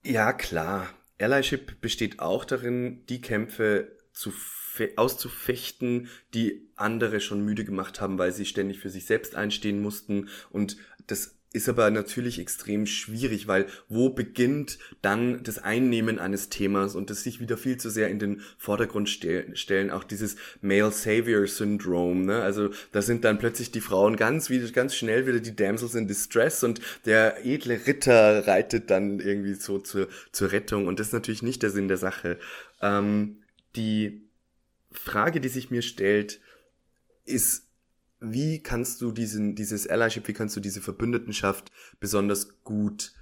Ja, 0.05 0.33
klar. 0.33 0.89
Allyship 1.19 1.81
besteht 1.81 2.21
auch 2.21 2.45
darin, 2.45 3.05
die 3.07 3.21
Kämpfe 3.21 3.97
zu 4.13 4.33
auszufechten, 4.97 6.09
die 6.35 6.69
andere 6.77 7.21
schon 7.21 7.45
müde 7.45 7.65
gemacht 7.65 8.01
haben, 8.01 8.19
weil 8.19 8.33
sie 8.33 8.45
ständig 8.45 8.79
für 8.79 8.91
sich 8.91 9.07
selbst 9.07 9.35
einstehen 9.35 9.81
mussten 9.81 10.29
und 10.51 10.77
das 11.07 11.36
ist 11.57 11.69
aber 11.69 11.91
natürlich 11.91 12.39
extrem 12.39 12.87
schwierig, 12.87 13.49
weil 13.49 13.67
wo 13.89 14.11
beginnt 14.11 14.79
dann 15.01 15.43
das 15.43 15.59
Einnehmen 15.59 16.19
eines 16.19 16.51
Themas 16.51 16.95
und 16.95 17.11
das 17.11 17.23
sich 17.23 17.41
wieder 17.41 17.57
viel 17.57 17.79
zu 17.79 17.91
sehr 17.91 18.09
in 18.09 18.19
den 18.19 18.43
Vordergrund 18.59 19.09
stellen, 19.09 19.91
auch 19.91 20.05
dieses 20.05 20.37
Male 20.61 20.93
Savior 20.93 21.47
Syndrome, 21.47 22.27
ne? 22.27 22.43
Also 22.43 22.71
da 22.93 23.01
sind 23.01 23.25
dann 23.25 23.39
plötzlich 23.39 23.71
die 23.71 23.81
Frauen 23.81 24.17
ganz 24.17 24.51
wieder, 24.51 24.71
ganz 24.71 24.95
schnell 24.95 25.27
wieder 25.27 25.41
die 25.41 25.57
Damsels 25.57 25.95
in 25.95 26.07
Distress 26.07 26.63
und 26.63 26.81
der 27.07 27.45
edle 27.45 27.87
Ritter 27.87 28.47
reitet 28.47 28.91
dann 28.91 29.19
irgendwie 29.19 29.55
so 29.55 29.79
zur, 29.79 30.09
zur 30.33 30.53
Rettung 30.53 30.87
und 30.87 31.01
das 31.01 31.09
ist 31.09 31.13
natürlich 31.15 31.43
nicht 31.43 31.63
der 31.63 31.71
Sinn 31.71 31.89
der 31.89 31.97
Sache. 31.97 32.39
Ähm, 32.83 33.39
die 33.77 34.29
Frage, 34.93 35.41
die 35.41 35.49
sich 35.49 35.71
mir 35.71 35.83
stellt, 35.83 36.39
ist, 37.25 37.66
wie 38.21 38.63
kannst 38.63 39.01
du 39.03 39.13
diesen, 39.13 39.55
dieses 39.55 39.87
Allyship, 39.87 40.27
wie 40.29 40.33
kannst 40.33 40.57
du 40.57 40.61
diese 40.61 40.81
Verbündetenschaft 40.81 41.71
besonders 42.01 42.63
gut 42.65 43.13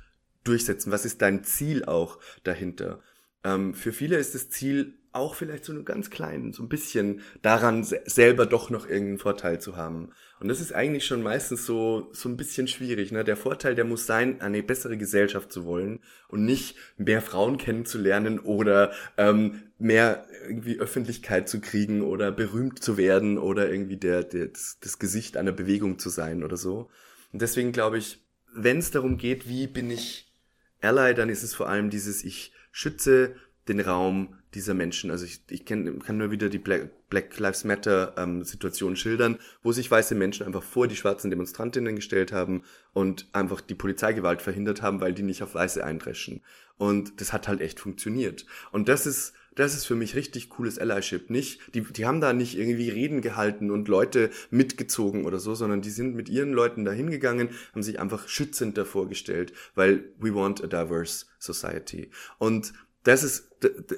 durchsetzen? 0.45 0.93
Was 0.93 1.05
ist 1.05 1.23
dein 1.23 1.45
Ziel 1.45 1.85
auch 1.85 2.19
dahinter? 2.43 3.01
Ähm, 3.43 3.75
für 3.75 3.93
viele 3.93 4.17
ist 4.17 4.35
das 4.35 4.51
Ziel 4.51 4.99
auch 5.15 5.35
vielleicht 5.35 5.65
so 5.65 5.73
nur 5.73 5.85
ganz 5.85 6.11
klein, 6.11 6.53
so 6.53 6.63
ein 6.63 6.69
bisschen 6.69 7.21
daran 7.41 7.85
selber 7.85 8.47
doch 8.47 8.71
noch 8.71 8.89
irgendeinen 8.89 9.19
Vorteil 9.19 9.61
zu 9.61 9.77
haben. 9.77 10.11
Und 10.41 10.49
das 10.49 10.61
ist 10.61 10.75
eigentlich 10.75 11.07
schon 11.07 11.23
meistens 11.23 11.65
so, 11.65 12.09
so 12.13 12.29
ein 12.29 12.37
bisschen 12.37 12.67
schwierig. 12.67 13.13
Ne? 13.13 13.23
Der 13.23 13.37
Vorteil, 13.37 13.75
der 13.75 13.85
muss 13.85 14.07
sein, 14.07 14.41
eine 14.41 14.63
bessere 14.63 14.97
Gesellschaft 14.97 15.53
zu 15.53 15.65
wollen 15.65 16.01
und 16.29 16.45
nicht 16.45 16.77
mehr 16.97 17.23
Frauen 17.23 17.59
kennenzulernen 17.59 18.41
oder 18.41 18.93
ähm, 19.17 19.63
mehr 19.79 20.27
irgendwie 20.49 20.81
Öffentlichkeit 20.81 21.49
zu 21.49 21.61
kriegen 21.61 22.03
oder 22.03 22.33
berühmt 22.33 22.83
zu 22.83 22.97
werden 22.97 23.39
oder 23.39 23.71
irgendwie 23.71 23.97
der, 23.97 24.25
der 24.25 24.49
das, 24.49 24.79
das 24.81 24.99
Gesicht 24.99 25.37
einer 25.37 25.53
Bewegung 25.53 25.99
zu 25.99 26.11
sein 26.11 26.43
oder 26.43 26.57
so. 26.57 26.91
Und 27.33 27.41
deswegen 27.41 27.73
glaube 27.73 27.99
ich, 27.99 28.25
wenn 28.53 28.79
es 28.79 28.91
darum 28.91 29.17
geht, 29.17 29.49
wie 29.49 29.67
bin 29.67 29.91
ich 29.91 30.33
Ally, 30.81 31.15
dann 31.15 31.29
ist 31.29 31.43
es 31.43 31.55
vor 31.55 31.69
allem 31.69 31.89
dieses, 31.89 32.25
ich 32.25 32.53
schütze 32.71 33.37
den 33.69 33.81
Raum 33.81 34.37
dieser 34.55 34.75
Menschen. 34.75 35.11
Also 35.11 35.25
ich, 35.25 35.41
ich 35.49 35.65
kenn, 35.65 36.01
kann 36.01 36.19
nur 36.19 36.31
wieder 36.31 36.49
die 36.49 36.59
Black, 36.59 37.09
Black 37.09 37.39
Lives 37.39 37.65
Matter 37.65 38.15
ähm, 38.17 38.45
Situation 38.45 38.97
schildern, 38.97 39.39
wo 39.63 39.73
sich 39.73 39.91
weiße 39.91 40.15
Menschen 40.15 40.47
einfach 40.47 40.63
vor 40.63 40.87
die 40.87 40.97
schwarzen 40.97 41.31
Demonstrantinnen 41.31 41.97
gestellt 41.97 42.33
haben 42.33 42.63
und 42.93 43.29
einfach 43.33 43.61
die 43.61 43.75
Polizeigewalt 43.75 44.43
verhindert 44.43 44.83
haben, 44.83 45.01
weil 45.01 45.15
die 45.15 45.23
nicht 45.23 45.43
auf 45.43 45.55
Weiße 45.55 45.85
eindreschen. 45.85 46.43
Und 46.77 47.21
das 47.21 47.33
hat 47.33 47.49
halt 47.49 47.61
echt 47.61 47.81
funktioniert. 47.81 48.47
Und 48.71 48.89
das 48.89 49.07
ist 49.07 49.35
das 49.55 49.75
ist 49.75 49.87
für 49.87 49.95
mich 49.95 50.17
richtig 50.17 50.49
cooles 50.51 50.79
Allyship. 50.79 51.31
Nicht, 51.31 51.61
die, 51.75 51.83
die 51.83 52.07
haben 52.07 52.21
da 52.21 52.33
nicht 52.33 52.59
irgendwie 52.59 52.89
Reden 52.89 53.21
gehalten 53.21 53.71
und 53.71 53.89
Leute 53.89 54.31
mitgezogen 54.51 55.25
oder 55.25 55.39
so, 55.39 55.55
sondern 55.55 55.81
die 55.81 55.91
sind 55.91 56.15
mit 56.15 56.29
ihren 56.29 56.53
Leuten 56.53 56.85
da 56.85 56.93
hingegangen, 56.93 57.51
haben 57.73 57.83
sich 57.83 58.01
einfach 58.01 58.29
schützend 58.29 58.77
davor 58.77 59.09
gestellt, 59.09 59.53
weil 59.75 60.05
we 60.19 60.35
want 60.35 60.63
a 60.63 60.67
diverse 60.67 61.27
society. 61.39 62.11
Und 62.39 62.73
das 63.05 63.23
ist 63.23 63.51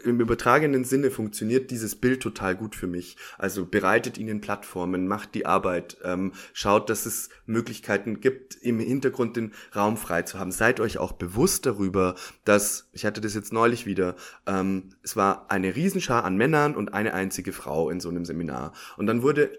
im 0.05 0.21
übertragenen 0.21 0.85
Sinne 0.85 1.11
funktioniert 1.11 1.71
dieses 1.71 1.97
Bild 1.97 2.23
total 2.23 2.55
gut 2.55 2.75
für 2.77 2.87
mich. 2.87 3.17
Also 3.39 3.67
bereitet 3.67 4.19
ihnen 4.19 4.41
Plattformen, 4.41 5.09
macht 5.09 5.35
die 5.35 5.47
Arbeit, 5.47 5.97
ähm, 6.05 6.33
schaut, 6.53 6.89
dass 6.91 7.07
es 7.07 7.31
Möglichkeiten 7.47 8.21
gibt, 8.21 8.55
im 8.55 8.79
Hintergrund 8.79 9.37
den 9.37 9.53
Raum 9.75 9.97
frei 9.97 10.23
zu 10.23 10.39
haben. 10.39 10.53
Seid 10.53 10.79
euch 10.81 10.99
auch 10.99 11.13
bewusst 11.13 11.67
darüber, 11.67 12.15
dass, 12.45 12.89
ich 12.93 13.05
hatte 13.05 13.21
das 13.21 13.35
jetzt 13.35 13.53
neulich 13.53 13.87
wieder, 13.87 14.15
ähm, 14.47 14.91
es 15.03 15.17
war 15.17 15.51
eine 15.51 15.75
Riesenschar 15.75 16.25
an 16.25 16.37
Männern 16.37 16.77
und 16.77 16.95
eine 16.95 17.15
einzige 17.15 17.53
Frau 17.53 17.91
in 17.91 18.01
so 18.01 18.09
einem 18.09 18.25
Seminar. 18.25 18.73
Und 18.97 19.07
dann 19.07 19.23
wurde 19.23 19.51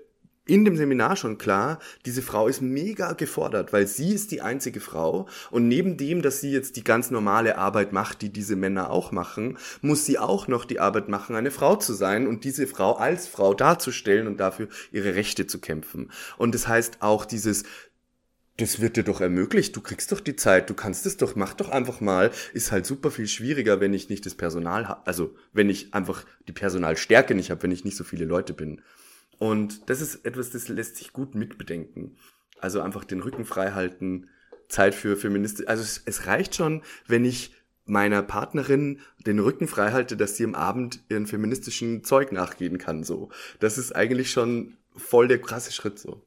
in 0.47 0.65
dem 0.65 0.77
Seminar 0.77 1.15
schon 1.15 1.37
klar, 1.37 1.79
diese 2.05 2.21
Frau 2.21 2.47
ist 2.47 2.61
mega 2.61 3.13
gefordert, 3.13 3.73
weil 3.73 3.87
sie 3.87 4.13
ist 4.13 4.31
die 4.31 4.41
einzige 4.41 4.79
Frau 4.79 5.27
und 5.51 5.67
neben 5.67 5.97
dem, 5.97 6.21
dass 6.21 6.41
sie 6.41 6.51
jetzt 6.51 6.75
die 6.75 6.83
ganz 6.83 7.11
normale 7.11 7.57
Arbeit 7.57 7.93
macht, 7.93 8.21
die 8.21 8.29
diese 8.29 8.55
Männer 8.55 8.89
auch 8.89 9.11
machen, 9.11 9.57
muss 9.81 10.05
sie 10.05 10.17
auch 10.17 10.47
noch 10.47 10.65
die 10.65 10.79
Arbeit 10.79 11.09
machen, 11.09 11.35
eine 11.35 11.51
Frau 11.51 11.75
zu 11.75 11.93
sein 11.93 12.27
und 12.27 12.43
diese 12.43 12.67
Frau 12.67 12.93
als 12.93 13.27
Frau 13.27 13.53
darzustellen 13.53 14.27
und 14.27 14.39
dafür 14.39 14.67
ihre 14.91 15.15
Rechte 15.15 15.47
zu 15.47 15.59
kämpfen. 15.59 16.11
Und 16.37 16.55
das 16.55 16.67
heißt 16.67 17.01
auch 17.01 17.25
dieses 17.25 17.63
das 18.57 18.81
wird 18.81 18.97
dir 18.97 19.03
doch 19.03 19.21
ermöglicht, 19.21 19.75
du 19.75 19.81
kriegst 19.81 20.11
doch 20.11 20.19
die 20.19 20.35
Zeit, 20.35 20.69
du 20.69 20.73
kannst 20.73 21.05
es 21.05 21.17
doch, 21.17 21.35
mach 21.35 21.53
doch 21.53 21.69
einfach 21.69 22.01
mal, 22.01 22.31
ist 22.53 22.71
halt 22.71 22.87
super 22.87 23.11
viel 23.11 23.27
schwieriger, 23.27 23.79
wenn 23.79 23.93
ich 23.93 24.09
nicht 24.09 24.25
das 24.25 24.33
Personal 24.33 24.87
habe, 24.87 25.05
also 25.05 25.35
wenn 25.53 25.69
ich 25.69 25.93
einfach 25.93 26.25
die 26.47 26.53
Personalstärke 26.53 27.35
nicht 27.35 27.51
habe, 27.51 27.63
wenn 27.63 27.71
ich 27.71 27.85
nicht 27.85 27.95
so 27.95 28.03
viele 28.03 28.25
Leute 28.25 28.53
bin. 28.53 28.81
Und 29.39 29.89
das 29.89 30.01
ist 30.01 30.25
etwas, 30.25 30.49
das 30.49 30.67
lässt 30.67 30.97
sich 30.97 31.13
gut 31.13 31.35
mitbedenken. 31.35 32.17
Also 32.59 32.81
einfach 32.81 33.03
den 33.03 33.21
Rücken 33.21 33.45
frei 33.45 33.71
halten, 33.71 34.29
Zeit 34.67 34.95
für 34.95 35.15
Feministinnen. 35.15 35.69
Also 35.69 35.83
es, 35.83 36.01
es 36.05 36.25
reicht 36.25 36.55
schon, 36.55 36.81
wenn 37.07 37.23
ich 37.25 37.53
meiner 37.85 38.21
Partnerin 38.21 38.99
den 39.25 39.39
Rücken 39.39 39.67
frei 39.67 39.91
halte, 39.91 40.17
dass 40.17 40.35
sie 40.35 40.43
am 40.43 40.55
Abend 40.55 40.99
ihren 41.09 41.25
feministischen 41.25 42.03
Zeug 42.03 42.31
nachgehen 42.31 42.77
kann, 42.77 43.03
so. 43.03 43.29
Das 43.59 43.77
ist 43.77 43.95
eigentlich 43.95 44.31
schon 44.31 44.77
voll 44.95 45.27
der 45.27 45.39
krasse 45.39 45.71
Schritt, 45.71 45.99
so. 45.99 46.21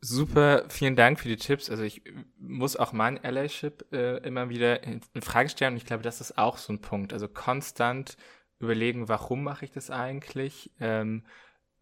Super, 0.00 0.66
vielen 0.68 0.96
Dank 0.96 1.18
für 1.18 1.28
die 1.28 1.36
Tipps. 1.36 1.70
Also 1.70 1.82
ich 1.82 2.02
muss 2.38 2.76
auch 2.76 2.92
mein 2.92 3.22
Allyship 3.24 3.86
äh, 3.90 4.18
immer 4.18 4.50
wieder 4.50 4.82
in, 4.82 5.00
in, 5.14 5.22
Frage 5.22 5.48
stellen 5.48 5.72
und 5.72 5.76
ich 5.78 5.86
glaube, 5.86 6.02
das 6.02 6.20
ist 6.20 6.36
auch 6.36 6.58
so 6.58 6.74
ein 6.74 6.80
Punkt. 6.80 7.14
Also 7.14 7.26
konstant 7.26 8.18
überlegen, 8.64 9.08
warum 9.08 9.42
mache 9.44 9.64
ich 9.64 9.72
das 9.72 9.90
eigentlich? 9.90 10.72
Ähm, 10.80 11.24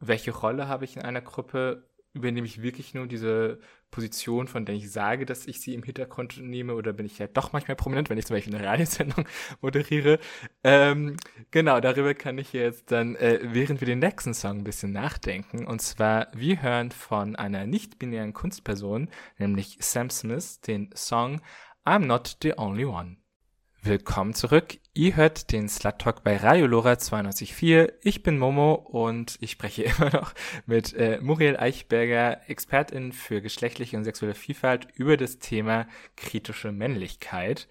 welche 0.00 0.32
Rolle 0.32 0.68
habe 0.68 0.84
ich 0.84 0.96
in 0.96 1.02
einer 1.02 1.20
Gruppe? 1.20 1.88
übernehme 2.14 2.46
ich 2.46 2.62
wirklich 2.62 2.94
nur 2.94 3.06
diese 3.06 3.58
Position, 3.90 4.46
von 4.46 4.64
der 4.64 4.74
ich 4.74 4.90
sage, 4.90 5.26
dass 5.26 5.46
ich 5.46 5.60
sie 5.60 5.74
im 5.74 5.82
Hintergrund 5.82 6.38
nehme, 6.40 6.74
oder 6.74 6.92
bin 6.92 7.06
ich 7.06 7.20
halt 7.20 7.36
doch 7.36 7.52
manchmal 7.52 7.76
prominent, 7.76 8.10
wenn 8.10 8.18
ich 8.18 8.26
zum 8.26 8.36
Beispiel 8.36 8.54
eine 8.54 8.66
Radiosendung 8.66 9.26
moderiere. 9.60 10.18
Ähm, 10.62 11.16
genau, 11.50 11.80
darüber 11.80 12.14
kann 12.14 12.38
ich 12.38 12.52
jetzt 12.52 12.90
dann, 12.90 13.16
äh, 13.16 13.40
während 13.42 13.80
wir 13.80 13.86
den 13.86 13.98
nächsten 13.98 14.34
Song 14.34 14.58
ein 14.58 14.64
bisschen 14.64 14.92
nachdenken. 14.92 15.66
Und 15.66 15.80
zwar, 15.80 16.28
wir 16.34 16.62
hören 16.62 16.90
von 16.90 17.36
einer 17.36 17.66
nicht-binären 17.66 18.32
Kunstperson, 18.32 19.08
nämlich 19.38 19.78
Sam 19.80 20.10
Smith, 20.10 20.60
den 20.60 20.90
Song 20.94 21.40
I'm 21.84 22.06
Not 22.06 22.38
the 22.42 22.58
Only 22.58 22.84
One. 22.84 23.21
Willkommen 23.84 24.32
zurück. 24.32 24.78
Ihr 24.94 25.16
hört 25.16 25.50
den 25.50 25.68
Slut 25.68 25.98
Talk 25.98 26.22
bei 26.22 26.36
Radio 26.36 26.68
Lora 26.68 26.92
92.4. 26.92 27.92
Ich 28.02 28.22
bin 28.22 28.38
Momo 28.38 28.74
und 28.74 29.36
ich 29.40 29.50
spreche 29.50 29.82
immer 29.98 30.08
noch 30.10 30.34
mit 30.66 30.94
äh, 30.94 31.18
Muriel 31.20 31.56
Eichberger, 31.56 32.48
Expertin 32.48 33.10
für 33.10 33.42
geschlechtliche 33.42 33.96
und 33.96 34.04
sexuelle 34.04 34.34
Vielfalt 34.34 34.86
über 34.94 35.16
das 35.16 35.40
Thema 35.40 35.88
kritische 36.14 36.70
Männlichkeit. 36.70 37.66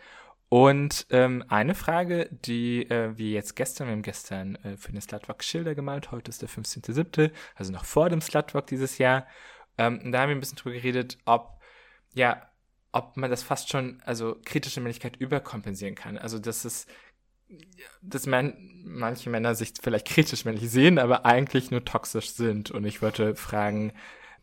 Und 0.50 1.08
ähm, 1.12 1.46
eine 1.48 1.76
Frage, 1.76 2.28
die 2.30 2.90
äh, 2.90 3.18
wir 3.18 3.32
jetzt 3.32 3.56
gestern, 3.56 3.88
wir 3.88 3.94
haben 3.94 4.02
gestern 4.02 4.56
äh, 4.56 4.76
für 4.76 4.92
den 4.92 5.00
Slutwalk 5.00 5.46
Schilder 5.46 5.76
gemalt, 5.76 6.12
heute 6.12 6.28
ist 6.30 6.42
der 6.42 6.50
15.7., 6.50 7.32
also 7.56 7.72
noch 7.72 7.86
vor 7.86 8.10
dem 8.10 8.20
Slutwalk 8.20 8.68
dieses 8.68 8.98
Jahr. 8.98 9.28
Ähm, 9.78 10.12
da 10.12 10.20
haben 10.20 10.30
wir 10.30 10.36
ein 10.36 10.42
bisschen 10.42 10.58
drüber 10.58 10.76
geredet, 10.76 11.20
ob 11.24 11.62
ja 12.14 12.51
ob 12.92 13.18
man 13.18 13.30
das 13.30 13.44
fast 13.44 13.70
schon, 13.70 14.02
also 14.06 14.38
kritische 14.46 14.82
Männlichkeit 14.82 15.18
überkompensieren 15.18 15.96
kann. 15.96 16.18
Also 16.18 16.40
dass 16.40 16.66
es, 16.66 16.88
dass 18.02 18.26
man, 18.26 18.54
manche 18.84 19.30
Männer 19.30 19.56
sich 19.56 19.74
vielleicht 19.82 20.08
kritisch 20.08 20.46
männlich 20.46 20.70
sehen, 20.70 21.00
aber 21.00 21.26
eigentlich 21.26 21.72
nur 21.72 21.86
toxisch 21.86 22.32
sind. 22.32 22.72
Und 22.72 22.86
ich 22.86 23.02
wollte 23.02 23.36
fragen, 23.36 23.94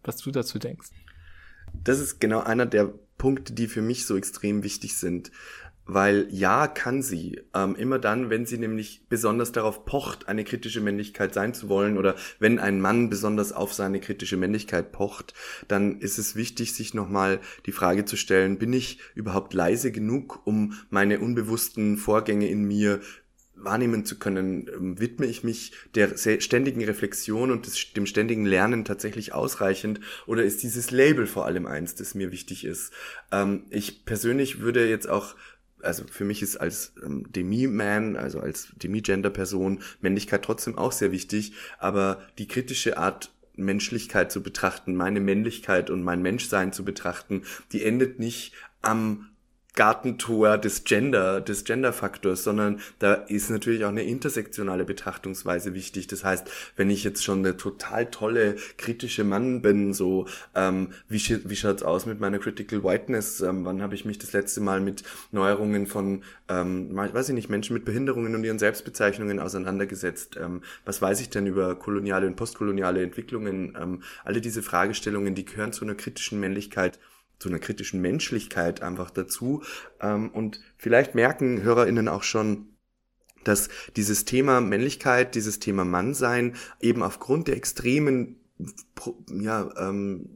was 0.02 0.16
du 0.18 0.30
dazu 0.30 0.58
denkst. 0.58 0.88
Das 1.72 1.98
ist 1.98 2.20
genau 2.20 2.40
einer 2.40 2.66
der 2.66 2.92
Punkte, 3.18 3.52
die 3.52 3.66
für 3.66 3.82
mich 3.82 4.06
so 4.06 4.16
extrem 4.16 4.62
wichtig 4.62 4.96
sind. 4.96 5.30
Weil 5.90 6.26
ja, 6.30 6.66
kann 6.66 7.00
sie. 7.00 7.40
Ähm, 7.54 7.74
immer 7.74 7.98
dann, 7.98 8.28
wenn 8.28 8.44
sie 8.44 8.58
nämlich 8.58 9.06
besonders 9.08 9.52
darauf 9.52 9.86
pocht, 9.86 10.28
eine 10.28 10.44
kritische 10.44 10.82
Männlichkeit 10.82 11.32
sein 11.32 11.54
zu 11.54 11.70
wollen 11.70 11.96
oder 11.96 12.14
wenn 12.38 12.58
ein 12.58 12.78
Mann 12.78 13.08
besonders 13.08 13.52
auf 13.52 13.72
seine 13.72 13.98
kritische 13.98 14.36
Männlichkeit 14.36 14.92
pocht, 14.92 15.32
dann 15.66 15.98
ist 15.98 16.18
es 16.18 16.36
wichtig, 16.36 16.74
sich 16.74 16.92
nochmal 16.92 17.40
die 17.64 17.72
Frage 17.72 18.04
zu 18.04 18.18
stellen, 18.18 18.58
bin 18.58 18.74
ich 18.74 18.98
überhaupt 19.14 19.54
leise 19.54 19.90
genug, 19.90 20.42
um 20.44 20.74
meine 20.90 21.20
unbewussten 21.20 21.96
Vorgänge 21.96 22.48
in 22.48 22.64
mir 22.64 23.00
wahrnehmen 23.54 24.04
zu 24.04 24.18
können, 24.18 24.68
ähm, 24.68 25.00
widme 25.00 25.24
ich 25.24 25.42
mich 25.42 25.72
der 25.94 26.16
ständigen 26.16 26.84
Reflexion 26.84 27.50
und 27.50 27.66
des, 27.66 27.92
dem 27.94 28.04
ständigen 28.04 28.44
Lernen 28.44 28.84
tatsächlich 28.84 29.32
ausreichend 29.32 30.00
oder 30.26 30.44
ist 30.44 30.62
dieses 30.62 30.90
Label 30.90 31.26
vor 31.26 31.46
allem 31.46 31.66
eins, 31.66 31.94
das 31.94 32.14
mir 32.14 32.30
wichtig 32.30 32.64
ist? 32.64 32.92
Ähm, 33.32 33.64
ich 33.70 34.04
persönlich 34.04 34.60
würde 34.60 34.86
jetzt 34.88 35.08
auch 35.08 35.34
also 35.82 36.04
für 36.10 36.24
mich 36.24 36.42
ist 36.42 36.56
als 36.56 36.92
ähm, 37.04 37.30
Demi-Man, 37.30 38.16
also 38.16 38.40
als 38.40 38.68
Demi-Gender-Person 38.76 39.80
Männlichkeit 40.00 40.44
trotzdem 40.44 40.78
auch 40.78 40.92
sehr 40.92 41.12
wichtig, 41.12 41.52
aber 41.78 42.20
die 42.38 42.48
kritische 42.48 42.98
Art 42.98 43.32
Menschlichkeit 43.54 44.30
zu 44.30 44.42
betrachten, 44.42 44.94
meine 44.94 45.20
Männlichkeit 45.20 45.90
und 45.90 46.02
mein 46.02 46.22
Menschsein 46.22 46.72
zu 46.72 46.84
betrachten, 46.84 47.42
die 47.72 47.84
endet 47.84 48.18
nicht 48.18 48.52
am 48.82 49.28
Gartentor 49.78 50.58
des 50.58 50.82
Gender, 50.82 51.40
des 51.40 51.62
Gender-Faktors, 51.62 52.42
sondern 52.42 52.80
da 52.98 53.14
ist 53.14 53.48
natürlich 53.48 53.84
auch 53.84 53.90
eine 53.90 54.02
intersektionale 54.02 54.84
Betrachtungsweise 54.84 55.72
wichtig. 55.72 56.08
Das 56.08 56.24
heißt, 56.24 56.50
wenn 56.74 56.90
ich 56.90 57.04
jetzt 57.04 57.22
schon 57.22 57.38
eine 57.38 57.56
total 57.56 58.06
tolle 58.06 58.56
kritische 58.76 59.22
Mann 59.22 59.62
bin, 59.62 59.94
so 59.94 60.26
ähm, 60.56 60.88
wie, 61.08 61.22
wie 61.48 61.54
schaut's 61.54 61.84
aus 61.84 62.06
mit 62.06 62.18
meiner 62.18 62.40
Critical 62.40 62.82
Whiteness? 62.82 63.40
Ähm, 63.40 63.64
wann 63.64 63.80
habe 63.80 63.94
ich 63.94 64.04
mich 64.04 64.18
das 64.18 64.32
letzte 64.32 64.60
Mal 64.60 64.80
mit 64.80 65.04
Neuerungen 65.30 65.86
von, 65.86 66.24
ähm, 66.48 66.88
weiß 66.96 67.28
ich 67.28 67.36
nicht, 67.36 67.48
Menschen 67.48 67.74
mit 67.74 67.84
Behinderungen 67.84 68.34
und 68.34 68.42
ihren 68.42 68.58
Selbstbezeichnungen 68.58 69.38
auseinandergesetzt? 69.38 70.36
Ähm, 70.42 70.62
was 70.86 71.00
weiß 71.00 71.20
ich 71.20 71.30
denn 71.30 71.46
über 71.46 71.76
koloniale 71.76 72.26
und 72.26 72.34
postkoloniale 72.34 73.00
Entwicklungen? 73.00 73.78
Ähm, 73.80 74.02
alle 74.24 74.40
diese 74.40 74.64
Fragestellungen, 74.64 75.36
die 75.36 75.44
gehören 75.44 75.72
zu 75.72 75.84
einer 75.84 75.94
kritischen 75.94 76.40
Männlichkeit 76.40 76.98
zu 77.38 77.48
einer 77.48 77.58
kritischen 77.58 78.00
Menschlichkeit 78.00 78.82
einfach 78.82 79.10
dazu. 79.10 79.62
Ähm, 80.00 80.30
und 80.30 80.60
vielleicht 80.76 81.14
merken 81.14 81.62
HörerInnen 81.62 82.08
auch 82.08 82.22
schon, 82.22 82.66
dass 83.44 83.68
dieses 83.96 84.24
Thema 84.24 84.60
Männlichkeit, 84.60 85.34
dieses 85.34 85.58
Thema 85.58 85.84
Mannsein 85.84 86.56
eben 86.80 87.02
aufgrund 87.02 87.48
der 87.48 87.56
extremen, 87.56 88.36
ja, 89.30 89.70
ähm, 89.76 90.28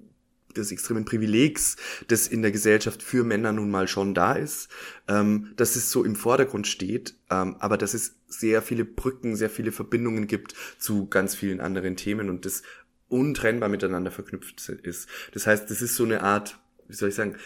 des 0.57 0.71
extremen 0.71 1.05
Privilegs, 1.05 1.77
das 2.09 2.29
in 2.29 2.43
der 2.43 2.53
Gesellschaft 2.53 3.03
für 3.03 3.25
Männer 3.25 3.53
nun 3.53 3.71
mal 3.71 3.89
schon 3.89 4.15
da 4.15 4.35
ist, 4.35 4.69
ähm, 5.09 5.53
dass 5.57 5.77
es 5.77 5.91
so 5.91 6.05
im 6.05 6.15
Vordergrund 6.15 6.67
steht, 6.67 7.15
ähm, 7.31 7.57
aber 7.59 7.79
dass 7.79 7.95
es 7.95 8.17
sehr 8.29 8.61
viele 8.63 8.85
Brücken, 8.85 9.35
sehr 9.35 9.51
viele 9.51 9.73
Verbindungen 9.73 10.27
gibt 10.27 10.55
zu 10.79 11.07
ganz 11.09 11.35
vielen 11.35 11.61
anderen 11.61 11.97
Themen 11.97 12.29
und 12.29 12.45
das 12.45 12.63
untrennbar 13.09 13.69
miteinander 13.69 14.11
verknüpft 14.11 14.69
ist. 14.69 15.09
Das 15.33 15.47
heißt, 15.47 15.71
das 15.71 15.83
ist 15.83 15.97
so 15.97 16.05
eine 16.05 16.23
Art 16.23 16.59
wie 16.93 16.97
soll 16.97 17.09
ich 17.09 17.15
sagen, 17.15 17.37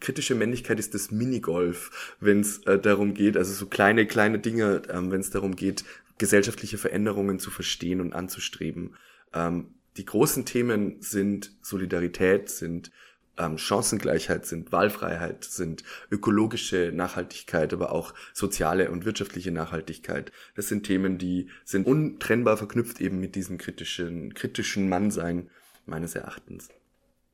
kritische 0.00 0.34
Männlichkeit 0.34 0.80
ist 0.80 0.94
das 0.94 1.12
Minigolf, 1.12 2.16
wenn 2.20 2.40
es 2.40 2.58
äh, 2.66 2.78
darum 2.78 3.14
geht, 3.14 3.36
also 3.36 3.52
so 3.52 3.66
kleine, 3.66 4.04
kleine 4.06 4.40
Dinge, 4.40 4.82
ähm, 4.90 5.12
wenn 5.12 5.20
es 5.20 5.30
darum 5.30 5.54
geht, 5.54 5.84
gesellschaftliche 6.18 6.76
Veränderungen 6.76 7.38
zu 7.38 7.50
verstehen 7.50 8.00
und 8.00 8.12
anzustreben. 8.12 8.96
Ähm, 9.32 9.68
die 9.96 10.04
großen 10.04 10.44
Themen 10.44 10.96
sind 11.00 11.52
Solidarität, 11.62 12.50
sind 12.50 12.90
ähm, 13.38 13.58
Chancengleichheit, 13.58 14.44
sind 14.44 14.72
Wahlfreiheit, 14.72 15.44
sind 15.44 15.84
ökologische 16.10 16.90
Nachhaltigkeit, 16.92 17.72
aber 17.72 17.92
auch 17.92 18.12
soziale 18.32 18.90
und 18.90 19.04
wirtschaftliche 19.04 19.52
Nachhaltigkeit. 19.52 20.32
Das 20.56 20.66
sind 20.66 20.84
Themen, 20.84 21.16
die 21.16 21.48
sind 21.64 21.86
untrennbar 21.86 22.56
verknüpft 22.56 23.00
eben 23.00 23.20
mit 23.20 23.36
diesem 23.36 23.56
kritischen, 23.56 24.34
kritischen 24.34 24.88
Mannsein 24.88 25.48
meines 25.86 26.16
Erachtens. 26.16 26.70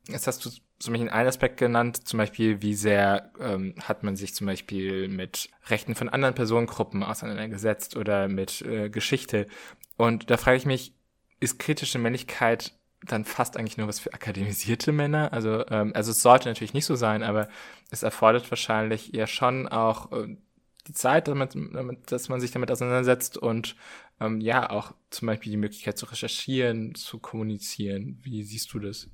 Jetzt 0.09 0.27
hast 0.27 0.45
du 0.45 0.51
zum 0.79 0.95
Beispiel 0.95 1.11
einen 1.11 1.29
Aspekt 1.29 1.59
genannt, 1.59 2.09
zum 2.09 2.19
Beispiel, 2.19 2.61
wie 2.61 2.75
sehr 2.75 3.31
ähm, 3.39 3.75
hat 3.83 4.03
man 4.03 4.17
sich 4.17 4.35
zum 4.35 4.49
Beispiel 4.49 5.09
mit 5.09 5.49
Rechten 5.69 5.95
von 5.95 6.09
anderen 6.09 6.35
Personengruppen 6.35 7.05
auseinandergesetzt 7.05 7.97
oder 7.97 8.29
mit 8.29 8.63
äh, 8.63 8.91
Geschichte. 8.91 9.47
Und 9.97 10.31
da 10.31 10.37
frage 10.37 10.57
ich 10.57 10.67
mich, 10.67 10.95
ist 11.39 11.59
kritische 11.59 11.99
Männlichkeit 11.99 12.73
dann 13.05 13.25
fast 13.25 13.57
eigentlich 13.57 13.77
nur 13.77 13.89
was 13.89 14.01
für 14.01 14.13
akademisierte 14.13 14.93
Männer? 14.93 15.33
Also, 15.33 15.67
ähm, 15.69 15.93
also 15.95 16.11
es 16.11 16.23
sollte 16.23 16.49
natürlich 16.49 16.75
nicht 16.75 16.87
so 16.87 16.97
sein, 16.97 17.23
aber 17.23 17.49
es 17.91 18.03
erfordert 18.03 18.51
wahrscheinlich 18.51 19.15
eher 19.15 19.27
schon 19.27 19.69
auch 19.69 20.13
äh, 20.13 20.37
die 20.87 20.95
Zeit, 20.95 21.29
damit, 21.29 21.55
damit, 21.55 22.11
dass 22.11 22.29
man 22.29 22.41
sich 22.41 22.51
damit 22.51 22.71
auseinandersetzt 22.71 23.39
und 23.39 23.77
ähm, 24.21 24.41
ja, 24.41 24.71
auch 24.71 24.95
zum 25.11 25.27
Beispiel 25.27 25.53
die 25.53 25.59
Möglichkeit 25.59 25.99
zu 25.99 26.07
recherchieren, 26.07 26.95
zu 26.95 27.19
kommunizieren. 27.19 28.19
Wie 28.23 28.43
siehst 28.43 28.73
du 28.73 28.79
das? 28.79 29.09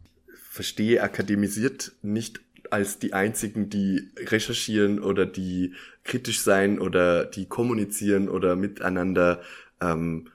Verstehe 0.49 1.03
akademisiert 1.03 1.93
nicht 2.03 2.41
als 2.71 2.99
die 2.99 3.13
einzigen, 3.13 3.71
die 3.71 4.11
recherchieren 4.17 5.01
oder 5.01 5.27
die 5.27 5.75
kritisch 6.05 6.41
sein 6.41 6.79
oder 6.79 7.25
die 7.25 7.47
kommunizieren 7.47 8.29
oder 8.29 8.57
miteinander 8.57 9.43
ähm, 9.81 10.29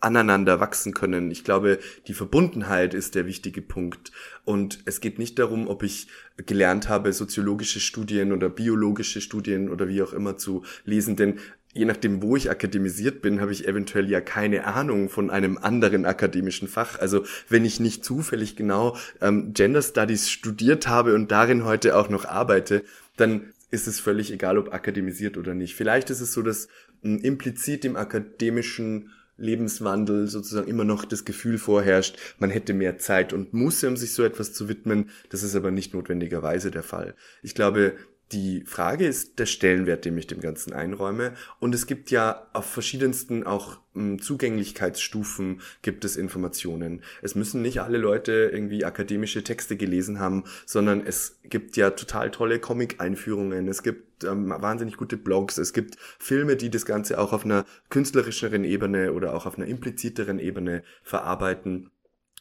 aneinander 0.00 0.60
wachsen 0.60 0.94
können. 0.94 1.30
Ich 1.30 1.42
glaube, 1.42 1.78
die 2.06 2.14
Verbundenheit 2.14 2.94
ist 2.94 3.14
der 3.14 3.26
wichtige 3.26 3.62
Punkt. 3.62 4.12
Und 4.44 4.80
es 4.84 5.00
geht 5.00 5.18
nicht 5.18 5.38
darum, 5.38 5.66
ob 5.66 5.82
ich 5.82 6.06
gelernt 6.46 6.88
habe, 6.88 7.12
soziologische 7.12 7.80
Studien 7.80 8.32
oder 8.32 8.48
biologische 8.48 9.20
Studien 9.20 9.68
oder 9.68 9.88
wie 9.88 10.02
auch 10.02 10.12
immer 10.12 10.36
zu 10.36 10.64
lesen, 10.84 11.16
denn 11.16 11.40
je 11.74 11.84
nachdem, 11.84 12.22
wo 12.22 12.36
ich 12.36 12.50
akademisiert 12.50 13.22
bin, 13.22 13.40
habe 13.40 13.52
ich 13.52 13.68
eventuell 13.68 14.10
ja 14.10 14.20
keine 14.20 14.64
Ahnung 14.64 15.08
von 15.08 15.30
einem 15.30 15.58
anderen 15.58 16.06
akademischen 16.06 16.68
Fach. 16.68 16.98
Also 16.98 17.24
wenn 17.48 17.64
ich 17.64 17.80
nicht 17.80 18.04
zufällig 18.04 18.56
genau 18.56 18.96
ähm, 19.20 19.52
Gender 19.52 19.82
Studies 19.82 20.30
studiert 20.30 20.88
habe 20.88 21.14
und 21.14 21.30
darin 21.30 21.64
heute 21.64 21.96
auch 21.96 22.08
noch 22.08 22.24
arbeite, 22.24 22.82
dann 23.16 23.52
ist 23.70 23.86
es 23.86 24.00
völlig 24.00 24.32
egal, 24.32 24.56
ob 24.58 24.72
akademisiert 24.72 25.36
oder 25.36 25.54
nicht. 25.54 25.74
Vielleicht 25.74 26.10
ist 26.10 26.20
es 26.20 26.32
so, 26.32 26.42
dass 26.42 26.68
ähm, 27.04 27.18
implizit 27.20 27.84
im 27.84 27.96
akademischen 27.96 29.10
Lebenswandel 29.36 30.26
sozusagen 30.26 30.68
immer 30.68 30.84
noch 30.84 31.04
das 31.04 31.24
Gefühl 31.24 31.58
vorherrscht, 31.58 32.16
man 32.38 32.50
hätte 32.50 32.74
mehr 32.74 32.98
Zeit 32.98 33.32
und 33.32 33.54
Muße, 33.54 33.86
um 33.86 33.96
sich 33.96 34.12
so 34.12 34.24
etwas 34.24 34.52
zu 34.52 34.68
widmen. 34.68 35.10
Das 35.30 35.44
ist 35.44 35.54
aber 35.54 35.70
nicht 35.70 35.94
notwendigerweise 35.94 36.70
der 36.70 36.82
Fall. 36.82 37.14
Ich 37.42 37.54
glaube, 37.54 37.94
die 38.32 38.62
Frage 38.66 39.06
ist 39.06 39.38
der 39.38 39.46
Stellenwert, 39.46 40.04
den 40.04 40.18
ich 40.18 40.26
dem 40.26 40.40
Ganzen 40.40 40.72
einräume. 40.72 41.32
Und 41.60 41.74
es 41.74 41.86
gibt 41.86 42.10
ja 42.10 42.46
auf 42.52 42.66
verschiedensten 42.66 43.44
auch 43.44 43.78
hm, 43.94 44.20
Zugänglichkeitsstufen 44.20 45.62
gibt 45.80 46.04
es 46.04 46.16
Informationen. 46.16 47.02
Es 47.22 47.34
müssen 47.34 47.62
nicht 47.62 47.80
alle 47.80 47.96
Leute 47.96 48.50
irgendwie 48.52 48.84
akademische 48.84 49.42
Texte 49.44 49.76
gelesen 49.76 50.18
haben, 50.18 50.44
sondern 50.66 51.06
es 51.06 51.40
gibt 51.44 51.76
ja 51.76 51.90
total 51.90 52.30
tolle 52.30 52.58
Comic-Einführungen. 52.58 53.66
Es 53.66 53.82
gibt 53.82 54.24
ähm, 54.24 54.50
wahnsinnig 54.50 54.98
gute 54.98 55.16
Blogs. 55.16 55.56
Es 55.56 55.72
gibt 55.72 55.96
Filme, 56.18 56.56
die 56.56 56.70
das 56.70 56.84
Ganze 56.84 57.18
auch 57.18 57.32
auf 57.32 57.46
einer 57.46 57.64
künstlerischeren 57.88 58.64
Ebene 58.64 59.14
oder 59.14 59.34
auch 59.34 59.46
auf 59.46 59.56
einer 59.56 59.66
impliziteren 59.66 60.38
Ebene 60.38 60.82
verarbeiten. 61.02 61.90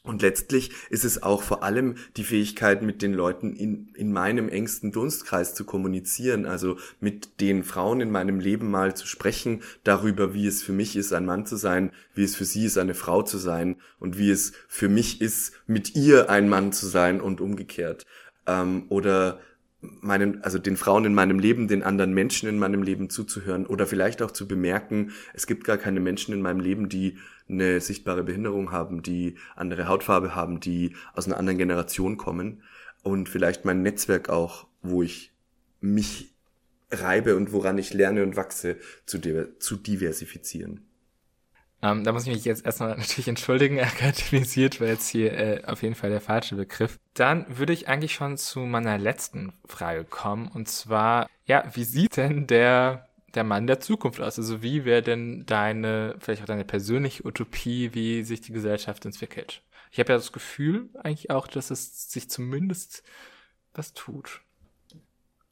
Und 0.04 0.22
letztlich 0.22 0.72
ist 0.89 1.04
es 1.04 1.22
auch 1.22 1.43
vor 1.43 1.64
allem 1.64 1.95
die 2.16 2.24
Fähigkeit, 2.24 2.82
mit 2.82 3.02
den 3.02 3.14
Leuten 3.14 3.54
in, 3.56 3.89
in 3.95 4.14
meinem 4.14 4.48
engsten 4.48 4.93
Dunstkreis 4.93 5.54
zu 5.54 5.66
kommunizieren, 5.66 6.45
also 6.45 6.78
mit 7.02 7.41
den 7.41 7.64
Frauen 7.64 8.00
in 8.00 8.10
meinem 8.10 8.39
Leben 8.39 8.72
mal 8.72 8.95
zu 8.95 9.06
sprechen 9.06 9.64
darüber, 9.84 10.34
wie 10.34 10.48
es 10.48 10.64
für 10.64 10.72
mich 10.72 10.95
ist, 10.95 11.12
ein 11.12 11.26
Mann 11.26 11.45
zu 11.45 11.58
sein, 11.58 11.91
wie 12.14 12.24
es 12.24 12.36
für 12.38 12.45
sie 12.45 12.66
ist, 12.66 12.78
eine 12.78 12.93
Frau 12.93 13.22
zu 13.22 13.38
sein 13.38 13.76
und 14.00 14.18
wie 14.18 14.32
es 14.32 14.54
für 14.70 14.88
mich 14.88 15.20
ist, 15.20 15.54
mit 15.68 15.95
ihr 15.95 16.30
ein 16.30 16.48
Mann 16.48 16.72
zu 16.72 16.88
sein 16.88 17.20
und 17.20 17.41
umgekehrt. 17.41 18.06
Ähm, 18.45 18.86
oder 18.88 19.39
meinen, 19.82 20.43
also 20.43 20.58
den 20.58 20.78
Frauen 20.78 21.06
in 21.06 21.14
meinem 21.14 21.39
Leben, 21.39 21.68
den 21.68 21.84
anderen 21.84 22.14
Menschen 22.14 22.50
in 22.50 22.58
meinem 22.58 22.82
Leben 22.82 23.10
zuzuhören 23.10 23.66
oder 23.66 23.86
vielleicht 23.86 24.22
auch 24.22 24.32
zu 24.32 24.48
bemerken, 24.48 25.12
es 25.34 25.48
gibt 25.48 25.66
gar 25.66 25.78
keine 25.78 26.00
Menschen 26.00 26.34
in 26.34 26.41
meinem 26.41 26.60
Leben, 26.60 26.89
die 26.89 27.18
eine 27.50 27.82
sichtbare 27.82 28.24
Behinderung 28.24 28.72
haben, 28.72 29.02
die 29.02 29.36
andere 29.56 29.88
Hautfarbe 29.88 30.36
haben, 30.36 30.60
die 30.60 30.95
aus 31.14 31.28
einer 31.28 31.38
anderen 31.38 31.58
Generation 31.58 32.18
kommen 32.18 32.64
und 33.04 33.30
vielleicht 33.30 33.66
mein 33.66 33.82
Netzwerk 33.82 34.30
auch, 34.30 34.68
wo 34.82 35.02
ich 35.02 35.32
mich 35.80 36.34
reibe 36.91 37.36
und 37.36 37.52
woran 37.52 37.78
ich 37.78 37.93
lerne 37.93 38.24
und 38.24 38.36
wachse, 38.36 38.78
zu, 39.06 39.20
zu 39.60 39.76
diversifizieren. 39.76 40.88
Ähm, 41.82 42.04
da 42.04 42.12
muss 42.12 42.26
ich 42.26 42.34
mich 42.34 42.45
jetzt 42.45 42.66
erstmal 42.66 42.89
natürlich 42.98 43.28
entschuldigen, 43.28 43.80
akademisiert 43.82 44.82
war 44.82 44.88
jetzt 44.88 45.08
hier 45.08 45.34
äh, 45.34 45.64
auf 45.66 45.84
jeden 45.84 45.95
Fall 45.95 46.10
der 46.10 46.22
falsche 46.22 46.56
Begriff. 46.56 46.98
Dann 47.14 47.45
würde 47.58 47.74
ich 47.74 47.88
eigentlich 47.88 48.14
schon 48.14 48.38
zu 48.38 48.62
meiner 48.62 48.98
letzten 48.98 49.54
Frage 49.66 50.04
kommen 50.04 50.48
und 50.48 50.68
zwar, 50.68 51.30
ja, 51.45 51.64
wie 51.74 51.84
sieht 51.84 52.18
denn 52.18 52.48
der 52.48 53.07
der 53.38 53.46
Mann 53.46 53.68
der 53.68 53.80
Zukunft 53.80 54.20
aus? 54.20 54.38
Also 54.38 54.62
wie 54.62 54.84
wäre 54.84 55.02
denn 55.02 55.46
deine, 55.46 56.16
vielleicht 56.20 56.42
auch 56.42 56.48
deine 56.48 56.66
persönliche 56.66 57.26
Utopie, 57.26 57.94
wie 57.94 58.24
sich 58.24 58.42
die 58.42 58.52
Gesellschaft 58.52 59.06
entwickelt? 59.06 59.62
Ich 59.92 60.00
habe 60.00 60.12
ja 60.12 60.18
das 60.18 60.34
Gefühl 60.34 60.90
eigentlich 60.96 61.30
auch, 61.32 61.48
dass 61.48 61.72
es 61.72 62.12
sich 62.12 62.30
zumindest 62.30 63.04
was 63.74 63.94
tut. 63.94 64.42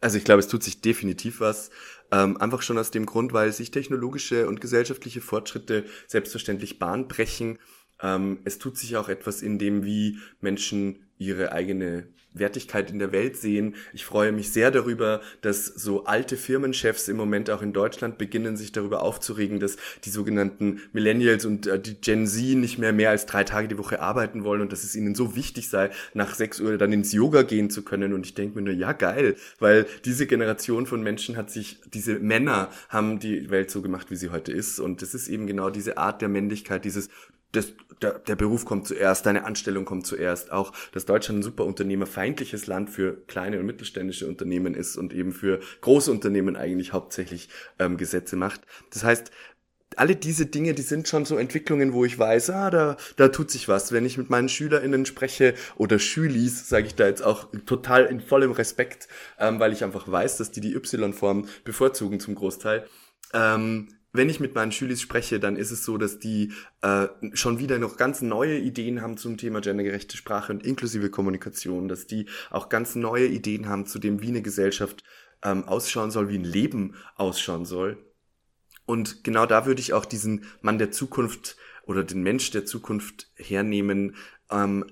Also 0.02 0.18
ich 0.18 0.26
glaube, 0.26 0.40
es 0.40 0.48
tut 0.48 0.62
sich 0.62 0.82
definitiv 0.82 1.40
was. 1.40 1.72
Ähm, 2.12 2.38
einfach 2.38 2.62
schon 2.62 2.78
aus 2.78 2.92
dem 2.92 3.06
Grund, 3.06 3.34
weil 3.34 3.52
sich 3.52 3.72
technologische 3.72 4.48
und 4.48 4.62
gesellschaftliche 4.62 5.22
Fortschritte 5.22 5.86
selbstverständlich 6.08 6.80
Bahn 6.80 7.08
brechen. 7.08 7.60
Ähm, 8.02 8.40
es 8.44 8.58
tut 8.58 8.78
sich 8.78 8.98
auch 8.98 9.10
etwas 9.10 9.42
in 9.42 9.60
dem, 9.60 9.86
wie 9.86 10.20
Menschen 10.42 11.00
ihre 11.18 11.52
eigene 11.52 12.08
Wertigkeit 12.36 12.92
in 12.92 13.00
der 13.00 13.12
Welt 13.12 13.38
sehen. 13.38 13.76
Ich 13.94 14.06
freue 14.06 14.32
mich 14.32 14.52
sehr 14.52 14.70
darüber, 14.70 15.22
dass 15.42 15.66
so 15.66 16.06
alte 16.06 16.38
Firmenchefs 16.38 17.08
im 17.08 17.18
Moment 17.18 17.50
auch 17.50 17.62
in 17.62 17.74
Deutschland 17.74 18.18
beginnen, 18.18 18.58
sich 18.58 18.72
darüber 18.72 19.02
aufzuregen, 19.02 19.60
dass 19.60 19.78
die 20.04 20.10
sogenannten 20.10 20.82
Millennials 20.92 21.46
und 21.46 21.66
äh, 21.68 21.80
die 21.80 21.96
Gen 21.96 22.28
Z 22.28 22.58
nicht 22.58 22.78
mehr 22.78 22.94
mehr 22.94 23.10
als 23.10 23.26
drei 23.26 23.44
Tage 23.44 23.68
die 23.68 23.78
Woche 23.78 24.02
arbeiten 24.02 24.44
wollen 24.44 24.62
und 24.62 24.72
dass 24.72 24.84
es 24.84 24.96
ihnen 24.96 25.16
so 25.16 25.36
wichtig 25.36 25.70
sei, 25.70 25.90
nach 26.14 26.36
sechs 26.36 26.60
Uhr 26.60 26.78
dann 26.78 26.92
ins 26.92 27.14
Yoga 27.14 27.44
gehen 27.44 27.70
zu 27.70 27.84
können. 27.84 28.14
Und 28.14 28.26
ich 28.26 28.34
denke 28.34 28.58
mir 28.60 28.66
nur, 28.66 28.74
ja 28.74 28.92
geil, 28.92 29.36
weil 29.60 29.86
diese 30.04 30.28
Generation 30.28 30.86
von 30.86 31.02
Menschen 31.02 31.38
hat 31.38 31.50
sich, 31.50 31.80
diese 31.94 32.20
Männer 32.20 32.70
haben 32.90 33.20
die 33.20 33.50
Welt 33.50 33.72
so 33.72 33.82
gemacht, 33.82 34.12
wie 34.12 34.16
sie 34.16 34.30
heute 34.30 34.52
ist. 34.52 34.80
Und 34.80 35.02
das 35.02 35.14
ist 35.14 35.30
eben 35.30 35.48
genau 35.48 35.70
diese 35.70 35.98
Art 35.98 36.22
der 36.22 36.30
Männlichkeit, 36.30 36.84
dieses 36.84 37.10
das, 37.56 37.74
der, 38.02 38.20
der 38.20 38.36
Beruf 38.36 38.66
kommt 38.66 38.88
zuerst, 38.88 39.26
deine 39.26 39.46
Anstellung 39.46 39.86
kommt 39.86 40.06
zuerst. 40.06 40.52
Auch, 40.52 40.74
dass 40.92 41.06
Deutschland 41.06 41.40
ein 41.40 41.44
super 41.44 41.66
unternehmerfeindliches 41.66 42.68
Land 42.68 42.90
für 42.90 43.26
kleine 43.28 43.60
und 43.60 43.66
mittelständische 43.66 44.28
Unternehmen 44.28 44.74
ist 44.74 44.98
und 44.98 45.14
eben 45.14 45.32
für 45.32 45.60
große 45.82 46.12
Unternehmen 46.12 46.56
eigentlich 46.56 46.94
hauptsächlich 46.94 47.50
ähm, 47.80 47.98
Gesetze 47.98 48.36
macht. 48.36 48.62
Das 48.92 49.04
heißt, 49.04 49.32
alle 49.98 50.16
diese 50.16 50.46
Dinge, 50.46 50.74
die 50.74 50.82
sind 50.82 51.08
schon 51.08 51.26
so 51.26 51.38
Entwicklungen, 51.38 51.94
wo 51.94 52.06
ich 52.06 52.18
weiß, 52.18 52.50
ah, 52.50 52.70
da, 52.70 52.98
da 53.16 53.30
tut 53.30 53.50
sich 53.50 53.68
was. 53.68 53.92
Wenn 53.92 54.06
ich 54.06 54.18
mit 54.18 54.30
meinen 54.30 54.50
SchülerInnen 54.50 55.06
spreche 55.06 55.54
oder 55.78 56.00
Schülis, 56.00 56.68
sage 56.68 56.88
ich 56.88 56.96
da 56.96 57.08
jetzt 57.08 57.24
auch 57.24 57.48
total 57.66 58.06
in 58.06 58.20
vollem 58.20 58.52
Respekt, 58.52 59.08
ähm, 59.40 59.60
weil 59.60 59.74
ich 59.74 59.84
einfach 59.84 60.12
weiß, 60.12 60.38
dass 60.38 60.52
die 60.52 60.62
die 60.62 60.74
Y-Form 60.74 61.48
bevorzugen 61.64 62.20
zum 62.20 62.36
Großteil. 62.36 62.86
Ähm, 63.34 63.88
wenn 64.18 64.30
ich 64.30 64.40
mit 64.40 64.56
meinen 64.56 64.72
Schülis 64.72 65.02
spreche, 65.02 65.40
dann 65.40 65.56
ist 65.56 65.72
es 65.72 65.86
so, 65.86 65.98
dass 65.98 66.20
die 66.20 66.54
äh, 66.82 67.08
schon 67.34 67.60
wieder 67.60 67.80
noch 67.80 67.98
ganz 67.98 68.22
neue 68.22 68.58
Ideen 68.58 69.02
haben 69.02 69.18
zum 69.18 69.38
Thema 69.38 69.62
gendergerechte 69.62 70.18
Sprache 70.18 70.54
und 70.54 70.66
inklusive 70.66 71.10
Kommunikation, 71.10 71.88
dass 71.88 72.08
die 72.08 72.28
auch 72.50 72.70
ganz 72.70 72.96
neue 72.96 73.28
Ideen 73.28 73.68
haben 73.68 73.86
zu 73.86 74.00
dem, 74.00 74.22
wie 74.22 74.30
eine 74.30 74.42
Gesellschaft 74.42 75.04
ähm, 75.44 75.64
ausschauen 75.66 76.12
soll, 76.12 76.30
wie 76.30 76.38
ein 76.38 76.44
Leben 76.44 76.96
ausschauen 77.16 77.66
soll. 77.66 77.98
Und 78.86 79.24
genau 79.24 79.46
da 79.46 79.66
würde 79.66 79.82
ich 79.82 79.94
auch 79.94 80.06
diesen 80.06 80.46
Mann 80.62 80.78
der 80.78 80.92
Zukunft 80.92 81.58
oder 81.86 82.04
den 82.04 82.22
Mensch 82.24 82.52
der 82.52 82.66
Zukunft 82.66 83.32
hernehmen, 83.36 84.16
ähm, 84.52 84.86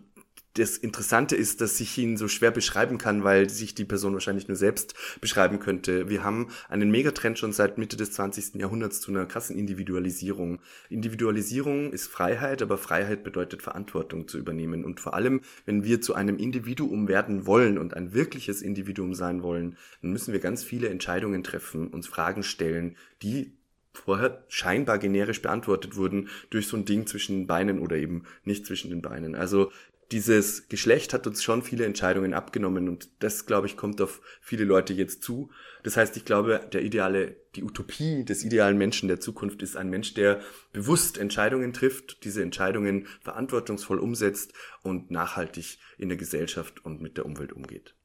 das 0.55 0.77
Interessante 0.77 1.35
ist, 1.35 1.61
dass 1.61 1.79
ich 1.79 1.97
ihn 1.97 2.15
so 2.15 2.27
schwer 2.27 2.51
beschreiben 2.51 2.97
kann, 2.97 3.23
weil 3.23 3.49
sich 3.49 3.73
die 3.73 3.85
Person 3.85 4.13
wahrscheinlich 4.13 4.47
nur 4.47 4.57
selbst 4.57 4.93
beschreiben 5.19 5.59
könnte. 5.59 6.09
Wir 6.09 6.23
haben 6.23 6.49
einen 6.69 6.91
Megatrend 6.91 7.39
schon 7.39 7.53
seit 7.53 7.77
Mitte 7.79 7.97
des 7.97 8.11
20. 8.11 8.55
Jahrhunderts 8.55 9.01
zu 9.01 9.11
einer 9.11 9.25
krassen 9.25 9.57
Individualisierung. 9.57 10.59
Individualisierung 10.89 11.91
ist 11.91 12.07
Freiheit, 12.07 12.61
aber 12.61 12.77
Freiheit 12.77 13.23
bedeutet 13.23 13.63
Verantwortung 13.63 14.27
zu 14.27 14.37
übernehmen. 14.37 14.85
Und 14.85 14.99
vor 14.99 15.15
allem, 15.15 15.41
wenn 15.65 15.83
wir 15.83 16.01
zu 16.01 16.13
einem 16.13 16.37
Individuum 16.37 17.07
werden 17.07 17.47
wollen 17.47 17.79
und 17.79 17.95
ein 17.95 18.13
wirkliches 18.13 18.61
Individuum 18.61 19.15
sein 19.15 19.41
wollen, 19.41 19.77
dann 20.01 20.11
müssen 20.11 20.33
wir 20.33 20.39
ganz 20.39 20.63
viele 20.63 20.89
Entscheidungen 20.89 21.43
treffen, 21.43 21.87
uns 21.87 22.07
Fragen 22.07 22.43
stellen, 22.43 22.95
die 23.23 23.53
vorher 23.93 24.43
scheinbar 24.47 24.97
generisch 24.97 25.41
beantwortet 25.41 25.95
wurden 25.95 26.29
durch 26.49 26.67
so 26.67 26.77
ein 26.77 26.85
Ding 26.85 27.05
zwischen 27.05 27.37
den 27.39 27.47
Beinen 27.47 27.79
oder 27.79 27.95
eben 27.95 28.23
nicht 28.43 28.65
zwischen 28.65 28.89
den 28.89 29.01
Beinen. 29.01 29.35
Also 29.35 29.71
dieses 30.13 30.69
Geschlecht 30.69 31.11
hat 31.11 31.25
uns 31.25 31.41
schon 31.41 31.63
viele 31.63 31.85
Entscheidungen 31.85 32.35
abgenommen 32.35 32.87
und 32.87 33.09
das, 33.19 33.47
glaube 33.47 33.65
ich, 33.65 33.75
kommt 33.75 33.99
auf 33.99 34.21
viele 34.41 34.63
Leute 34.63 34.93
jetzt 34.93 35.23
zu. 35.23 35.49
Das 35.81 35.97
heißt, 35.97 36.15
ich 36.17 36.23
glaube, 36.23 36.69
der 36.71 36.83
ideale, 36.83 37.35
die 37.55 37.63
Utopie 37.63 38.23
des 38.23 38.43
idealen 38.43 38.77
Menschen 38.77 39.07
der 39.09 39.19
Zukunft 39.19 39.63
ist 39.63 39.75
ein 39.75 39.89
Mensch, 39.89 40.13
der 40.13 40.39
bewusst 40.71 41.17
Entscheidungen 41.17 41.73
trifft, 41.73 42.23
diese 42.23 42.43
Entscheidungen 42.43 43.07
verantwortungsvoll 43.21 43.97
umsetzt 43.97 44.53
und 44.83 45.09
nachhaltig 45.09 45.79
in 45.97 46.09
der 46.09 46.17
Gesellschaft 46.17 46.85
und 46.85 47.01
mit 47.01 47.17
der 47.17 47.25
Umwelt 47.25 47.51
umgeht. 47.51 47.95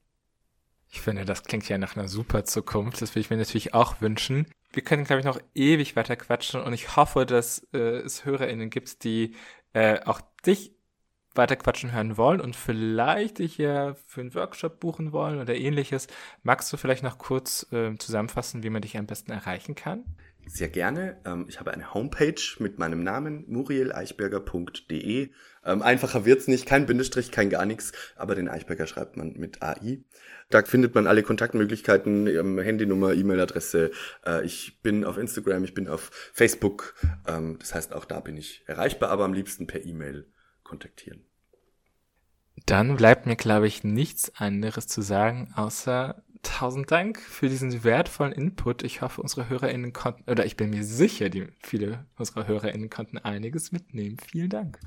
Ich 0.91 1.03
finde, 1.03 1.27
das 1.27 1.45
klingt 1.45 1.69
ja 1.69 1.77
nach 1.77 1.95
einer 1.95 2.09
super 2.09 2.45
Zukunft. 2.45 3.03
Das 3.03 3.11
würde 3.11 3.21
ich 3.21 3.29
mir 3.29 3.37
natürlich 3.37 3.75
auch 3.75 4.01
wünschen. 4.01 4.47
Wir 4.73 4.83
können, 4.83 5.05
glaube 5.05 5.21
ich, 5.21 5.27
noch 5.27 5.41
ewig 5.55 5.95
weiter 5.95 6.17
quatschen 6.17 6.63
und 6.63 6.73
ich 6.73 6.97
hoffe, 6.97 7.27
dass 7.27 7.69
äh, 7.75 7.79
es 7.79 8.25
HörerInnen 8.25 8.71
gibt, 8.71 9.05
die 9.05 9.35
äh, 9.75 10.01
auch 10.05 10.23
dich 10.47 10.78
weiter 11.39 11.57
quatschen 11.57 11.93
hören 11.93 12.19
wollen 12.19 12.43
und 12.43 12.55
vielleicht 12.55 13.39
dich 13.39 13.57
ja 13.57 13.95
für 14.07 14.21
einen 14.21 14.35
Workshop 14.35 14.81
buchen 14.81 15.13
wollen 15.13 15.41
oder 15.41 15.55
ähnliches, 15.55 16.09
magst 16.43 16.71
du 16.71 16.77
vielleicht 16.77 17.03
noch 17.03 17.17
kurz 17.17 17.67
äh, 17.73 17.97
zusammenfassen, 17.97 18.63
wie 18.63 18.71
man 18.71 18.83
dich 18.83 18.99
am 18.99 19.07
besten 19.07 19.33
erreichen 19.33 19.75
kann? 19.75 20.05
Sehr 20.49 20.69
gerne. 20.69 21.19
Ähm, 21.27 21.45
ich 21.49 21.61
habe 21.61 21.73
eine 21.73 21.93
Homepage 21.93 22.41
mit 22.59 22.79
meinem 22.79 23.03
Namen 23.03 23.45
murieleichberger.de. 23.49 25.31
Ähm, 25.65 25.83
einfacher 25.83 26.25
wird's 26.25 26.49
nicht, 26.49 26.65
kein 26.65 26.87
Bindestrich, 26.87 27.31
kein 27.31 27.51
gar 27.51 27.67
nichts, 27.67 27.93
aber 28.17 28.35
den 28.35 28.49
Eichberger 28.49 28.87
schreibt 28.87 29.19
man 29.19 29.35
mit 29.35 29.63
AI. 29.63 30.01
Da 30.49 30.63
findet 30.63 30.95
man 30.95 31.07
alle 31.07 31.23
Kontaktmöglichkeiten, 31.23 32.27
ähm, 32.27 32.59
Handynummer, 32.59 33.13
E-Mail-Adresse. 33.13 33.91
Äh, 34.25 34.47
ich 34.47 34.81
bin 34.83 35.05
auf 35.05 35.19
Instagram, 35.19 35.65
ich 35.65 35.75
bin 35.75 35.87
auf 35.89 36.11
Facebook. 36.33 36.95
das 37.27 37.75
heißt, 37.75 37.93
auch 37.93 38.07
da 38.07 38.21
bin 38.21 38.37
ich 38.37 38.63
erreichbar, 38.67 39.11
aber 39.11 39.25
am 39.25 39.35
liebsten 39.35 39.67
per 39.67 39.85
E-Mail 39.85 40.27
kontaktieren. 40.63 41.28
Dann 42.67 42.97
bleibt 42.97 43.27
mir, 43.27 43.37
glaube 43.37 43.67
ich, 43.67 43.85
nichts 43.85 44.35
anderes 44.37 44.87
zu 44.87 45.03
sagen, 45.03 45.53
außer 45.55 46.23
tausend 46.43 46.91
Dank 46.91 47.21
für 47.21 47.49
diesen 47.49 47.85
wertvollen 47.85 48.33
Input. 48.33 48.83
Ich 48.83 49.03
hoffe, 49.03 49.21
unsere 49.21 49.49
HörerInnen 49.49 49.93
konnten, 49.93 50.31
oder 50.31 50.47
ich 50.47 50.57
bin 50.57 50.71
mir 50.71 50.85
sicher, 50.85 51.29
die 51.29 51.49
viele 51.63 52.07
unserer 52.17 52.47
HörerInnen 52.47 52.91
konnten 52.91 53.19
einiges 53.19 53.73
mitnehmen. 53.73 54.17
Vielen 54.31 54.51
Dank. 54.51 54.79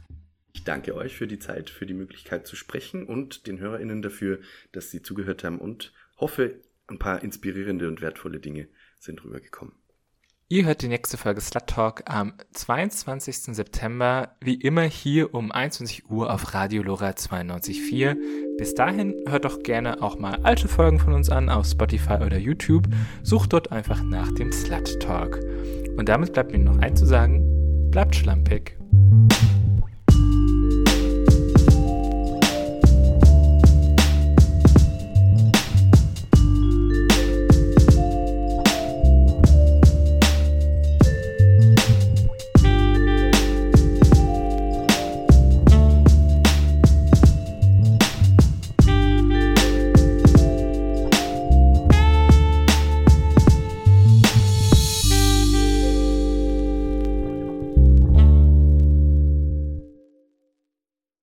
Ich 0.53 0.63
danke 0.63 0.95
euch 0.95 1.15
für 1.15 1.27
die 1.27 1.39
Zeit, 1.39 1.69
für 1.69 1.85
die 1.85 1.93
Möglichkeit 1.93 2.45
zu 2.45 2.55
sprechen 2.55 3.05
und 3.05 3.47
den 3.47 3.59
HörerInnen 3.59 4.01
dafür, 4.01 4.39
dass 4.71 4.91
sie 4.91 5.01
zugehört 5.01 5.43
haben 5.43 5.59
und 5.59 5.93
hoffe, 6.17 6.61
ein 6.87 6.99
paar 6.99 7.23
inspirierende 7.23 7.87
und 7.87 8.01
wertvolle 8.01 8.39
Dinge 8.39 8.67
sind 8.99 9.23
rübergekommen. 9.23 9.73
Ihr 10.51 10.65
hört 10.65 10.81
die 10.81 10.89
nächste 10.89 11.15
Folge 11.15 11.39
Slut 11.39 11.65
Talk 11.67 12.03
am 12.07 12.33
22. 12.51 13.55
September, 13.55 14.35
wie 14.41 14.55
immer 14.55 14.81
hier 14.81 15.33
um 15.33 15.49
21 15.49 16.09
Uhr 16.09 16.29
auf 16.29 16.53
Radio 16.53 16.83
Lora 16.83 17.11
92.4. 17.11 18.17
Bis 18.57 18.75
dahin 18.75 19.15
hört 19.29 19.45
doch 19.45 19.63
gerne 19.63 20.01
auch 20.01 20.19
mal 20.19 20.41
alte 20.43 20.67
Folgen 20.67 20.99
von 20.99 21.13
uns 21.13 21.29
an 21.29 21.47
auf 21.47 21.67
Spotify 21.67 22.15
oder 22.15 22.37
YouTube. 22.37 22.89
Sucht 23.23 23.53
dort 23.53 23.71
einfach 23.71 24.03
nach 24.03 24.29
dem 24.33 24.51
Slut 24.51 24.99
Talk. 24.99 25.39
Und 25.95 26.09
damit 26.09 26.33
bleibt 26.33 26.51
mir 26.51 26.59
noch 26.59 26.79
einzusagen, 26.79 27.89
bleibt 27.89 28.13
schlampig. 28.13 28.77